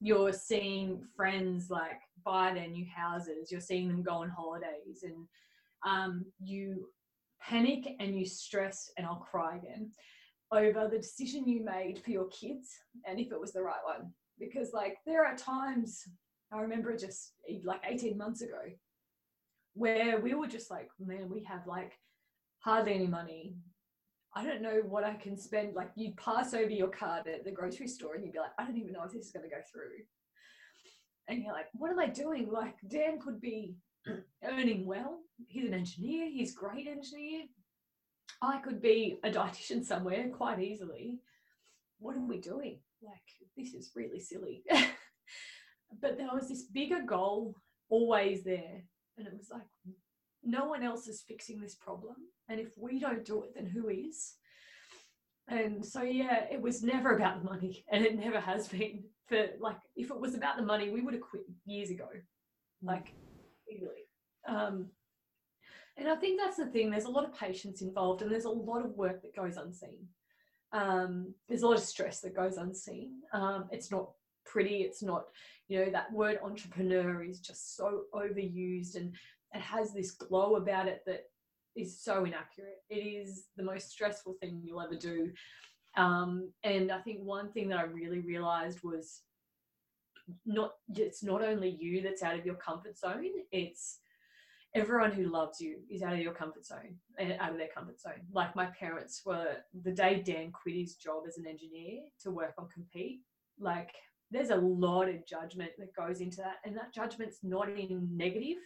you're 0.00 0.32
seeing 0.32 1.02
friends 1.16 1.70
like 1.70 2.00
buy 2.24 2.52
their 2.52 2.68
new 2.68 2.86
houses, 2.94 3.50
you're 3.50 3.60
seeing 3.60 3.88
them 3.88 4.02
go 4.02 4.14
on 4.14 4.28
holidays, 4.28 5.04
and 5.04 5.26
um, 5.86 6.24
you 6.40 6.88
panic 7.40 7.94
and 8.00 8.18
you 8.18 8.26
stress, 8.26 8.90
and 8.98 9.06
I'll 9.06 9.26
cry 9.30 9.56
again 9.56 9.90
over 10.52 10.88
the 10.88 10.98
decision 10.98 11.48
you 11.48 11.64
made 11.64 11.98
for 11.98 12.10
your 12.10 12.26
kids 12.26 12.68
and 13.06 13.18
if 13.18 13.32
it 13.32 13.40
was 13.40 13.52
the 13.52 13.62
right 13.62 13.80
one. 13.84 14.12
Because, 14.38 14.72
like, 14.72 14.98
there 15.06 15.24
are 15.24 15.36
times 15.36 16.02
I 16.52 16.60
remember 16.60 16.96
just 16.96 17.32
like 17.64 17.80
18 17.84 18.18
months 18.18 18.42
ago 18.42 18.60
where 19.74 20.20
we 20.20 20.34
were 20.34 20.46
just 20.46 20.70
like, 20.70 20.88
man, 21.00 21.28
we 21.30 21.44
have 21.44 21.66
like 21.66 21.98
hardly 22.60 22.94
any 22.94 23.06
money. 23.06 23.56
I 24.34 24.44
don't 24.44 24.62
know 24.62 24.80
what 24.86 25.04
I 25.04 25.14
can 25.14 25.36
spend. 25.36 25.74
Like 25.74 25.90
you'd 25.94 26.16
pass 26.16 26.54
over 26.54 26.70
your 26.70 26.88
card 26.88 27.26
at 27.26 27.44
the 27.44 27.50
grocery 27.50 27.86
store 27.86 28.14
and 28.14 28.24
you'd 28.24 28.32
be 28.32 28.38
like, 28.38 28.52
I 28.58 28.64
don't 28.64 28.78
even 28.78 28.92
know 28.92 29.04
if 29.04 29.12
this 29.12 29.26
is 29.26 29.32
going 29.32 29.48
to 29.48 29.54
go 29.54 29.60
through. 29.70 30.04
And 31.28 31.42
you're 31.42 31.52
like, 31.52 31.66
what 31.72 31.90
am 31.90 31.98
I 31.98 32.06
doing? 32.06 32.50
Like 32.50 32.76
Dan 32.88 33.20
could 33.20 33.40
be 33.40 33.74
earning 34.44 34.86
well. 34.86 35.20
He's 35.48 35.66
an 35.66 35.74
engineer. 35.74 36.28
He's 36.30 36.52
a 36.52 36.60
great 36.60 36.86
engineer. 36.86 37.44
I 38.40 38.58
could 38.58 38.82
be 38.82 39.18
a 39.22 39.30
dietitian 39.30 39.84
somewhere 39.84 40.28
quite 40.30 40.60
easily. 40.60 41.18
What 41.98 42.16
are 42.16 42.26
we 42.26 42.38
doing? 42.38 42.80
Like 43.02 43.20
this 43.56 43.74
is 43.74 43.92
really 43.94 44.20
silly. 44.20 44.64
but 46.00 46.16
there 46.16 46.30
was 46.32 46.48
this 46.48 46.64
bigger 46.64 47.02
goal 47.06 47.54
always 47.88 48.42
there 48.42 48.82
and 49.16 49.26
it 49.26 49.32
was 49.36 49.48
like, 49.50 49.62
no 50.42 50.66
one 50.66 50.82
else 50.82 51.06
is 51.06 51.22
fixing 51.26 51.60
this 51.60 51.74
problem. 51.74 52.16
And 52.48 52.60
if 52.60 52.72
we 52.76 52.98
don't 52.98 53.24
do 53.24 53.42
it, 53.44 53.54
then 53.54 53.66
who 53.66 53.88
is? 53.88 54.34
And 55.48 55.84
so, 55.84 56.02
yeah, 56.02 56.44
it 56.50 56.60
was 56.60 56.82
never 56.82 57.16
about 57.16 57.42
the 57.42 57.50
money. 57.50 57.84
And 57.90 58.04
it 58.04 58.18
never 58.18 58.40
has 58.40 58.68
been. 58.68 59.04
For 59.28 59.46
like, 59.60 59.76
if 59.96 60.10
it 60.10 60.20
was 60.20 60.34
about 60.34 60.56
the 60.56 60.64
money, 60.64 60.90
we 60.90 61.00
would 61.00 61.14
have 61.14 61.22
quit 61.22 61.42
years 61.64 61.90
ago, 61.90 62.08
like 62.82 63.14
easily. 63.70 64.08
Um, 64.48 64.88
and 65.96 66.08
I 66.08 66.16
think 66.16 66.40
that's 66.40 66.56
the 66.56 66.66
thing. 66.66 66.90
There's 66.90 67.04
a 67.04 67.10
lot 67.10 67.24
of 67.24 67.38
patience 67.38 67.82
involved, 67.82 68.22
and 68.22 68.30
there's 68.30 68.46
a 68.46 68.50
lot 68.50 68.84
of 68.84 68.96
work 68.96 69.22
that 69.22 69.36
goes 69.36 69.56
unseen. 69.56 70.08
Um, 70.72 71.34
there's 71.48 71.62
a 71.62 71.66
lot 71.66 71.76
of 71.76 71.84
stress 71.84 72.20
that 72.20 72.34
goes 72.34 72.56
unseen. 72.56 73.20
Um, 73.32 73.68
it's 73.70 73.90
not 73.90 74.10
pretty. 74.44 74.76
It's 74.82 75.02
not 75.02 75.24
you 75.68 75.84
know 75.84 75.90
that 75.90 76.12
word 76.12 76.38
entrepreneur 76.42 77.22
is 77.22 77.40
just 77.40 77.76
so 77.76 78.02
overused 78.14 78.96
and 78.96 79.14
it 79.54 79.60
has 79.60 79.92
this 79.92 80.12
glow 80.12 80.56
about 80.56 80.88
it 80.88 81.02
that 81.06 81.24
is 81.76 82.02
so 82.02 82.24
inaccurate. 82.24 82.82
It 82.90 82.96
is 82.96 83.46
the 83.56 83.62
most 83.62 83.90
stressful 83.90 84.36
thing 84.40 84.62
you'll 84.64 84.80
ever 84.80 84.96
do. 84.96 85.30
Um, 85.96 86.50
and 86.64 86.90
i 86.90 87.00
think 87.00 87.20
one 87.20 87.52
thing 87.52 87.68
that 87.68 87.78
i 87.78 87.82
really 87.82 88.20
realized 88.20 88.78
was 88.82 89.20
not 90.46 90.72
it's 90.96 91.22
not 91.22 91.44
only 91.44 91.68
you 91.68 92.00
that's 92.00 92.22
out 92.22 92.38
of 92.38 92.46
your 92.46 92.54
comfort 92.54 92.96
zone 92.96 93.28
it's 93.50 93.98
everyone 94.74 95.12
who 95.12 95.24
loves 95.24 95.60
you 95.60 95.76
is 95.90 96.02
out 96.02 96.14
of 96.14 96.20
your 96.20 96.32
comfort 96.32 96.64
zone 96.64 96.96
eh, 97.18 97.36
out 97.38 97.52
of 97.52 97.58
their 97.58 97.68
comfort 97.74 98.00
zone. 98.00 98.20
Like 98.32 98.56
my 98.56 98.66
parents 98.66 99.22
were 99.24 99.56
the 99.82 99.92
day 99.92 100.22
dan 100.24 100.50
quit 100.50 100.76
his 100.76 100.94
job 100.94 101.24
as 101.28 101.36
an 101.36 101.46
engineer 101.46 102.02
to 102.22 102.30
work 102.30 102.54
on 102.58 102.68
compeat 102.72 103.20
like 103.58 103.92
there's 104.32 104.50
a 104.50 104.56
lot 104.56 105.08
of 105.08 105.26
judgment 105.26 105.70
that 105.78 105.94
goes 105.94 106.20
into 106.20 106.38
that 106.38 106.56
and 106.64 106.76
that 106.76 106.94
judgment's 106.94 107.38
not 107.42 107.68
in 107.68 108.08
negative 108.16 108.56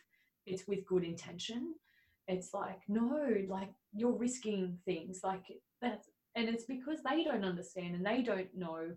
it's 0.46 0.66
with 0.66 0.86
good 0.86 1.04
intention. 1.04 1.74
It's 2.28 2.54
like 2.54 2.80
no 2.88 3.28
like 3.48 3.70
you're 3.92 4.12
risking 4.12 4.78
things 4.84 5.20
like 5.22 5.44
that's 5.82 6.08
and 6.34 6.48
it's 6.48 6.64
because 6.64 6.98
they 7.02 7.24
don't 7.24 7.44
understand 7.44 7.94
and 7.94 8.04
they 8.04 8.22
don't 8.22 8.48
know 8.56 8.90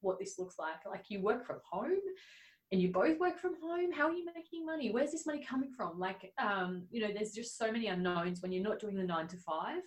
what 0.00 0.18
this 0.18 0.38
looks 0.38 0.56
like. 0.58 0.84
Like 0.88 1.04
you 1.08 1.20
work 1.20 1.46
from 1.46 1.60
home 1.68 1.98
and 2.72 2.80
you 2.80 2.90
both 2.92 3.18
work 3.18 3.38
from 3.38 3.54
home 3.62 3.92
how 3.92 4.08
are 4.08 4.12
you 4.12 4.26
making 4.34 4.66
money? 4.66 4.90
Where's 4.90 5.12
this 5.12 5.26
money 5.26 5.44
coming 5.44 5.72
from? 5.76 5.98
Like 5.98 6.32
um, 6.38 6.84
you 6.90 7.00
know 7.00 7.12
there's 7.12 7.32
just 7.32 7.58
so 7.58 7.72
many 7.72 7.86
unknowns 7.86 8.42
when 8.42 8.52
you're 8.52 8.62
not 8.62 8.80
doing 8.80 8.96
the 8.96 9.02
nine 9.02 9.28
to 9.28 9.36
five. 9.38 9.82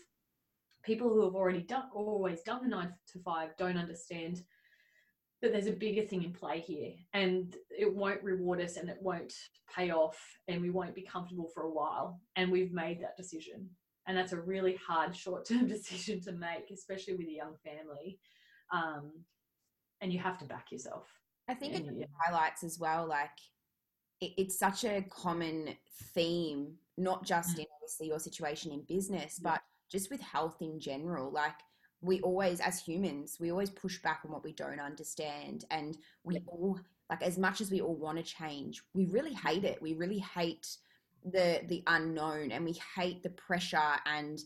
People 0.84 1.10
who 1.10 1.24
have 1.26 1.36
already 1.36 1.62
done 1.62 1.86
always 1.94 2.42
done 2.42 2.64
the 2.64 2.70
nine 2.70 2.94
to 3.12 3.20
five 3.20 3.50
don't 3.58 3.78
understand 3.78 4.42
that 5.42 5.54
there's 5.54 5.68
a 5.68 5.72
bigger 5.72 6.02
thing 6.02 6.24
in 6.24 6.34
play 6.34 6.60
here 6.60 6.92
and 7.14 7.56
it 7.70 7.94
won't 7.94 8.22
reward 8.24 8.60
us 8.60 8.78
and 8.78 8.90
it 8.90 8.98
won't 9.02 9.34
pay 9.74 9.92
off 9.92 10.20
and 10.48 10.62
we 10.62 10.70
won't 10.70 10.96
be 10.96 11.02
comfortable 11.02 11.50
for 11.54 11.64
a 11.64 11.72
while 11.72 12.20
and 12.36 12.52
we've 12.52 12.74
made 12.74 13.02
that 13.02 13.16
decision 13.16 13.70
and 14.08 14.18
that's 14.18 14.34
a 14.34 14.42
really 14.42 14.78
hard 14.86 15.16
short-term 15.16 15.68
decision 15.68 16.20
to 16.22 16.32
make 16.34 16.70
especially 16.74 17.16
with 17.16 17.28
a 17.28 17.32
young 17.32 17.56
family 17.64 18.20
um, 18.74 19.12
and 20.02 20.12
you 20.12 20.20
have 20.20 20.38
to 20.38 20.46
back 20.46 20.72
yourself 20.72 21.08
i 21.48 21.54
think 21.54 21.76
it 21.76 21.86
yeah. 21.96 22.06
highlights 22.26 22.64
as 22.64 22.78
well 22.80 23.08
like 23.08 23.30
it, 24.20 24.32
it's 24.38 24.60
such 24.60 24.84
a 24.84 25.06
common 25.10 25.70
theme 26.14 26.74
not 26.98 27.24
just 27.26 27.56
mm. 27.56 27.60
in 27.60 27.66
obviously 27.78 28.08
your 28.08 28.20
situation 28.20 28.74
in 28.74 28.82
business 28.90 29.40
but 29.42 29.62
just 29.90 30.12
with 30.12 30.22
health 30.22 30.58
in 30.62 30.80
general 30.80 31.32
like 31.32 31.56
we 32.02 32.22
always 32.22 32.60
as 32.62 32.80
humans 32.80 33.38
we 33.40 33.52
always 33.52 33.70
push 33.70 34.02
back 34.02 34.22
on 34.26 34.32
what 34.32 34.44
we 34.44 34.54
don't 34.54 34.80
understand 34.80 35.66
and 35.72 35.98
we 36.24 36.38
all 36.48 36.80
like 37.10 37.24
as 37.24 37.38
much 37.38 37.62
as 37.62 37.72
we 37.72 37.82
all 37.82 37.96
want 37.96 38.18
to 38.18 38.24
change 38.24 38.84
we 38.94 39.06
really 39.06 39.34
hate 39.34 39.64
it. 39.64 39.82
We 39.82 39.94
really 39.94 40.20
hate 40.20 40.68
the 41.26 41.62
the 41.68 41.84
unknown 41.88 42.52
and 42.52 42.64
we 42.64 42.80
hate 42.96 43.24
the 43.24 43.30
pressure 43.32 43.96
and 44.06 44.40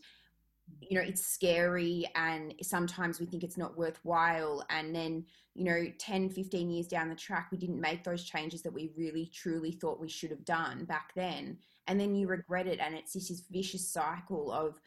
you 0.80 0.98
know 0.98 1.04
it's 1.04 1.24
scary 1.24 2.06
and 2.16 2.54
sometimes 2.62 3.20
we 3.20 3.26
think 3.26 3.44
it's 3.44 3.58
not 3.58 3.76
worthwhile 3.76 4.64
and 4.70 4.94
then 4.94 5.24
you 5.54 5.64
know 5.64 5.84
10 5.98 6.30
15 6.30 6.70
years 6.70 6.88
down 6.88 7.08
the 7.08 7.14
track 7.14 7.48
we 7.52 7.58
didn't 7.58 7.80
make 7.80 8.02
those 8.02 8.24
changes 8.24 8.62
that 8.62 8.72
we 8.72 8.90
really 8.96 9.30
truly 9.32 9.70
thought 9.70 10.00
we 10.00 10.08
should 10.08 10.30
have 10.30 10.44
done 10.44 10.84
back 10.84 11.12
then 11.14 11.58
and 11.86 12.00
then 12.00 12.14
you 12.14 12.26
regret 12.26 12.66
it 12.66 12.80
and 12.80 12.94
it's 12.94 13.12
this 13.12 13.42
vicious 13.50 13.88
cycle 13.88 14.50
of 14.50 14.80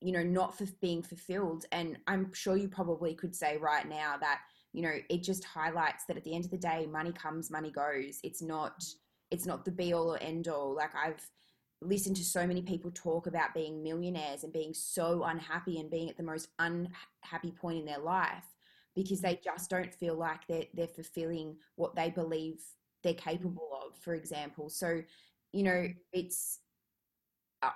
you 0.00 0.12
know 0.12 0.22
not 0.22 0.56
for 0.56 0.66
being 0.80 1.02
fulfilled 1.02 1.64
and 1.72 1.98
i'm 2.06 2.32
sure 2.32 2.56
you 2.56 2.68
probably 2.68 3.14
could 3.14 3.34
say 3.34 3.56
right 3.56 3.88
now 3.88 4.16
that 4.20 4.40
you 4.72 4.82
know 4.82 4.92
it 5.08 5.22
just 5.22 5.44
highlights 5.44 6.04
that 6.04 6.16
at 6.16 6.24
the 6.24 6.34
end 6.34 6.44
of 6.44 6.50
the 6.50 6.58
day 6.58 6.86
money 6.86 7.12
comes 7.12 7.50
money 7.50 7.70
goes. 7.70 8.20
It's 8.22 8.42
not 8.42 8.84
it's 9.30 9.46
not 9.46 9.64
the 9.64 9.70
be 9.70 9.94
all 9.94 10.12
or 10.12 10.18
end 10.22 10.48
all 10.48 10.74
like 10.74 10.94
i've 10.94 11.26
listened 11.82 12.16
to 12.16 12.24
so 12.24 12.46
many 12.46 12.62
people 12.62 12.90
talk 12.92 13.26
about 13.26 13.54
being 13.54 13.82
millionaires 13.82 14.44
and 14.44 14.52
being 14.52 14.72
so 14.72 15.24
unhappy 15.24 15.78
and 15.78 15.90
being 15.90 16.08
at 16.08 16.16
the 16.16 16.22
most 16.22 16.48
unhappy 16.58 17.50
point 17.50 17.78
in 17.78 17.84
their 17.84 17.98
life 17.98 18.44
because 18.94 19.20
they 19.20 19.38
just 19.44 19.68
don't 19.68 19.92
feel 19.94 20.14
like 20.14 20.46
they're, 20.48 20.64
they're 20.72 20.86
fulfilling 20.86 21.54
what 21.74 21.94
they 21.94 22.08
believe 22.08 22.60
they're 23.02 23.14
capable 23.14 23.68
of 23.84 23.96
for 23.98 24.14
example. 24.14 24.68
So 24.70 25.02
you 25.52 25.62
know 25.62 25.88
it's 26.12 26.60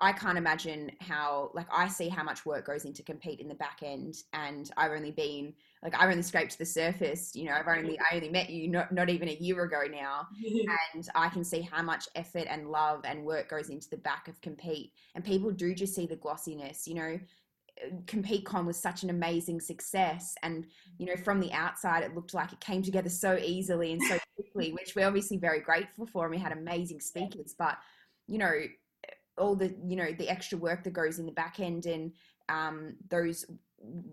I 0.01 0.12
can't 0.12 0.38
imagine 0.38 0.93
how 1.01 1.51
like 1.55 1.66
I 1.72 1.88
see 1.88 2.09
how 2.09 2.22
much 2.22 2.45
work 2.45 2.66
goes 2.66 2.84
into 2.84 3.03
compeat 3.03 3.41
in 3.41 3.49
the 3.49 3.55
back 3.55 3.80
end 3.82 4.16
and 4.32 4.70
I've 4.76 4.93
only 4.93 5.11
been 5.11 5.55
like 5.82 5.95
I've 5.99 6.11
only 6.11 6.22
scraped 6.22 6.59
the 6.59 6.66
surface 6.66 7.34
you 7.34 7.45
know 7.45 7.53
I've 7.53 7.68
only 7.68 7.95
mm-hmm. 7.95 8.14
I 8.14 8.16
only 8.16 8.28
met 8.28 8.51
you 8.51 8.68
not, 8.68 8.93
not 8.93 9.09
even 9.09 9.28
a 9.28 9.34
year 9.34 9.62
ago 9.62 9.82
now 9.91 10.28
and 10.95 11.09
I 11.14 11.28
can 11.28 11.45
see 11.45 11.61
how 11.61 11.82
much 11.82 12.09
effort 12.14 12.47
and 12.49 12.70
love 12.70 13.03
and 13.05 13.24
work 13.24 13.49
goes 13.49 13.70
into 13.70 13.88
the 13.88 13.97
back 13.99 14.28
of 14.28 14.41
compeat 14.41 14.93
and 15.14 15.24
people 15.24 15.51
do 15.51 15.74
just 15.74 15.95
see 15.95 16.07
the 16.07 16.16
glossiness 16.16 16.86
you 16.86 16.95
know? 16.95 17.18
Compeat 18.07 18.45
con 18.45 18.66
was 18.66 18.76
such 18.76 19.05
an 19.05 19.11
amazing 19.11 19.59
success 19.59 20.34
and 20.43 20.66
you 20.99 21.07
know 21.07 21.16
from 21.16 21.41
the 21.41 21.51
outside 21.53 22.03
it 22.03 22.14
looked 22.14 22.34
like 22.34 22.53
it 22.53 22.61
came 22.61 22.82
together 22.82 23.09
so 23.09 23.36
easily 23.36 23.93
and 23.93 24.03
so 24.03 24.18
quickly 24.36 24.72
which 24.72 24.95
we're 24.95 25.07
obviously 25.07 25.38
very 25.38 25.61
grateful 25.61 26.07
for 26.07 26.26
and 26.26 26.34
we 26.34 26.38
had 26.38 26.53
amazing 26.53 27.01
speakers 27.01 27.55
but 27.59 27.78
you 28.26 28.36
know 28.36 28.53
all 29.41 29.57
the 29.57 29.74
you 29.84 29.97
know 29.97 30.12
the 30.18 30.28
extra 30.28 30.59
work 30.59 30.84
that 30.84 30.93
goes 30.93 31.18
in 31.18 31.26
the 31.26 31.32
back 31.32 31.59
end 31.59 31.86
and 31.86 32.12
um, 32.49 32.97
those 33.09 33.47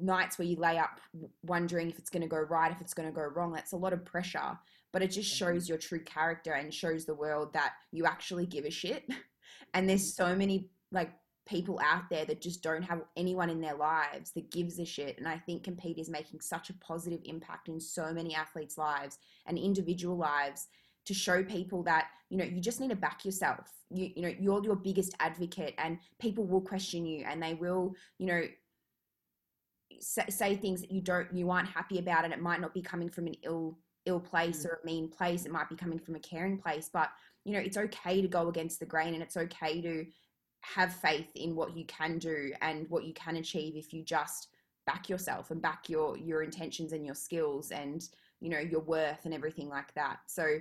nights 0.01 0.37
where 0.37 0.47
you 0.47 0.55
lay 0.55 0.77
up 0.77 1.01
wondering 1.43 1.89
if 1.89 1.99
it's 1.99 2.09
going 2.09 2.21
to 2.21 2.27
go 2.27 2.37
right 2.37 2.71
if 2.71 2.79
it's 2.79 2.93
going 2.93 3.07
to 3.07 3.13
go 3.13 3.21
wrong 3.21 3.51
that's 3.51 3.73
a 3.73 3.77
lot 3.77 3.93
of 3.93 4.05
pressure 4.05 4.57
but 4.93 5.01
it 5.01 5.11
just 5.11 5.29
shows 5.29 5.63
mm-hmm. 5.63 5.73
your 5.73 5.77
true 5.77 6.03
character 6.03 6.53
and 6.53 6.73
shows 6.73 7.05
the 7.05 7.13
world 7.13 7.51
that 7.53 7.73
you 7.91 8.05
actually 8.05 8.45
give 8.45 8.65
a 8.65 8.71
shit 8.71 9.03
and 9.73 9.89
there's 9.89 10.15
so 10.15 10.35
many 10.35 10.69
like 10.91 11.11
people 11.45 11.79
out 11.83 12.09
there 12.09 12.25
that 12.25 12.41
just 12.41 12.61
don't 12.61 12.81
have 12.81 13.01
anyone 13.15 13.49
in 13.49 13.61
their 13.61 13.75
lives 13.75 14.31
that 14.31 14.51
gives 14.51 14.79
a 14.79 14.85
shit 14.85 15.17
and 15.17 15.27
i 15.27 15.37
think 15.37 15.63
compeat 15.63 15.97
is 15.97 16.09
making 16.09 16.39
such 16.39 16.69
a 16.69 16.73
positive 16.75 17.19
impact 17.25 17.67
in 17.67 17.79
so 17.79 18.13
many 18.13 18.35
athletes 18.35 18.77
lives 18.77 19.17
and 19.45 19.57
individual 19.57 20.17
lives 20.17 20.67
to 21.07 21.13
show 21.13 21.43
people 21.43 21.83
that 21.83 22.09
you 22.29 22.37
know 22.37 22.43
you 22.43 22.59
just 22.59 22.79
need 22.79 22.89
to 22.89 22.95
back 22.95 23.25
yourself. 23.25 23.71
You 23.89 24.11
you 24.15 24.21
know 24.21 24.33
you're 24.39 24.63
your 24.63 24.75
biggest 24.75 25.15
advocate 25.19 25.73
and 25.77 25.97
people 26.19 26.45
will 26.45 26.61
question 26.61 27.05
you 27.05 27.25
and 27.25 27.41
they 27.41 27.53
will 27.53 27.95
you 28.19 28.27
know 28.27 28.43
say, 29.99 30.25
say 30.29 30.55
things 30.55 30.81
that 30.81 30.91
you 30.91 31.01
don't 31.01 31.33
you 31.33 31.49
aren't 31.49 31.69
happy 31.69 31.99
about 31.99 32.25
and 32.25 32.33
it 32.33 32.41
might 32.41 32.61
not 32.61 32.73
be 32.73 32.81
coming 32.81 33.09
from 33.09 33.27
an 33.27 33.35
ill 33.43 33.77
ill 34.05 34.19
place 34.19 34.63
mm. 34.63 34.69
or 34.69 34.79
a 34.83 34.85
mean 34.85 35.09
place. 35.09 35.45
It 35.45 35.51
might 35.51 35.69
be 35.69 35.75
coming 35.75 35.99
from 35.99 36.15
a 36.15 36.19
caring 36.19 36.57
place 36.57 36.89
but 36.91 37.09
you 37.45 37.53
know 37.53 37.59
it's 37.59 37.77
okay 37.77 38.21
to 38.21 38.27
go 38.27 38.49
against 38.49 38.79
the 38.79 38.85
grain 38.85 39.13
and 39.13 39.23
it's 39.23 39.37
okay 39.37 39.81
to 39.81 40.05
have 40.61 40.93
faith 40.93 41.29
in 41.35 41.55
what 41.55 41.77
you 41.77 41.85
can 41.85 42.17
do 42.17 42.51
and 42.61 42.89
what 42.89 43.05
you 43.05 43.13
can 43.13 43.37
achieve 43.37 43.77
if 43.77 43.93
you 43.93 44.03
just 44.03 44.49
back 44.85 45.07
yourself 45.07 45.51
and 45.51 45.61
back 45.61 45.87
your 45.87 46.17
your 46.17 46.43
intentions 46.43 46.91
and 46.91 47.05
your 47.05 47.15
skills 47.15 47.71
and 47.71 48.09
you 48.41 48.49
know 48.49 48.59
your 48.59 48.81
worth 48.81 49.25
and 49.25 49.33
everything 49.33 49.69
like 49.69 49.93
that. 49.93 50.19
So 50.27 50.57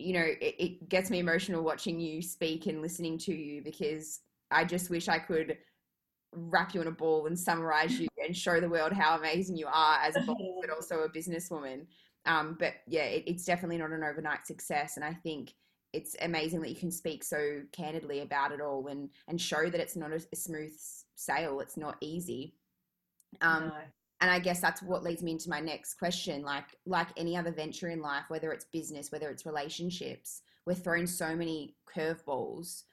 you 0.00 0.14
know, 0.14 0.24
it, 0.40 0.54
it 0.58 0.88
gets 0.88 1.10
me 1.10 1.18
emotional 1.18 1.62
watching 1.62 2.00
you 2.00 2.22
speak 2.22 2.66
and 2.66 2.82
listening 2.82 3.18
to 3.18 3.34
you 3.34 3.62
because 3.62 4.20
I 4.50 4.64
just 4.64 4.90
wish 4.90 5.08
I 5.08 5.18
could 5.18 5.58
wrap 6.32 6.74
you 6.74 6.80
in 6.80 6.86
a 6.86 6.92
ball 6.92 7.26
and 7.26 7.38
summarize 7.38 7.98
you 7.98 8.08
and 8.24 8.36
show 8.36 8.60
the 8.60 8.68
world 8.68 8.92
how 8.92 9.16
amazing 9.16 9.56
you 9.56 9.66
are 9.66 9.98
as 10.02 10.16
a 10.16 10.20
boss, 10.20 10.40
but 10.60 10.70
also 10.70 11.00
a 11.00 11.08
businesswoman. 11.08 11.86
Um, 12.26 12.56
but 12.58 12.74
yeah, 12.86 13.04
it, 13.04 13.24
it's 13.26 13.44
definitely 13.44 13.78
not 13.78 13.90
an 13.90 14.04
overnight 14.04 14.46
success, 14.46 14.96
and 14.96 15.04
I 15.04 15.14
think 15.14 15.54
it's 15.92 16.14
amazing 16.20 16.60
that 16.60 16.68
you 16.68 16.76
can 16.76 16.90
speak 16.90 17.24
so 17.24 17.62
candidly 17.72 18.20
about 18.20 18.52
it 18.52 18.60
all 18.60 18.86
and 18.88 19.08
and 19.26 19.40
show 19.40 19.68
that 19.70 19.80
it's 19.80 19.96
not 19.96 20.12
a, 20.12 20.20
smooth 20.36 20.72
sail. 21.16 21.60
It's 21.60 21.76
not 21.76 21.96
easy. 22.00 22.54
Um, 23.40 23.68
no 23.68 23.74
and 24.20 24.30
i 24.30 24.38
guess 24.38 24.60
that's 24.60 24.82
what 24.82 25.02
leads 25.02 25.22
me 25.22 25.32
into 25.32 25.48
my 25.48 25.60
next 25.60 25.94
question 25.94 26.42
like 26.42 26.76
like 26.86 27.08
any 27.16 27.36
other 27.36 27.52
venture 27.52 27.88
in 27.88 28.00
life 28.00 28.24
whether 28.28 28.52
it's 28.52 28.66
business 28.72 29.10
whether 29.12 29.30
it's 29.30 29.46
relationships 29.46 30.42
we're 30.66 30.74
thrown 30.74 31.06
so 31.06 31.34
many 31.34 31.74
curveballs. 31.92 32.84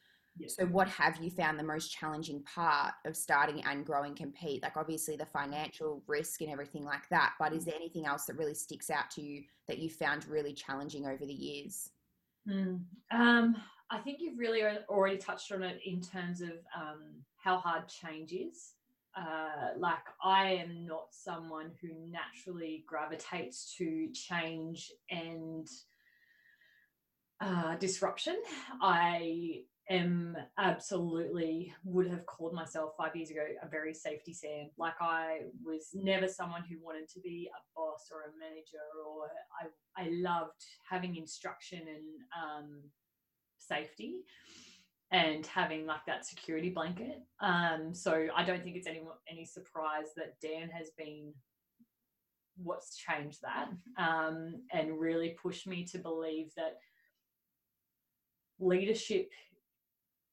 So 0.48 0.66
what 0.66 0.88
have 0.90 1.18
you 1.18 1.32
found 1.32 1.58
the 1.58 1.64
most 1.64 1.92
challenging 1.92 2.44
part 2.44 2.94
of 3.06 3.16
starting 3.16 3.64
and 3.64 3.84
growing 3.84 4.14
compeat? 4.14 4.62
Like 4.62 4.78
obviously 4.78 5.16
the 5.16 5.26
financial 5.26 6.04
risk 6.06 6.42
and 6.42 6.52
everything 6.52 6.84
like 6.84 7.10
that 7.10 7.34
but 7.40 7.54
is 7.54 7.66
there 7.66 7.76
anything 7.76 8.06
else 8.06 8.26
that 8.26 8.38
really 8.38 8.54
sticks 8.54 8.92
out 8.92 9.10
to 9.12 9.22
you 9.22 9.44
that 9.68 9.80
you 9.80 9.90
found 9.90 10.28
really 10.28 10.54
challenging 10.54 11.08
over 11.08 11.26
the 11.26 11.34
years? 11.34 11.90
Mm. 12.48 12.80
um, 13.12 13.58
i 13.90 13.98
think 13.98 14.20
you've 14.22 14.40
really 14.40 14.62
already 14.88 15.18
touched 15.18 15.52
on 15.52 15.64
it 15.64 15.82
in 15.86 16.00
terms 16.00 16.40
of 16.40 16.52
um, 16.74 17.02
how 17.36 17.58
hard 17.58 17.90
change 17.90 18.32
is 18.32 18.76
uh, 19.18 19.78
like 19.80 20.06
I 20.24 20.52
am 20.54 20.86
not 20.86 21.08
someone 21.12 21.72
who 21.82 21.90
naturally 22.10 22.84
gravitates 22.88 23.74
to 23.78 24.10
change 24.14 24.92
and 25.10 25.68
uh, 27.42 27.76
disruption. 27.78 28.38
I 28.82 29.64
am 29.90 30.36
absolutely 30.58 31.74
would 31.84 32.08
have 32.10 32.26
called 32.26 32.54
myself 32.54 32.92
five 32.98 33.16
years 33.16 33.32
ago 33.32 33.46
a 33.64 33.68
very 33.68 33.94
safety 33.94 34.34
Sam. 34.34 34.70
Like 34.78 34.96
I 35.02 35.40
was 35.66 35.90
never 35.94 36.28
someone 36.28 36.64
who 36.70 36.78
wanted 36.84 37.10
to 37.10 37.20
be 37.22 37.50
a 37.52 37.62
boss 37.76 38.10
or 38.12 38.22
a 38.22 38.40
manager, 38.40 38.78
or 39.04 39.30
I 39.60 40.04
I 40.04 40.10
loved 40.12 40.64
having 40.88 41.16
instruction 41.16 41.80
and 41.80 42.06
um, 42.40 42.82
safety 43.58 44.22
and 45.12 45.46
having 45.46 45.86
like 45.86 46.06
that 46.06 46.26
security 46.26 46.70
blanket. 46.70 47.22
Um, 47.40 47.94
so 47.94 48.28
I 48.36 48.44
don't 48.44 48.64
think 48.64 48.76
it's 48.76 48.88
any 48.88 49.02
any 49.30 49.46
surprise 49.46 50.08
that 50.16 50.40
Dan 50.42 50.70
has 50.70 50.90
been 50.98 51.34
what's 52.62 52.98
changed 52.98 53.40
that 53.44 53.70
um, 54.02 54.62
and 54.74 55.00
really 55.00 55.38
pushed 55.42 55.68
me 55.68 55.86
to 55.86 56.00
believe 56.00 56.48
that 56.58 56.78
leadership 58.60 59.32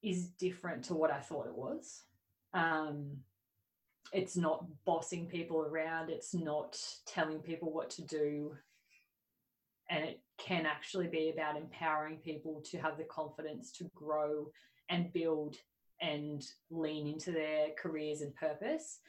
is 0.03 0.29
different 0.39 0.85
to 0.85 0.95
what 0.95 1.11
I 1.11 1.21
thought 1.21 1.47
it 1.47 1.55
was. 1.55 2.03
Um, 2.53 3.19
it's 4.13 4.37
not 4.37 4.65
bossing 4.85 5.27
people 5.27 5.61
around. 5.63 6.11
It's 6.11 6.35
not 6.35 6.79
telling 7.07 7.39
people 7.41 7.73
what 7.73 7.91
to 7.91 8.03
do. 8.03 8.55
And 9.91 10.05
it 10.05 10.21
can 10.39 10.67
actually 10.67 11.07
be 11.07 11.31
about 11.31 11.57
empowering 11.57 12.17
people 12.19 12.63
to 12.71 12.79
have 12.79 12.99
the 12.99 13.05
confidence 13.05 13.73
to 13.73 13.91
grow 13.95 14.51
and 14.89 15.13
build 15.13 15.57
and 16.01 16.45
lean 16.71 17.07
into 17.07 17.31
their 17.33 17.69
careers 17.79 18.21
and 18.21 18.35
purpose. 18.35 19.01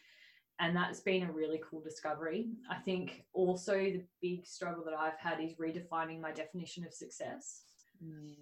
and 0.59 0.75
that's 0.75 1.01
been 1.01 1.23
a 1.23 1.31
really 1.31 1.61
cool 1.69 1.81
discovery. 1.81 2.47
I 2.69 2.75
think 2.75 3.25
also 3.33 3.73
the 3.73 4.03
big 4.21 4.47
struggle 4.47 4.85
that 4.85 4.93
I've 4.93 5.19
had 5.19 5.41
is 5.41 5.55
redefining 5.55 6.21
my 6.21 6.31
definition 6.31 6.85
of 6.85 6.93
success. 6.93 7.63
Mm. 8.01 8.35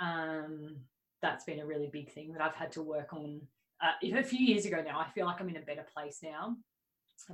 Um, 0.00 0.76
that's 1.20 1.44
been 1.44 1.60
a 1.60 1.66
really 1.66 1.90
big 1.92 2.12
thing 2.12 2.32
that 2.32 2.42
I've 2.42 2.54
had 2.54 2.72
to 2.72 2.82
work 2.82 3.12
on. 3.12 3.42
Uh, 3.82 3.92
a 4.02 4.22
few 4.22 4.44
years 4.44 4.64
ago 4.64 4.82
now, 4.82 4.98
I 4.98 5.10
feel 5.10 5.26
like 5.26 5.40
I'm 5.40 5.48
in 5.50 5.56
a 5.56 5.60
better 5.60 5.86
place 5.94 6.20
now. 6.22 6.56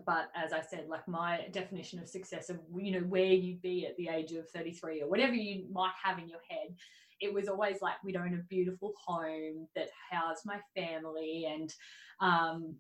But 0.07 0.31
as 0.35 0.53
I 0.53 0.61
said, 0.61 0.87
like 0.89 1.07
my 1.09 1.49
definition 1.53 1.99
of 1.99 2.09
success 2.09 2.51
of 2.51 2.61
you 2.77 2.93
know 2.93 3.07
where 3.07 3.33
you'd 3.33 3.63
be 3.63 3.87
at 3.87 3.97
the 3.97 4.09
age 4.09 4.33
of 4.33 4.49
33 4.51 5.03
or 5.03 5.09
whatever 5.09 5.35
you 5.35 5.65
might 5.73 5.93
have 6.03 6.19
in 6.19 6.29
your 6.29 6.41
head, 6.49 6.75
it 7.21 7.33
was 7.33 7.49
always 7.49 7.83
like 7.83 7.95
we'd 8.05 8.17
own 8.17 8.35
a 8.35 8.45
beautiful 8.49 8.93
home 9.05 9.67
that 9.75 9.89
housed 10.11 10.45
my 10.45 10.59
family 10.77 11.47
and 11.51 11.73
um, 12.21 12.77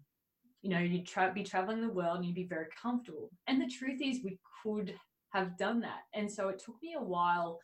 you 0.62 0.70
know, 0.70 0.78
you'd 0.78 1.07
tra- 1.07 1.32
be 1.34 1.42
traveling 1.42 1.80
the 1.80 1.88
world 1.88 2.18
and 2.18 2.26
you'd 2.26 2.34
be 2.34 2.44
very 2.44 2.66
comfortable. 2.80 3.30
And 3.46 3.61
the 3.61 3.66
truth 3.66 4.01
is, 4.03 4.20
we 4.22 4.38
could 4.62 4.94
have 5.32 5.57
done 5.57 5.80
that. 5.80 6.03
And 6.14 6.30
so 6.30 6.48
it 6.48 6.59
took 6.59 6.76
me 6.82 6.94
a 6.98 7.03
while 7.03 7.61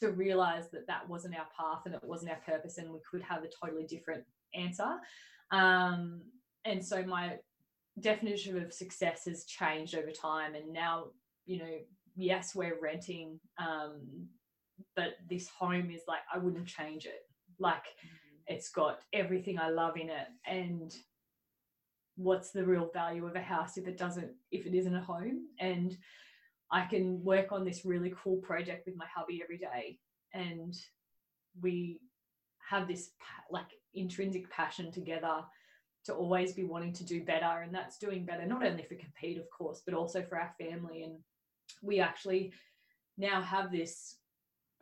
to 0.00 0.10
realize 0.10 0.70
that 0.72 0.86
that 0.86 1.08
wasn't 1.08 1.36
our 1.36 1.46
path 1.58 1.82
and 1.84 1.94
it 1.94 2.00
wasn't 2.02 2.30
our 2.30 2.40
purpose, 2.46 2.78
and 2.78 2.90
we 2.90 2.98
could 3.10 3.22
have 3.22 3.42
a 3.42 3.48
totally 3.62 3.84
different 3.84 4.24
answer. 4.54 4.96
Um, 5.50 6.22
and 6.64 6.84
so 6.84 7.02
my 7.04 7.36
definition 8.00 8.62
of 8.62 8.72
success 8.72 9.24
has 9.26 9.44
changed 9.44 9.94
over 9.94 10.10
time. 10.10 10.54
And 10.54 10.72
now, 10.72 11.06
you 11.46 11.58
know, 11.58 11.78
yes, 12.16 12.54
we're 12.54 12.80
renting, 12.80 13.38
um, 13.58 14.28
but 14.96 15.14
this 15.28 15.48
home 15.48 15.90
is 15.90 16.02
like, 16.08 16.20
I 16.32 16.38
wouldn't 16.38 16.66
change 16.66 17.06
it. 17.06 17.26
Like, 17.58 17.76
mm-hmm. 17.76 18.54
it's 18.54 18.70
got 18.70 19.00
everything 19.12 19.58
I 19.58 19.70
love 19.70 19.96
in 19.96 20.08
it. 20.08 20.28
And 20.46 20.94
what's 22.18 22.50
the 22.50 22.64
real 22.64 22.90
value 22.92 23.26
of 23.26 23.36
a 23.36 23.40
house 23.40 23.78
if 23.78 23.86
it 23.86 23.96
doesn't 23.96 24.30
if 24.50 24.66
it 24.66 24.74
isn't 24.74 24.96
a 24.96 25.00
home 25.00 25.46
and 25.60 25.96
i 26.72 26.84
can 26.84 27.22
work 27.22 27.52
on 27.52 27.64
this 27.64 27.84
really 27.84 28.12
cool 28.20 28.38
project 28.38 28.84
with 28.86 28.96
my 28.96 29.06
hubby 29.14 29.40
every 29.42 29.56
day 29.56 29.96
and 30.34 30.74
we 31.62 32.00
have 32.68 32.88
this 32.88 33.10
like 33.52 33.68
intrinsic 33.94 34.50
passion 34.50 34.90
together 34.90 35.42
to 36.08 36.14
always 36.14 36.54
be 36.54 36.64
wanting 36.64 36.92
to 36.94 37.04
do 37.04 37.22
better 37.22 37.62
and 37.62 37.74
that's 37.74 37.98
doing 37.98 38.24
better 38.24 38.46
not 38.46 38.64
only 38.64 38.82
for 38.82 38.94
compeat 38.94 39.38
of 39.38 39.48
course 39.50 39.82
but 39.84 39.94
also 39.94 40.22
for 40.22 40.38
our 40.40 40.54
family. 40.58 41.02
And 41.02 41.18
we 41.82 42.00
actually 42.00 42.52
now 43.18 43.42
have 43.42 43.70
this 43.70 44.16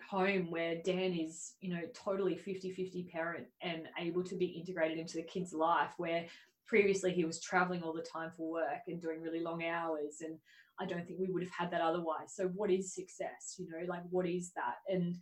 home 0.08 0.52
where 0.52 0.76
Dan 0.84 1.12
is, 1.12 1.54
you 1.60 1.74
know, 1.74 1.82
totally 1.94 2.36
50-50 2.36 3.10
parent 3.10 3.46
and 3.60 3.88
able 3.98 4.22
to 4.22 4.36
be 4.36 4.46
integrated 4.46 4.98
into 4.98 5.16
the 5.16 5.24
kid's 5.24 5.52
life 5.52 5.90
where 5.96 6.26
previously 6.68 7.12
he 7.12 7.24
was 7.24 7.40
traveling 7.40 7.82
all 7.82 7.92
the 7.92 8.02
time 8.02 8.30
for 8.36 8.48
work 8.48 8.82
and 8.86 9.02
doing 9.02 9.20
really 9.20 9.40
long 9.40 9.64
hours 9.64 10.16
and 10.20 10.36
i 10.80 10.84
don't 10.84 11.06
think 11.06 11.18
we 11.18 11.30
would 11.30 11.42
have 11.42 11.52
had 11.58 11.70
that 11.70 11.80
otherwise. 11.80 12.34
So 12.34 12.48
what 12.54 12.70
is 12.70 12.94
success 12.94 13.56
you 13.58 13.66
know? 13.68 13.84
Like 13.88 14.02
what 14.10 14.26
is 14.26 14.52
that? 14.54 14.76
And 14.88 15.16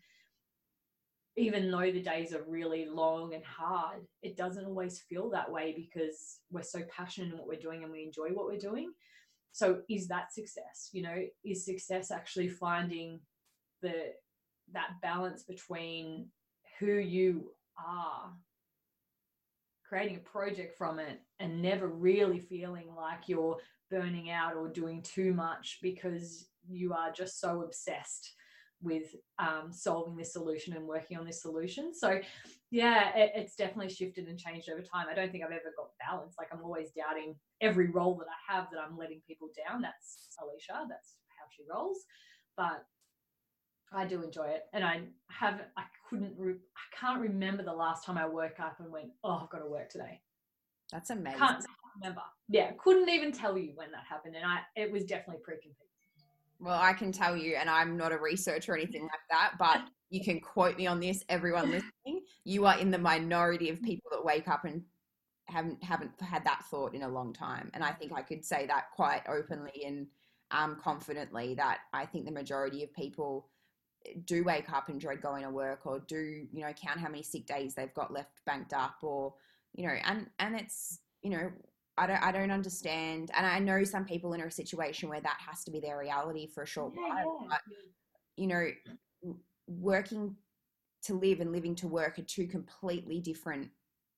even 1.37 1.71
though 1.71 1.91
the 1.91 2.03
days 2.03 2.33
are 2.33 2.45
really 2.47 2.87
long 2.87 3.35
and 3.35 3.45
hard 3.45 4.07
it 4.23 4.37
doesn't 4.37 4.67
always 4.67 5.01
feel 5.01 5.31
that 5.31 5.51
way 5.51 5.75
because 5.77 6.39
we're 6.51 6.63
so 6.63 6.81
passionate 6.95 7.33
in 7.33 7.39
what 7.39 7.49
we're 7.49 7.59
doing 7.59 7.83
and 7.83 7.93
we 7.93 8.05
enjoy 8.05 8.29
what 8.29 8.47
we're 8.47 8.59
doing. 8.59 8.93
So 9.53 9.83
is 9.89 10.09
that 10.09 10.33
success? 10.33 10.91
You 10.93 11.03
know 11.03 11.23
is 11.45 11.65
success 11.65 12.11
actually 12.11 12.49
finding 12.49 13.21
the 13.83 14.13
that 14.73 14.93
balance 15.03 15.43
between 15.43 16.29
who 16.79 16.95
you 16.95 17.51
are 17.79 18.33
creating 19.89 20.17
a 20.17 20.31
project 20.31 20.77
from 20.77 20.99
it 20.99 21.21
and 21.39 21.61
never 21.61 21.87
really 21.89 22.41
feeling 22.41 22.89
like 22.97 23.29
you're 23.29 23.57
burning 23.91 24.31
out 24.31 24.57
or 24.57 24.69
doing 24.69 25.03
too 25.03 25.33
much 25.35 25.79
because 25.83 26.49
you 26.67 26.93
are 26.93 27.13
just 27.13 27.41
so 27.41 27.63
obsessed 27.63 28.33
with 28.85 29.15
um, 29.39 29.73
solving 29.73 30.17
this 30.17 30.33
solution 30.33 30.75
and 30.75 30.87
working 30.87 31.19
on 31.19 31.25
this 31.25 31.43
solution. 31.43 31.93
So, 31.95 32.21
yeah, 32.71 33.17
it, 33.17 33.33
it's 33.35 33.57
definitely 33.57 33.93
shifted 33.93 34.29
and 34.29 34.39
changed 34.39 34.69
over 34.71 34.83
time. 34.83 35.07
I 35.11 35.15
don't 35.15 35.33
think 35.33 35.43
I've 35.43 35.51
ever 35.51 35.73
got 35.77 35.89
balance. 35.99 36.35
Like, 36.39 36.49
I'm 36.53 36.63
always 36.63 36.91
doubting 36.97 37.35
every 37.61 37.91
role 37.91 38.15
that 38.17 38.27
I 38.27 38.55
have 38.55 38.69
that 38.71 38.81
I'm 38.81 38.97
letting 38.97 39.23
people 39.27 39.49
down. 39.67 39.81
That's 39.81 40.29
Alicia, 40.41 40.87
that's 40.89 41.17
how 41.31 41.47
she 41.51 41.63
rolls. 41.69 42.05
But 42.57 42.85
I 43.93 44.05
do 44.07 44.23
enjoy 44.23 44.47
it, 44.47 44.65
and 44.73 44.85
I 44.85 45.03
have 45.31 45.61
I 45.77 45.85
couldn't 46.09 46.35
re- 46.37 46.55
I 46.55 46.97
can't 47.01 47.21
remember 47.21 47.63
the 47.63 47.73
last 47.73 48.05
time 48.05 48.19
I 48.19 48.27
woke 48.27 48.61
up 48.61 48.77
and 48.81 48.93
went, 48.93 49.11
oh, 49.23 49.41
I've 49.43 49.51
got 49.51 49.59
to 49.59 49.67
work 49.67 49.89
today. 49.89 50.21
That's 50.93 51.11
amazing. 51.11 51.39
Can't 51.39 51.65
remember. 52.01 52.23
Yeah, 52.49 52.73
couldn't 52.83 53.09
even 53.09 53.33
tell 53.33 53.57
you 53.57 53.73
when 53.75 53.91
that 53.93 54.05
happened, 54.09 54.37
and 54.37 54.45
I 54.45 54.61
it 54.77 54.91
was 54.91 55.05
definitely 55.05 55.43
pre-compeat. 55.45 55.84
Well, 56.61 56.79
I 56.79 56.93
can 56.93 57.13
tell 57.13 57.37
you, 57.37 57.57
and 57.57 57.69
I'm 57.69 57.97
not 57.97 58.13
a 58.13 58.19
researcher 58.19 58.73
or 58.73 58.77
anything 58.77 59.03
like 59.03 59.11
that, 59.31 59.55
but 59.59 59.83
you 60.11 60.25
can 60.25 60.41
quote 60.41 60.77
me 60.77 60.87
on 60.87 61.01
this. 61.01 61.25
Everyone 61.29 61.71
listening, 61.71 62.23
you 62.45 62.67
are 62.67 62.79
in 62.79 62.91
the 62.91 62.99
minority 62.99 63.71
of 63.71 63.83
people 63.83 64.11
that 64.13 64.25
wake 64.25 64.49
up 64.49 64.65
and 64.65 64.83
haven't 65.47 65.83
haven't 65.83 66.13
had 66.21 66.45
that 66.45 66.65
thought 66.71 66.95
in 66.95 67.03
a 67.03 67.09
long 67.09 67.33
time, 67.33 67.71
and 67.75 67.85
I 67.85 67.93
think 67.93 68.13
I 68.13 68.23
could 68.23 68.45
say 68.45 68.67
that 68.67 68.91
quite 68.95 69.23
openly 69.29 69.85
and 69.85 70.07
um, 70.51 70.79
confidently 70.83 71.55
that 71.55 71.81
I 71.93 72.07
think 72.07 72.25
the 72.25 72.33
majority 72.33 72.83
of 72.85 72.95
people 72.95 73.49
do 74.27 74.45
wake 74.45 74.71
up 74.71 74.89
and 74.89 75.01
dread 75.01 75.23
going 75.23 75.43
to 75.43 75.51
work 75.51 75.87
or 75.87 75.99
do 76.01 76.47
you 76.53 76.61
know 76.61 76.73
count 76.73 77.01
how 77.01 77.09
many 77.09 77.23
sick 77.23 77.47
days 77.47 77.75
they've 77.75 77.95
got 77.95 78.13
left 78.13 78.45
banked 78.45 78.75
up 78.75 78.97
or 79.03 79.33
you 79.75 79.87
know 79.87 79.95
and 80.05 80.29
and 80.39 80.55
it's 80.55 80.99
you 81.23 81.31
know 81.31 81.51
I 81.97 82.07
don't 82.07 82.23
I 82.23 82.33
don't 82.33 82.51
understand 82.51 83.31
and 83.37 83.47
I 83.47 83.59
know 83.59 83.85
some 83.85 84.05
people 84.05 84.33
in 84.33 84.41
a 84.41 84.51
situation 84.51 85.09
where 85.09 85.21
that 85.21 85.39
has 85.47 85.63
to 85.65 85.71
be 85.71 85.81
their 85.81 85.99
reality 85.99 86.47
for 86.47 86.65
a 86.65 86.67
short 86.67 86.93
yeah, 86.97 87.25
while 87.25 87.39
yeah. 87.43 87.49
but 87.51 87.61
you 88.37 88.47
know 88.47 88.67
working 89.67 90.35
to 91.05 91.15
live 91.15 91.41
and 91.41 91.53
living 91.53 91.75
to 91.77 91.89
work 91.89 92.19
are 92.19 92.23
two 92.23 92.47
completely 92.47 93.21
different 93.21 93.69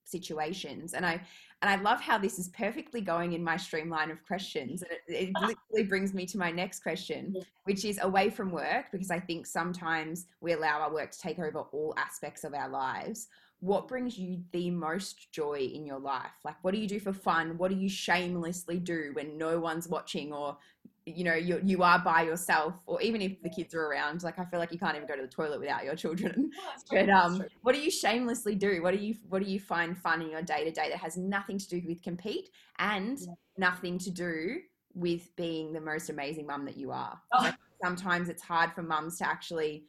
situations 0.05 0.93
and 0.93 1.05
i 1.05 1.19
and 1.61 1.69
i 1.69 1.75
love 1.75 1.99
how 1.99 2.17
this 2.17 2.39
is 2.39 2.47
perfectly 2.49 3.01
going 3.01 3.33
in 3.33 3.43
my 3.43 3.57
streamline 3.57 4.09
of 4.09 4.25
questions 4.25 4.81
and 4.81 4.91
it, 4.91 5.27
it 5.27 5.33
literally 5.41 5.87
brings 5.87 6.13
me 6.13 6.25
to 6.25 6.37
my 6.37 6.49
next 6.49 6.79
question 6.79 7.35
which 7.65 7.83
is 7.83 7.99
away 8.01 8.29
from 8.29 8.49
work 8.49 8.85
because 8.91 9.11
i 9.11 9.19
think 9.19 9.45
sometimes 9.45 10.27
we 10.39 10.53
allow 10.53 10.79
our 10.79 10.93
work 10.93 11.11
to 11.11 11.19
take 11.19 11.39
over 11.39 11.59
all 11.59 11.93
aspects 11.97 12.45
of 12.45 12.53
our 12.53 12.69
lives 12.69 13.27
what 13.59 13.87
brings 13.87 14.17
you 14.17 14.39
the 14.51 14.69
most 14.69 15.31
joy 15.31 15.69
in 15.73 15.85
your 15.85 15.99
life? 15.99 16.31
Like 16.43 16.55
what 16.61 16.73
do 16.73 16.79
you 16.79 16.87
do 16.87 16.99
for 16.99 17.13
fun? 17.13 17.57
What 17.57 17.71
do 17.71 17.77
you 17.77 17.89
shamelessly 17.89 18.79
do 18.79 19.11
when 19.13 19.37
no 19.37 19.59
one's 19.59 19.87
watching 19.87 20.31
or 20.31 20.57
you 21.05 21.23
know 21.23 21.33
you 21.35 21.61
you 21.63 21.83
are 21.83 21.99
by 21.99 22.21
yourself 22.21 22.75
or 22.85 23.01
even 23.01 23.21
if 23.21 23.41
the 23.41 23.49
kids 23.49 23.73
are 23.73 23.85
around? 23.85 24.21
Like 24.21 24.37
i 24.37 24.45
feel 24.45 24.59
like 24.59 24.71
you 24.71 24.77
can't 24.77 24.95
even 24.95 25.07
go 25.07 25.15
to 25.15 25.23
the 25.23 25.27
toilet 25.27 25.59
without 25.59 25.83
your 25.83 25.95
children. 25.95 26.51
But 26.91 27.09
um 27.09 27.43
what 27.61 27.73
do 27.73 27.81
you 27.81 27.89
shamelessly 27.89 28.55
do? 28.55 28.83
What 28.83 28.93
do 28.93 28.99
you 28.99 29.15
what 29.27 29.43
do 29.43 29.49
you 29.49 29.59
find 29.59 29.97
fun 29.97 30.21
in 30.21 30.29
your 30.29 30.43
day 30.43 30.63
to 30.63 30.71
day 30.71 30.89
that 30.89 30.99
has 30.99 31.17
nothing 31.17 31.57
to 31.57 31.67
do 31.67 31.81
with 31.87 32.03
compeat 32.03 32.49
and 32.77 33.17
yeah. 33.19 33.33
nothing 33.57 33.97
to 33.99 34.11
do 34.11 34.59
with 34.93 35.35
being 35.35 35.73
the 35.73 35.81
most 35.81 36.09
amazing 36.09 36.45
mum 36.45 36.65
that 36.65 36.77
you 36.77 36.91
are? 36.91 37.19
Oh. 37.33 37.43
like 37.43 37.55
sometimes 37.83 38.29
it's 38.29 38.41
hard 38.41 38.71
for 38.73 38.83
mums 38.83 39.17
to 39.17 39.27
actually 39.27 39.85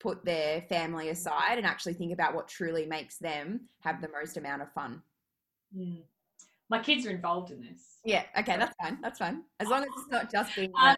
put 0.00 0.24
their 0.24 0.62
family 0.62 1.10
aside 1.10 1.58
and 1.58 1.66
actually 1.66 1.94
think 1.94 2.12
about 2.12 2.34
what 2.34 2.48
truly 2.48 2.86
makes 2.86 3.18
them 3.18 3.60
have 3.80 4.00
the 4.00 4.08
most 4.08 4.36
amount 4.36 4.62
of 4.62 4.72
fun 4.72 5.02
mm 5.76 6.02
my 6.70 6.78
kids 6.78 7.04
are 7.04 7.10
involved 7.10 7.50
in 7.50 7.60
this. 7.60 7.98
Yeah, 8.04 8.22
okay, 8.38 8.56
that's 8.56 8.74
fine. 8.80 8.98
That's 9.02 9.18
fine. 9.18 9.42
As 9.58 9.68
long 9.68 9.82
as 9.82 9.88
it's 9.98 10.10
not 10.10 10.30
just 10.30 10.54
being. 10.54 10.72
Um, 10.80 10.96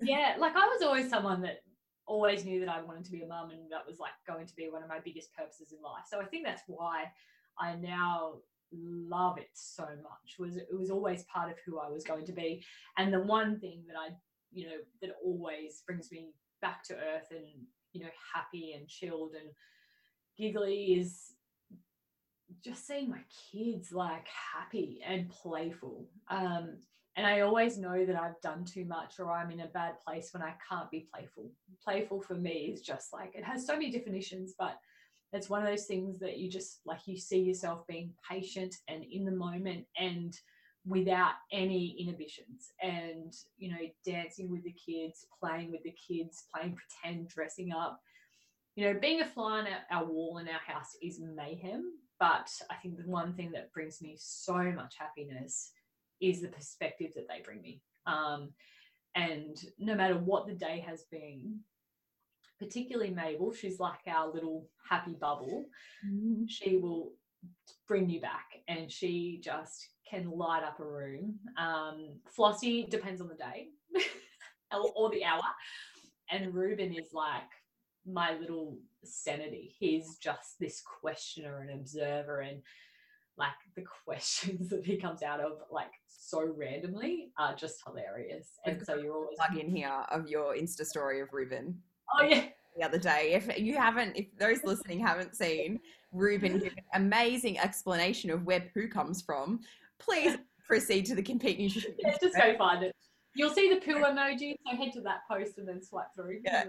yeah, 0.00 0.34
like 0.38 0.56
I 0.56 0.66
was 0.66 0.82
always 0.82 1.08
someone 1.08 1.42
that 1.42 1.62
always 2.06 2.44
knew 2.44 2.60
that 2.60 2.68
I 2.70 2.82
wanted 2.82 3.04
to 3.04 3.12
be 3.12 3.22
a 3.22 3.26
mum, 3.26 3.50
and 3.50 3.60
that 3.70 3.86
was 3.86 3.98
like 4.00 4.12
going 4.26 4.46
to 4.46 4.56
be 4.56 4.68
one 4.70 4.82
of 4.82 4.88
my 4.88 4.98
biggest 4.98 5.32
purposes 5.34 5.72
in 5.72 5.82
life. 5.82 6.04
So 6.10 6.18
I 6.18 6.24
think 6.24 6.44
that's 6.44 6.62
why 6.66 7.04
I 7.60 7.76
now 7.76 8.36
love 8.72 9.36
it 9.36 9.50
so 9.52 9.84
much. 9.84 10.38
Was 10.38 10.56
it 10.56 10.66
was 10.76 10.90
always 10.90 11.24
part 11.24 11.50
of 11.50 11.58
who 11.64 11.78
I 11.78 11.90
was 11.90 12.04
going 12.04 12.24
to 12.24 12.32
be, 12.32 12.64
and 12.96 13.12
the 13.12 13.20
one 13.20 13.60
thing 13.60 13.84
that 13.88 13.96
I, 13.96 14.14
you 14.50 14.66
know, 14.66 14.76
that 15.02 15.10
always 15.22 15.82
brings 15.86 16.10
me 16.10 16.30
back 16.62 16.82
to 16.84 16.94
earth 16.94 17.28
and 17.30 17.66
you 17.92 18.00
know 18.00 18.10
happy 18.34 18.74
and 18.76 18.88
chilled 18.88 19.34
and 19.34 19.50
giggly 20.36 20.94
is 20.98 21.32
just 22.64 22.86
seeing 22.86 23.10
my 23.10 23.20
kids 23.50 23.92
like 23.92 24.26
happy 24.28 25.00
and 25.06 25.28
playful. 25.30 26.06
Um, 26.28 26.76
and 27.16 27.26
I 27.26 27.40
always 27.40 27.76
know 27.76 28.06
that 28.06 28.16
I've 28.16 28.40
done 28.40 28.64
too 28.64 28.84
much 28.84 29.20
or 29.20 29.30
I'm 29.30 29.50
in 29.50 29.60
a 29.60 29.66
bad 29.66 30.00
place 30.00 30.30
when 30.32 30.42
I 30.42 30.54
can't 30.68 30.90
be 30.90 31.06
playful. 31.12 31.50
Playful 31.84 32.22
for 32.22 32.34
me 32.34 32.72
is 32.72 32.80
just 32.80 33.12
like 33.12 33.34
it 33.34 33.44
has 33.44 33.66
so 33.66 33.74
many 33.74 33.90
definitions, 33.90 34.54
but 34.58 34.78
it's 35.32 35.50
one 35.50 35.62
of 35.62 35.68
those 35.68 35.86
things 35.86 36.18
that 36.20 36.38
you 36.38 36.50
just 36.50 36.80
like 36.84 37.00
you 37.06 37.18
see 37.18 37.40
yourself 37.40 37.86
being 37.86 38.12
patient 38.28 38.76
and 38.88 39.04
in 39.04 39.24
the 39.24 39.32
moment 39.32 39.84
and 39.98 40.38
without 40.84 41.34
any 41.52 41.96
inhibitions 42.00 42.72
and 42.82 43.32
you 43.56 43.70
know 43.70 43.76
dancing 44.04 44.50
with 44.50 44.64
the 44.64 44.72
kids 44.72 45.26
playing 45.40 45.70
with 45.70 45.82
the 45.84 45.94
kids 46.08 46.44
playing 46.52 46.76
pretend 46.76 47.28
dressing 47.28 47.72
up 47.72 48.00
you 48.74 48.84
know 48.84 48.98
being 48.98 49.20
a 49.20 49.24
fly 49.24 49.60
on 49.60 49.68
our, 49.92 50.04
wall 50.04 50.38
in 50.38 50.48
our 50.48 50.60
house 50.66 50.96
is 51.00 51.20
mayhem 51.20 51.84
but 52.22 52.48
I 52.70 52.76
think 52.76 52.98
the 52.98 53.10
one 53.10 53.34
thing 53.34 53.50
that 53.50 53.72
brings 53.72 54.00
me 54.00 54.16
so 54.16 54.54
much 54.54 54.94
happiness 54.96 55.72
is 56.20 56.40
the 56.40 56.46
perspective 56.46 57.10
that 57.16 57.26
they 57.28 57.42
bring 57.44 57.60
me. 57.60 57.82
Um, 58.06 58.50
and 59.16 59.56
no 59.80 59.96
matter 59.96 60.16
what 60.16 60.46
the 60.46 60.54
day 60.54 60.84
has 60.86 61.02
been, 61.10 61.58
particularly 62.60 63.10
Mabel, 63.10 63.52
she's 63.52 63.80
like 63.80 63.98
our 64.06 64.32
little 64.32 64.68
happy 64.88 65.16
bubble. 65.20 65.66
Mm-hmm. 66.06 66.44
She 66.46 66.76
will 66.76 67.10
bring 67.86 68.08
you 68.08 68.20
back 68.20 68.46
and 68.68 68.90
she 68.90 69.40
just 69.42 69.88
can 70.08 70.30
light 70.30 70.62
up 70.62 70.80
a 70.80 70.84
room. 70.84 71.38
Um, 71.58 72.10
Flossie 72.36 72.88
depends 72.88 73.20
on 73.20 73.28
the 73.28 73.34
day 73.34 73.68
or, 74.96 75.10
the 75.10 75.24
hour. 75.24 75.42
And 76.30 76.54
Ruben 76.54 76.94
is 76.94 77.12
like 77.12 77.42
my 78.06 78.36
little 78.38 78.78
sanity. 79.04 79.74
He's 79.78 80.16
just 80.16 80.58
this 80.58 80.82
questioner 80.82 81.60
and 81.60 81.70
observer 81.70 82.40
and 82.40 82.62
like 83.36 83.52
the 83.74 83.84
questions 84.04 84.68
that 84.70 84.84
he 84.84 84.96
comes 84.96 85.22
out 85.22 85.40
of 85.40 85.58
like 85.70 85.92
so 86.06 86.52
randomly 86.56 87.30
are 87.38 87.54
just 87.54 87.82
hilarious. 87.86 88.48
And 88.64 88.84
so 88.84 88.96
you're 88.96 89.14
always 89.14 89.36
plug 89.36 89.58
in 89.58 89.74
here 89.74 90.04
of 90.10 90.28
your 90.28 90.54
Insta 90.54 90.84
story 90.84 91.20
of 91.20 91.32
Ruben. 91.32 91.78
Oh 92.18 92.24
yeah. 92.24 92.46
The 92.76 92.84
other 92.84 92.98
day. 92.98 93.32
If 93.34 93.58
you 93.58 93.76
haven't, 93.76 94.16
if 94.16 94.26
those 94.38 94.64
listening 94.64 95.00
haven't 95.00 95.36
seen 95.36 95.80
Ruben 96.12 96.58
give 96.58 96.72
an 96.72 96.84
amazing 96.94 97.58
explanation 97.58 98.30
of 98.30 98.44
where 98.44 98.68
poo 98.74 98.88
comes 98.88 99.22
from, 99.22 99.60
please 99.98 100.36
proceed 100.66 101.06
to 101.06 101.14
the 101.14 101.22
compeat 101.22 101.58
nutrition. 101.58 101.94
Yeah, 101.98 102.14
just 102.22 102.36
go 102.36 102.56
find 102.56 102.84
it. 102.84 102.94
You'll 103.34 103.50
see 103.50 103.72
the 103.72 103.80
poo 103.80 104.00
emoji, 104.00 104.54
so 104.66 104.76
head 104.76 104.92
to 104.92 105.00
that 105.02 105.20
post 105.30 105.56
and 105.56 105.66
then 105.66 105.82
swipe 105.82 106.08
through. 106.14 106.40
Yeah. 106.44 106.64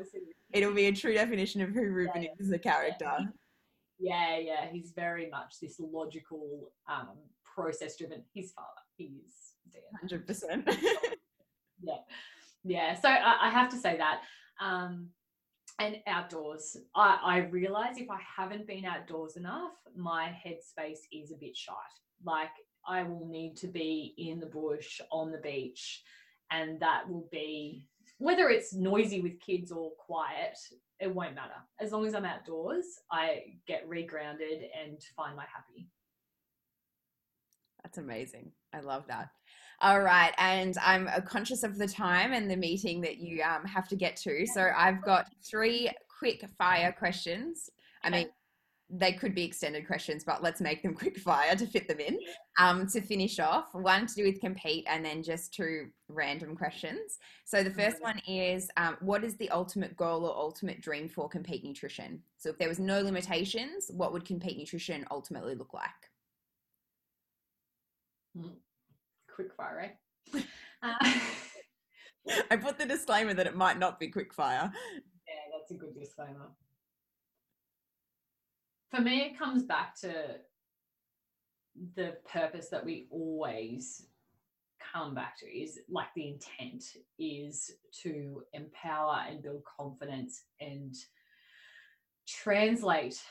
It'll 0.54 0.74
be 0.74 0.86
a 0.86 0.94
true 0.94 1.14
definition 1.14 1.62
of 1.62 1.70
who 1.70 1.82
Ruben 1.82 2.24
Yeah, 2.24 2.30
is 2.39 2.48
as 2.48 2.54
a 2.54 2.60
character. 2.60 3.12
Yeah, 4.00 4.38
yeah, 4.38 4.68
he's 4.72 4.91
very 4.96 5.30
much 5.30 5.60
this 5.62 5.80
logical, 5.80 6.72
um, 6.89 7.10
process 7.54 7.98
driven. 7.98 8.24
His 8.34 8.52
father, 8.54 8.68
he's 8.96 9.54
Dan. 9.72 9.82
Hundred 10.00 10.26
percent. 10.26 10.68
yeah 11.84 11.96
yeah 12.64 13.00
so 13.00 13.10
I, 13.10 13.48
I 13.48 13.50
have 13.50 13.70
to 13.70 13.78
say 13.78 13.98
that 13.98 14.22
um 14.62 15.10
and 15.80 15.98
outdoors 16.08 16.78
i 16.96 17.18
i 17.24 17.38
realize 17.38 17.98
if 17.98 18.10
i 18.10 18.20
haven't 18.38 18.68
been 18.68 18.86
outdoors 18.86 19.38
enough 19.38 19.74
my 19.96 20.36
headspace 20.46 21.00
is 21.12 21.32
a 21.32 21.36
bit 21.36 21.56
shite 21.56 21.76
like 22.24 22.52
i 22.88 23.04
will 23.04 23.28
need 23.28 23.56
to 23.56 23.68
be 23.68 24.14
in 24.18 24.40
the 24.40 24.46
bush 24.46 25.02
on 25.12 25.32
the 25.32 25.38
beach 25.40 26.04
and 26.52 26.80
that 26.80 27.10
will 27.10 27.28
be 27.32 27.88
whether 28.20 28.50
it's 28.50 28.74
noisy 28.74 29.22
with 29.22 29.40
kids 29.40 29.72
or 29.72 29.92
quiet 29.98 30.58
it 31.00 31.14
won't 31.14 31.36
matter 31.36 31.52
as 31.80 31.92
long 31.92 32.06
as 32.06 32.14
i'm 32.14 32.26
outdoors 32.26 32.86
i 33.12 33.42
get 33.68 33.90
regrounded 33.90 34.68
and 34.80 35.00
find 35.16 35.36
my 35.36 35.46
happy 35.54 35.88
That's 37.84 37.98
amazing. 37.98 38.52
I 38.74 38.80
love 38.80 39.06
that. 39.08 39.30
All 39.84 40.00
right, 40.00 40.34
and 40.38 40.78
I'm 40.82 41.10
uh, 41.10 41.20
conscious 41.20 41.62
of 41.64 41.78
the 41.78 41.90
time 41.90 42.32
and 42.32 42.50
the 42.50 42.56
meeting 42.56 43.02
that 43.02 43.18
you 43.18 43.44
um, 43.44 43.66
have 43.66 43.90
to 43.90 43.98
get 43.98 44.16
to. 44.18 44.48
So 44.48 44.70
I've 44.74 45.04
got 45.04 45.30
three 45.44 45.92
quick 46.08 46.46
fire 46.58 46.96
questions. 46.98 47.70
I 48.02 48.10
mean, 48.10 48.30
they 48.90 49.12
could 49.12 49.36
be 49.36 49.44
extended 49.44 49.86
questions, 49.86 50.24
but 50.24 50.42
let's 50.42 50.62
make 50.62 50.84
them 50.84 50.94
quick 51.04 51.18
fire 51.18 51.54
to 51.58 51.68
fit 51.68 51.90
them 51.90 52.00
in. 52.00 52.18
Um, 52.58 52.88
to 52.88 53.02
finish 53.02 53.40
off, 53.40 53.74
one 53.74 54.08
to 54.08 54.14
do 54.16 54.24
with 54.24 54.40
compeat, 54.40 54.86
and 54.88 55.04
then 55.04 55.22
just 55.22 55.54
two 55.54 55.88
random 56.08 56.56
questions. 56.56 57.18
So 57.44 57.62
the 57.62 57.72
first 57.72 58.02
one 58.02 58.22
is, 58.26 58.72
um, 58.78 58.96
what 59.02 59.26
is 59.26 59.36
the 59.36 59.50
ultimate 59.50 59.98
goal 59.98 60.24
or 60.24 60.34
ultimate 60.34 60.80
dream 60.80 61.10
for 61.10 61.28
compeat 61.28 61.66
nutrition? 61.66 62.22
So 62.38 62.52
if 62.52 62.58
there 62.58 62.70
was 62.70 62.80
no 62.80 63.02
limitations, 63.02 63.92
what 63.92 64.14
would 64.14 64.24
compeat 64.24 64.58
nutrition 64.58 65.06
ultimately 65.12 65.56
look 65.56 65.74
like? 65.74 65.90
Quick 69.34 69.54
fire 69.54 69.96
eh? 70.34 70.40
uh, 70.84 71.10
I 72.52 72.56
put 72.58 72.78
the 72.78 72.86
disclaimer 72.86 73.34
that 73.34 73.48
it 73.48 73.56
might 73.56 73.80
not 73.80 74.00
be 74.00 74.08
quick 74.08 74.34
fire. 74.34 74.72
Yeah, 75.28 75.58
that's 75.58 75.72
a 75.72 75.76
good 75.76 75.94
disclaimer. 76.00 76.52
For 78.92 79.02
me, 79.02 79.22
it 79.22 79.38
comes 79.38 79.64
back 79.64 80.00
to 80.02 80.36
the 81.96 82.18
purpose 82.32 82.70
that 82.70 82.86
we 82.86 83.08
always 83.10 84.08
come 84.94 85.16
back 85.16 85.38
to 85.40 85.46
is 85.46 85.80
like 85.90 86.14
the 86.16 86.28
intent 86.28 86.84
is 87.18 87.72
to 88.04 88.44
empower 88.54 89.24
and 89.28 89.42
build 89.42 89.64
confidence 89.78 90.44
and 90.60 90.94
translate 92.28 93.22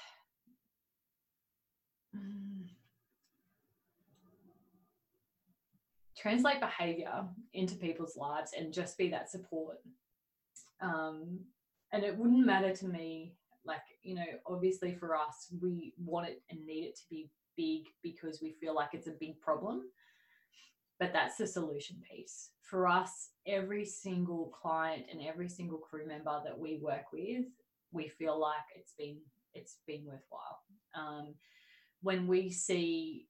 translate 6.23 6.61
behavior 6.61 7.25
into 7.53 7.75
people's 7.75 8.17
lives 8.17 8.53
and 8.57 8.73
just 8.73 8.97
be 8.97 9.11
that 9.11 9.31
support. 9.31 9.79
Um, 10.81 11.41
and 11.93 12.05
it 12.05 12.17
wouldn't 12.17 12.47
matter 12.47 12.75
to 12.75 12.87
me 12.87 13.35
like 13.65 13.83
you 14.03 14.17
know 14.17 14.25
obviously 14.47 14.93
for 14.93 15.15
us 15.15 15.47
we 15.61 15.95
want 15.97 16.29
it 16.29 16.43
and 16.51 16.67
need 16.67 16.83
it 16.83 16.97
to 16.97 17.03
be 17.09 17.31
big 17.57 17.83
because 18.03 18.41
we 18.43 18.51
feel 18.61 18.75
like 18.75 18.89
it's 18.93 19.07
a 19.07 19.17
big 19.21 19.41
problem 19.41 19.83
but 21.03 21.13
that's 21.13 21.37
the 21.37 21.49
solution 21.49 21.97
piece. 22.09 22.51
For 22.63 22.87
us 22.87 23.31
every 23.45 23.85
single 23.85 24.53
client 24.63 25.07
and 25.11 25.21
every 25.21 25.49
single 25.49 25.79
crew 25.79 26.07
member 26.07 26.41
that 26.45 26.57
we 26.57 26.79
work 26.81 27.13
with 27.13 27.47
we 27.91 28.07
feel 28.07 28.41
like 28.41 28.63
it's 28.77 28.93
been 28.97 29.19
it's 29.53 29.79
been 29.85 30.05
worthwhile. 30.05 30.61
Um, 30.95 31.35
when 32.03 32.29
we 32.29 32.51
see 32.51 33.27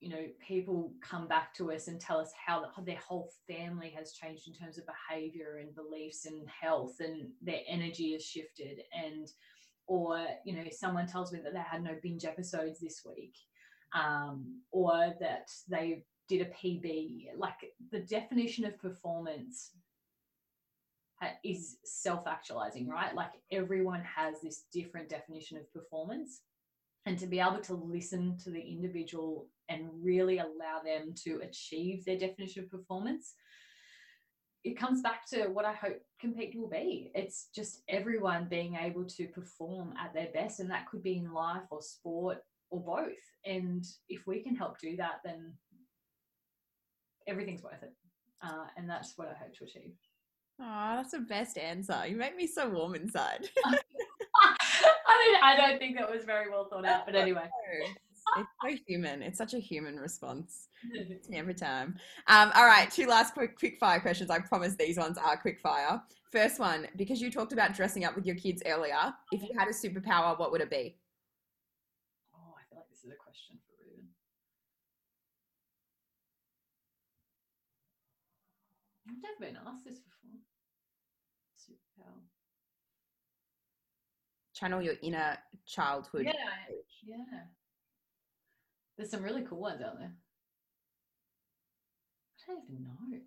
you 0.00 0.08
know 0.08 0.24
people 0.46 0.92
come 1.00 1.26
back 1.26 1.54
to 1.54 1.72
us 1.72 1.88
and 1.88 2.00
tell 2.00 2.18
us 2.18 2.30
how 2.46 2.60
the, 2.60 2.84
their 2.84 2.98
whole 2.98 3.30
family 3.48 3.92
has 3.96 4.12
changed 4.12 4.48
in 4.48 4.54
terms 4.54 4.78
of 4.78 4.84
behavior 4.86 5.58
and 5.60 5.74
beliefs 5.74 6.26
and 6.26 6.46
health 6.48 6.96
and 7.00 7.28
their 7.42 7.60
energy 7.68 8.12
has 8.12 8.24
shifted. 8.24 8.80
And 8.92 9.28
or 9.86 10.24
you 10.44 10.54
know 10.54 10.64
someone 10.70 11.06
tells 11.06 11.32
me 11.32 11.40
that 11.42 11.52
they 11.52 11.60
had 11.60 11.82
no 11.82 11.96
binge 12.02 12.24
episodes 12.24 12.78
this 12.80 13.02
week 13.04 13.34
um, 13.94 14.60
or 14.70 15.14
that 15.20 15.50
they 15.68 16.04
did 16.28 16.42
a 16.42 16.50
pb 16.50 17.24
like 17.38 17.54
the 17.90 18.00
definition 18.00 18.66
of 18.66 18.78
performance 18.78 19.70
is 21.44 21.78
self-actualizing 21.84 22.88
right? 22.88 23.14
Like 23.14 23.32
everyone 23.50 24.02
has 24.02 24.40
this 24.40 24.64
different 24.72 25.08
definition 25.08 25.56
of 25.56 25.72
performance. 25.72 26.42
And 27.06 27.18
to 27.18 27.26
be 27.26 27.40
able 27.40 27.60
to 27.60 27.74
listen 27.74 28.36
to 28.44 28.50
the 28.50 28.60
individual 28.60 29.46
and 29.68 29.88
really 30.02 30.38
allow 30.38 30.80
them 30.84 31.14
to 31.24 31.40
achieve 31.42 32.04
their 32.04 32.18
definition 32.18 32.64
of 32.64 32.70
performance 32.70 33.34
it 34.64 34.78
comes 34.78 35.02
back 35.02 35.26
to 35.26 35.44
what 35.48 35.64
i 35.64 35.72
hope 35.72 36.00
compeat 36.20 36.52
will 36.56 36.68
be 36.68 37.10
it's 37.14 37.48
just 37.54 37.82
everyone 37.88 38.46
being 38.48 38.76
able 38.76 39.04
to 39.04 39.26
perform 39.28 39.94
at 39.98 40.12
their 40.12 40.28
best 40.34 40.60
and 40.60 40.70
that 40.70 40.86
could 40.88 41.02
be 41.02 41.16
in 41.16 41.32
life 41.32 41.62
or 41.70 41.80
sport 41.80 42.38
or 42.70 42.80
both 42.80 43.12
and 43.44 43.84
if 44.08 44.26
we 44.26 44.42
can 44.42 44.56
help 44.56 44.78
do 44.78 44.96
that 44.96 45.20
then 45.24 45.52
everything's 47.26 47.62
worth 47.62 47.82
it 47.82 47.92
uh, 48.42 48.66
and 48.76 48.88
that's 48.88 49.14
what 49.16 49.28
i 49.28 49.34
hope 49.44 49.54
to 49.54 49.64
achieve 49.64 49.92
Oh, 50.60 50.96
that's 50.96 51.12
the 51.12 51.20
best 51.20 51.56
answer. 51.56 52.04
You 52.08 52.16
make 52.16 52.36
me 52.36 52.46
so 52.46 52.68
warm 52.68 52.94
inside. 52.96 53.48
I 53.64 55.26
mean, 55.26 55.36
I 55.42 55.56
don't 55.56 55.78
think 55.78 55.96
that 55.96 56.10
was 56.10 56.24
very 56.24 56.50
well 56.50 56.68
thought 56.68 56.84
out, 56.84 57.06
but 57.06 57.14
anyway. 57.14 57.48
it's 58.36 58.48
so 58.62 58.82
human. 58.86 59.22
It's 59.22 59.38
such 59.38 59.54
a 59.54 59.58
human 59.58 59.96
response 59.98 60.68
every 61.32 61.54
time. 61.54 61.96
Um, 62.26 62.50
all 62.54 62.66
right, 62.66 62.90
two 62.90 63.06
last 63.06 63.34
quick 63.34 63.58
quick 63.58 63.78
fire 63.78 64.00
questions. 64.00 64.30
I 64.30 64.38
promise 64.40 64.74
these 64.76 64.98
ones 64.98 65.18
are 65.18 65.36
quick 65.36 65.60
fire. 65.60 66.02
First 66.30 66.58
one, 66.60 66.86
because 66.96 67.22
you 67.22 67.30
talked 67.30 67.52
about 67.52 67.74
dressing 67.74 68.04
up 68.04 68.14
with 68.14 68.26
your 68.26 68.36
kids 68.36 68.62
earlier, 68.66 69.14
if 69.32 69.42
you 69.42 69.48
had 69.58 69.68
a 69.68 69.72
superpower, 69.72 70.38
what 70.38 70.52
would 70.52 70.60
it 70.60 70.70
be? 70.70 70.96
Oh, 72.34 72.52
I 72.54 72.62
feel 72.68 72.78
like 72.78 72.90
this 72.90 72.98
is 72.98 73.10
a 73.10 73.16
question 73.16 73.56
for 73.66 73.72
Ruben. 73.82 74.08
I've 79.08 79.22
never 79.22 79.52
been 79.52 79.58
asked 79.66 79.86
this 79.86 80.00
before. 80.00 80.40
Superpower. 81.58 82.20
Channel 84.54 84.82
your 84.82 84.94
inner 85.02 85.38
childhood. 85.66 86.26
Yeah, 86.26 86.32
yeah. 87.06 87.44
There's 88.98 89.10
some 89.10 89.22
really 89.22 89.42
cool 89.42 89.60
ones 89.60 89.80
out 89.80 89.96
there. 89.98 90.10
I 92.48 92.52
don't 92.52 92.64
even 92.68 92.84
know. 92.84 93.18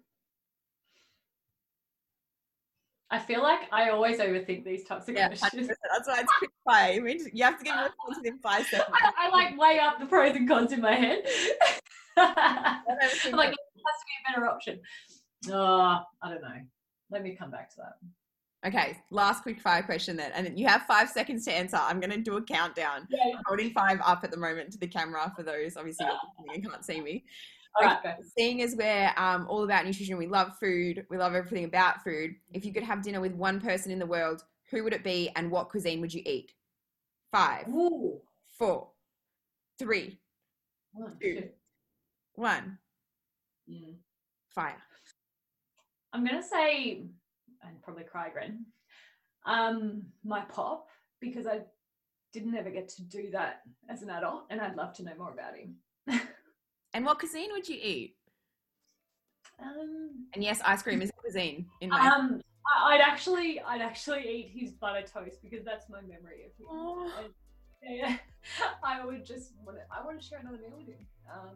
I 3.10 3.20
feel 3.20 3.42
like 3.42 3.62
I 3.72 3.90
always 3.90 4.20
overthink 4.20 4.64
these 4.64 4.84
types 4.86 5.08
of 5.08 5.16
Yeah, 5.16 5.30
100%. 5.30 5.40
questions. 5.40 5.68
That's 5.68 6.08
why 6.08 6.20
it's 6.22 6.32
quick 6.40 6.52
fire. 6.66 6.94
I 6.94 7.00
mean, 7.00 7.20
you 7.34 7.44
have 7.44 7.58
to 7.58 7.64
give 7.64 7.76
a 7.76 7.84
response 7.84 8.18
within 8.18 8.40
five 8.40 8.66
seconds. 8.68 8.90
I, 8.94 9.12
I 9.18 9.30
like 9.30 9.58
weigh 9.58 9.80
up 9.80 10.00
the 10.00 10.06
pros 10.06 10.36
and 10.36 10.48
cons 10.48 10.72
in 10.72 10.82
my 10.82 10.94
head. 10.94 11.24
I'm 12.18 12.84
like, 13.34 13.52
it 13.52 13.58
has 13.82 13.98
to 14.00 14.06
be 14.06 14.16
a 14.30 14.34
better 14.34 14.48
option. 14.48 14.80
Oh, 15.50 16.00
I 16.22 16.30
don't 16.30 16.42
know. 16.42 16.56
Let 17.10 17.24
me 17.24 17.36
come 17.36 17.52
back 17.52 17.70
to 17.72 17.76
that. 17.78 17.94
Okay, 18.66 18.98
last 19.10 19.42
quick 19.42 19.60
fire 19.60 19.82
question 19.82 20.16
then. 20.16 20.32
And 20.34 20.58
you 20.60 20.68
have 20.68 20.84
five 20.84 21.10
seconds 21.10 21.46
to 21.46 21.52
answer. 21.52 21.78
I'm 21.78 22.00
going 22.00 22.12
to 22.12 22.18
do 22.22 22.38
a 22.38 22.44
countdown. 22.44 23.08
Yeah. 23.10 23.36
I'm 23.38 23.44
holding 23.48 23.72
five 23.72 24.00
up 24.06 24.24
at 24.24 24.30
the 24.30 24.38
moment 24.38 24.72
to 24.74 24.78
the 24.78 24.88
camera 24.88 25.34
for 25.36 25.42
those 25.42 25.78
obviously 25.78 26.06
and 26.54 26.64
can't 26.64 26.86
see 26.86 27.02
me. 27.02 27.26
All 27.80 27.88
right, 27.88 28.04
go. 28.04 28.14
Seeing 28.38 28.62
as 28.62 28.76
we're 28.76 29.12
um, 29.18 29.48
all 29.50 29.64
about 29.64 29.86
nutrition, 29.86 30.18
we 30.18 30.28
love 30.28 30.58
food, 30.60 31.06
we 31.10 31.18
love 31.18 31.34
everything 31.34 31.64
about 31.64 32.04
food. 32.04 32.36
If 32.54 32.66
you 32.66 32.74
could 32.74 32.84
have 32.84 33.02
dinner 33.02 33.20
with 33.22 33.32
one 33.34 33.60
person 33.62 33.92
in 33.92 33.98
the 33.98 34.06
world, 34.06 34.44
who 34.70 34.84
would 34.84 34.94
it 34.94 35.04
be 35.04 35.30
and 35.36 35.50
what 35.50 35.70
cuisine 35.70 36.00
would 36.02 36.14
you 36.14 36.22
eat? 36.26 36.52
Five, 37.32 37.68
Ooh. 37.70 38.20
four, 38.60 38.90
three, 39.80 40.20
One, 40.94 41.18
Two. 41.20 41.36
two. 41.36 41.50
one, 42.36 42.78
Mm. 43.70 43.96
fire. 44.50 44.82
I'm 46.12 46.26
gonna 46.26 46.44
say, 46.44 47.04
and 47.64 47.82
probably 47.82 48.04
cry 48.04 48.28
again. 48.28 48.66
Um, 49.46 50.04
my 50.24 50.42
pop 50.42 50.88
because 51.20 51.48
I 51.48 51.62
didn't 52.34 52.56
ever 52.56 52.70
get 52.70 52.88
to 52.90 53.04
do 53.04 53.30
that 53.32 53.62
as 53.90 54.02
an 54.04 54.10
adult, 54.10 54.44
and 54.50 54.62
I'd 54.62 54.76
love 54.76 54.94
to 54.94 55.04
know 55.04 55.14
more 55.18 55.32
about 55.32 55.56
him. 55.56 55.76
And 56.94 57.06
what 57.06 57.20
cuisine 57.20 57.50
would 57.54 57.68
you 57.70 57.78
eat? 57.82 58.16
Um, 59.60 60.28
And 60.34 60.44
yes, 60.44 60.62
ice 60.66 60.82
cream 60.82 61.02
is 61.02 61.10
a 61.10 61.14
cuisine 61.14 61.66
in 61.82 61.90
my. 61.90 62.00
um, 62.10 62.42
I- 62.66 62.94
I'd 62.96 63.02
actually, 63.02 63.60
I'd 63.62 63.82
actually 63.82 64.28
eat 64.30 64.52
his 64.60 64.72
butter 64.72 65.02
toast 65.06 65.42
because 65.42 65.64
that's 65.66 65.90
my 65.90 66.02
memory 66.02 66.46
of 66.46 66.52
him. 66.58 66.68
Oh. 66.70 67.12
And, 67.20 67.34
yeah, 67.98 68.18
I 68.84 69.06
would 69.06 69.26
just 69.26 69.54
want 69.66 69.78
to, 69.78 69.84
I 69.92 70.04
want 70.06 70.22
to 70.22 70.28
share 70.28 70.40
another 70.40 70.58
meal 70.58 70.78
with 70.78 70.88
him. 70.88 71.06
Um, 71.32 71.56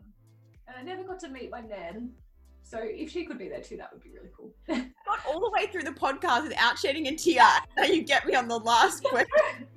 and 0.67 0.77
I 0.77 0.81
never 0.81 1.03
got 1.03 1.19
to 1.19 1.29
meet 1.29 1.51
my 1.51 1.61
nan, 1.61 2.11
so 2.63 2.79
if 2.81 3.11
she 3.11 3.25
could 3.25 3.37
be 3.37 3.49
there 3.49 3.61
too, 3.61 3.77
that 3.77 3.91
would 3.93 4.01
be 4.03 4.11
really 4.11 4.31
cool. 4.35 4.53
got 5.05 5.19
all 5.27 5.39
the 5.39 5.51
way 5.51 5.67
through 5.67 5.83
the 5.83 5.91
podcast 5.91 6.43
without 6.43 6.77
shedding 6.77 7.07
a 7.07 7.15
tear. 7.15 7.43
Now 7.77 7.83
you 7.83 8.03
get 8.03 8.25
me 8.25 8.35
on 8.35 8.47
the 8.47 8.59
last 8.59 9.03
question. 9.05 9.67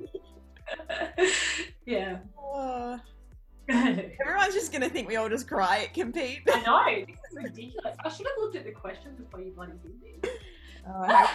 yeah. 1.87 2.18
I 2.55 3.01
everyone's 3.70 4.55
just 4.55 4.72
gonna 4.72 4.89
think 4.89 5.09
we 5.09 5.16
all 5.16 5.29
just 5.29 5.47
cry 5.47 5.85
at 5.85 5.95
compeat. 5.95 6.41
I 6.51 6.61
know. 6.62 7.07
This 7.07 7.16
is 7.31 7.45
ridiculous. 7.45 7.97
I 8.05 8.09
should 8.09 8.26
have 8.26 8.37
looked 8.39 8.57
at 8.57 8.64
the 8.64 8.72
questions 8.72 9.18
before 9.18 9.41
you 9.41 9.53
bloody 9.53 9.72
did 9.83 10.22
this. 10.22 10.33
Oh, 10.89 11.31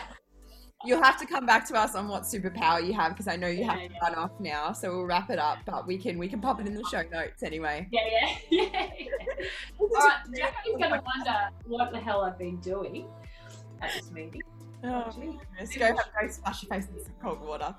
You'll 0.86 1.02
have 1.02 1.18
to 1.20 1.26
come 1.26 1.46
back 1.46 1.66
to 1.70 1.76
us 1.76 1.96
on 1.96 2.10
what 2.10 2.24
superpower 2.24 2.86
you 2.86 2.92
have 2.94 3.14
because 3.14 3.30
I 3.30 3.38
know 3.38 3.48
you 3.48 3.64
have 3.64 3.78
to 3.78 3.84
yeah. 3.84 4.00
run 4.02 4.16
off 4.16 4.32
now. 4.40 4.74
So 4.74 4.90
we'll 4.90 5.06
wrap 5.06 5.30
it 5.30 5.40
up, 5.40 5.60
but 5.66 5.88
we 5.88 5.98
can 5.98 6.18
we 6.18 6.28
can 6.28 6.42
pop 6.42 6.60
it 6.60 6.68
in 6.68 6.74
the 6.74 6.84
show 6.92 7.04
notes 7.04 7.42
anyway. 7.42 7.88
Yeah, 7.92 8.02
yeah, 8.12 8.36
yeah. 8.50 8.90
yeah. 9.00 9.46
All 9.80 9.88
right, 9.88 10.18
Jackie's 10.36 10.74
going 10.74 10.92
to 10.92 11.02
wonder 11.06 11.50
what 11.68 11.94
the 11.94 12.00
hell 12.00 12.22
I've 12.22 12.38
been 12.38 12.58
doing 12.58 13.08
at 13.84 13.94
this 13.94 14.12
meeting. 14.12 14.42
Oh, 14.84 15.12
goodness. 15.16 15.76
Go 15.78 15.86
have 15.86 15.98
go 16.20 16.28
splash 16.28 16.64
your 16.64 16.70
face 16.70 16.88
in 16.96 17.04
some 17.04 17.14
cold 17.22 17.42
water. 17.42 17.74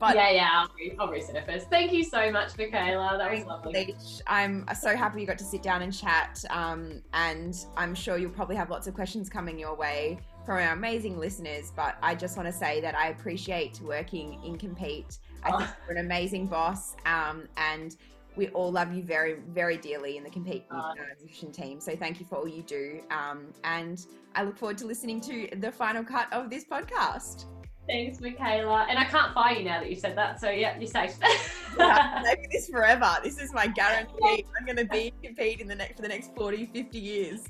But 0.00 0.16
yeah, 0.16 0.30
yeah, 0.30 0.48
I'll, 0.50 0.70
re- 0.78 0.96
I'll 0.98 1.08
resurface. 1.08 1.64
Thank 1.68 1.92
you 1.92 2.02
so 2.02 2.32
much, 2.32 2.54
Mikaela. 2.54 3.18
That 3.18 3.30
was 3.30 3.44
lovely. 3.44 3.72
Leesh, 3.74 4.22
I'm 4.26 4.66
so 4.74 4.96
happy 4.96 5.20
you 5.20 5.26
got 5.26 5.36
to 5.38 5.44
sit 5.44 5.62
down 5.62 5.82
and 5.82 5.92
chat. 5.92 6.42
Um, 6.48 7.02
and 7.12 7.54
I'm 7.76 7.94
sure 7.94 8.16
you'll 8.16 8.30
probably 8.30 8.56
have 8.56 8.70
lots 8.70 8.86
of 8.86 8.94
questions 8.94 9.28
coming 9.28 9.58
your 9.58 9.74
way 9.76 10.18
from 10.46 10.54
our 10.56 10.72
amazing 10.72 11.18
listeners. 11.18 11.70
But 11.76 11.98
I 12.02 12.14
just 12.14 12.36
want 12.38 12.48
to 12.48 12.52
say 12.52 12.80
that 12.80 12.94
I 12.94 13.08
appreciate 13.08 13.78
working 13.82 14.42
in 14.42 14.56
Compeat. 14.56 15.18
I 15.44 15.50
think 15.50 15.70
Oh. 15.70 15.76
you're 15.86 15.98
an 15.98 16.04
amazing 16.06 16.46
boss. 16.46 16.96
Um, 17.04 17.46
and 17.58 17.94
we 18.36 18.48
all 18.48 18.70
love 18.70 18.92
you 18.92 19.02
very, 19.02 19.36
very 19.48 19.76
dearly 19.76 20.16
in 20.16 20.24
the 20.24 20.30
Compeat 20.30 20.64
uh, 20.70 20.92
nutrition 21.20 21.52
team. 21.52 21.80
So 21.80 21.96
thank 21.96 22.20
you 22.20 22.26
for 22.26 22.36
all 22.36 22.48
you 22.48 22.62
do. 22.62 23.00
Um, 23.10 23.46
and 23.64 24.04
I 24.34 24.44
look 24.44 24.56
forward 24.56 24.78
to 24.78 24.86
listening 24.86 25.20
to 25.22 25.48
the 25.56 25.72
final 25.72 26.04
cut 26.04 26.32
of 26.32 26.50
this 26.50 26.64
podcast. 26.64 27.46
Thanks, 27.88 28.18
Mikaela. 28.18 28.86
And 28.88 28.98
I 28.98 29.04
can't 29.04 29.34
fire 29.34 29.56
you 29.56 29.64
now 29.64 29.80
that 29.80 29.90
you 29.90 29.96
said 29.96 30.16
that. 30.16 30.40
So, 30.40 30.48
yeah, 30.50 30.78
you're 30.78 30.88
safe. 30.88 31.16
Yeah, 31.78 32.20
maybe 32.24 32.48
this 32.50 32.68
forever. 32.68 33.18
This 33.22 33.40
is 33.40 33.52
my 33.52 33.68
guarantee. 33.68 34.44
I'm 34.58 34.66
going 34.66 34.76
to 34.76 34.84
be 34.86 35.12
compeat 35.22 35.60
in 35.60 35.68
the 35.68 35.74
next 35.76 35.94
for 35.96 36.02
the 36.02 36.08
next 36.08 36.34
40, 36.34 36.66
50 36.66 36.98
years. 36.98 37.42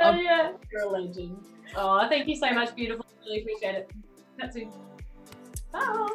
oh, 0.00 0.14
yeah. 0.14 0.50
You're 0.72 0.82
a 0.82 0.88
legend. 0.88 1.38
Oh, 1.76 2.08
thank 2.08 2.26
you 2.26 2.34
so 2.34 2.52
much, 2.52 2.74
beautiful. 2.74 3.06
Really 3.24 3.42
appreciate 3.42 3.76
it. 3.76 3.92
That's 4.36 4.56
it. 4.56 4.68
Bye. 5.70 6.08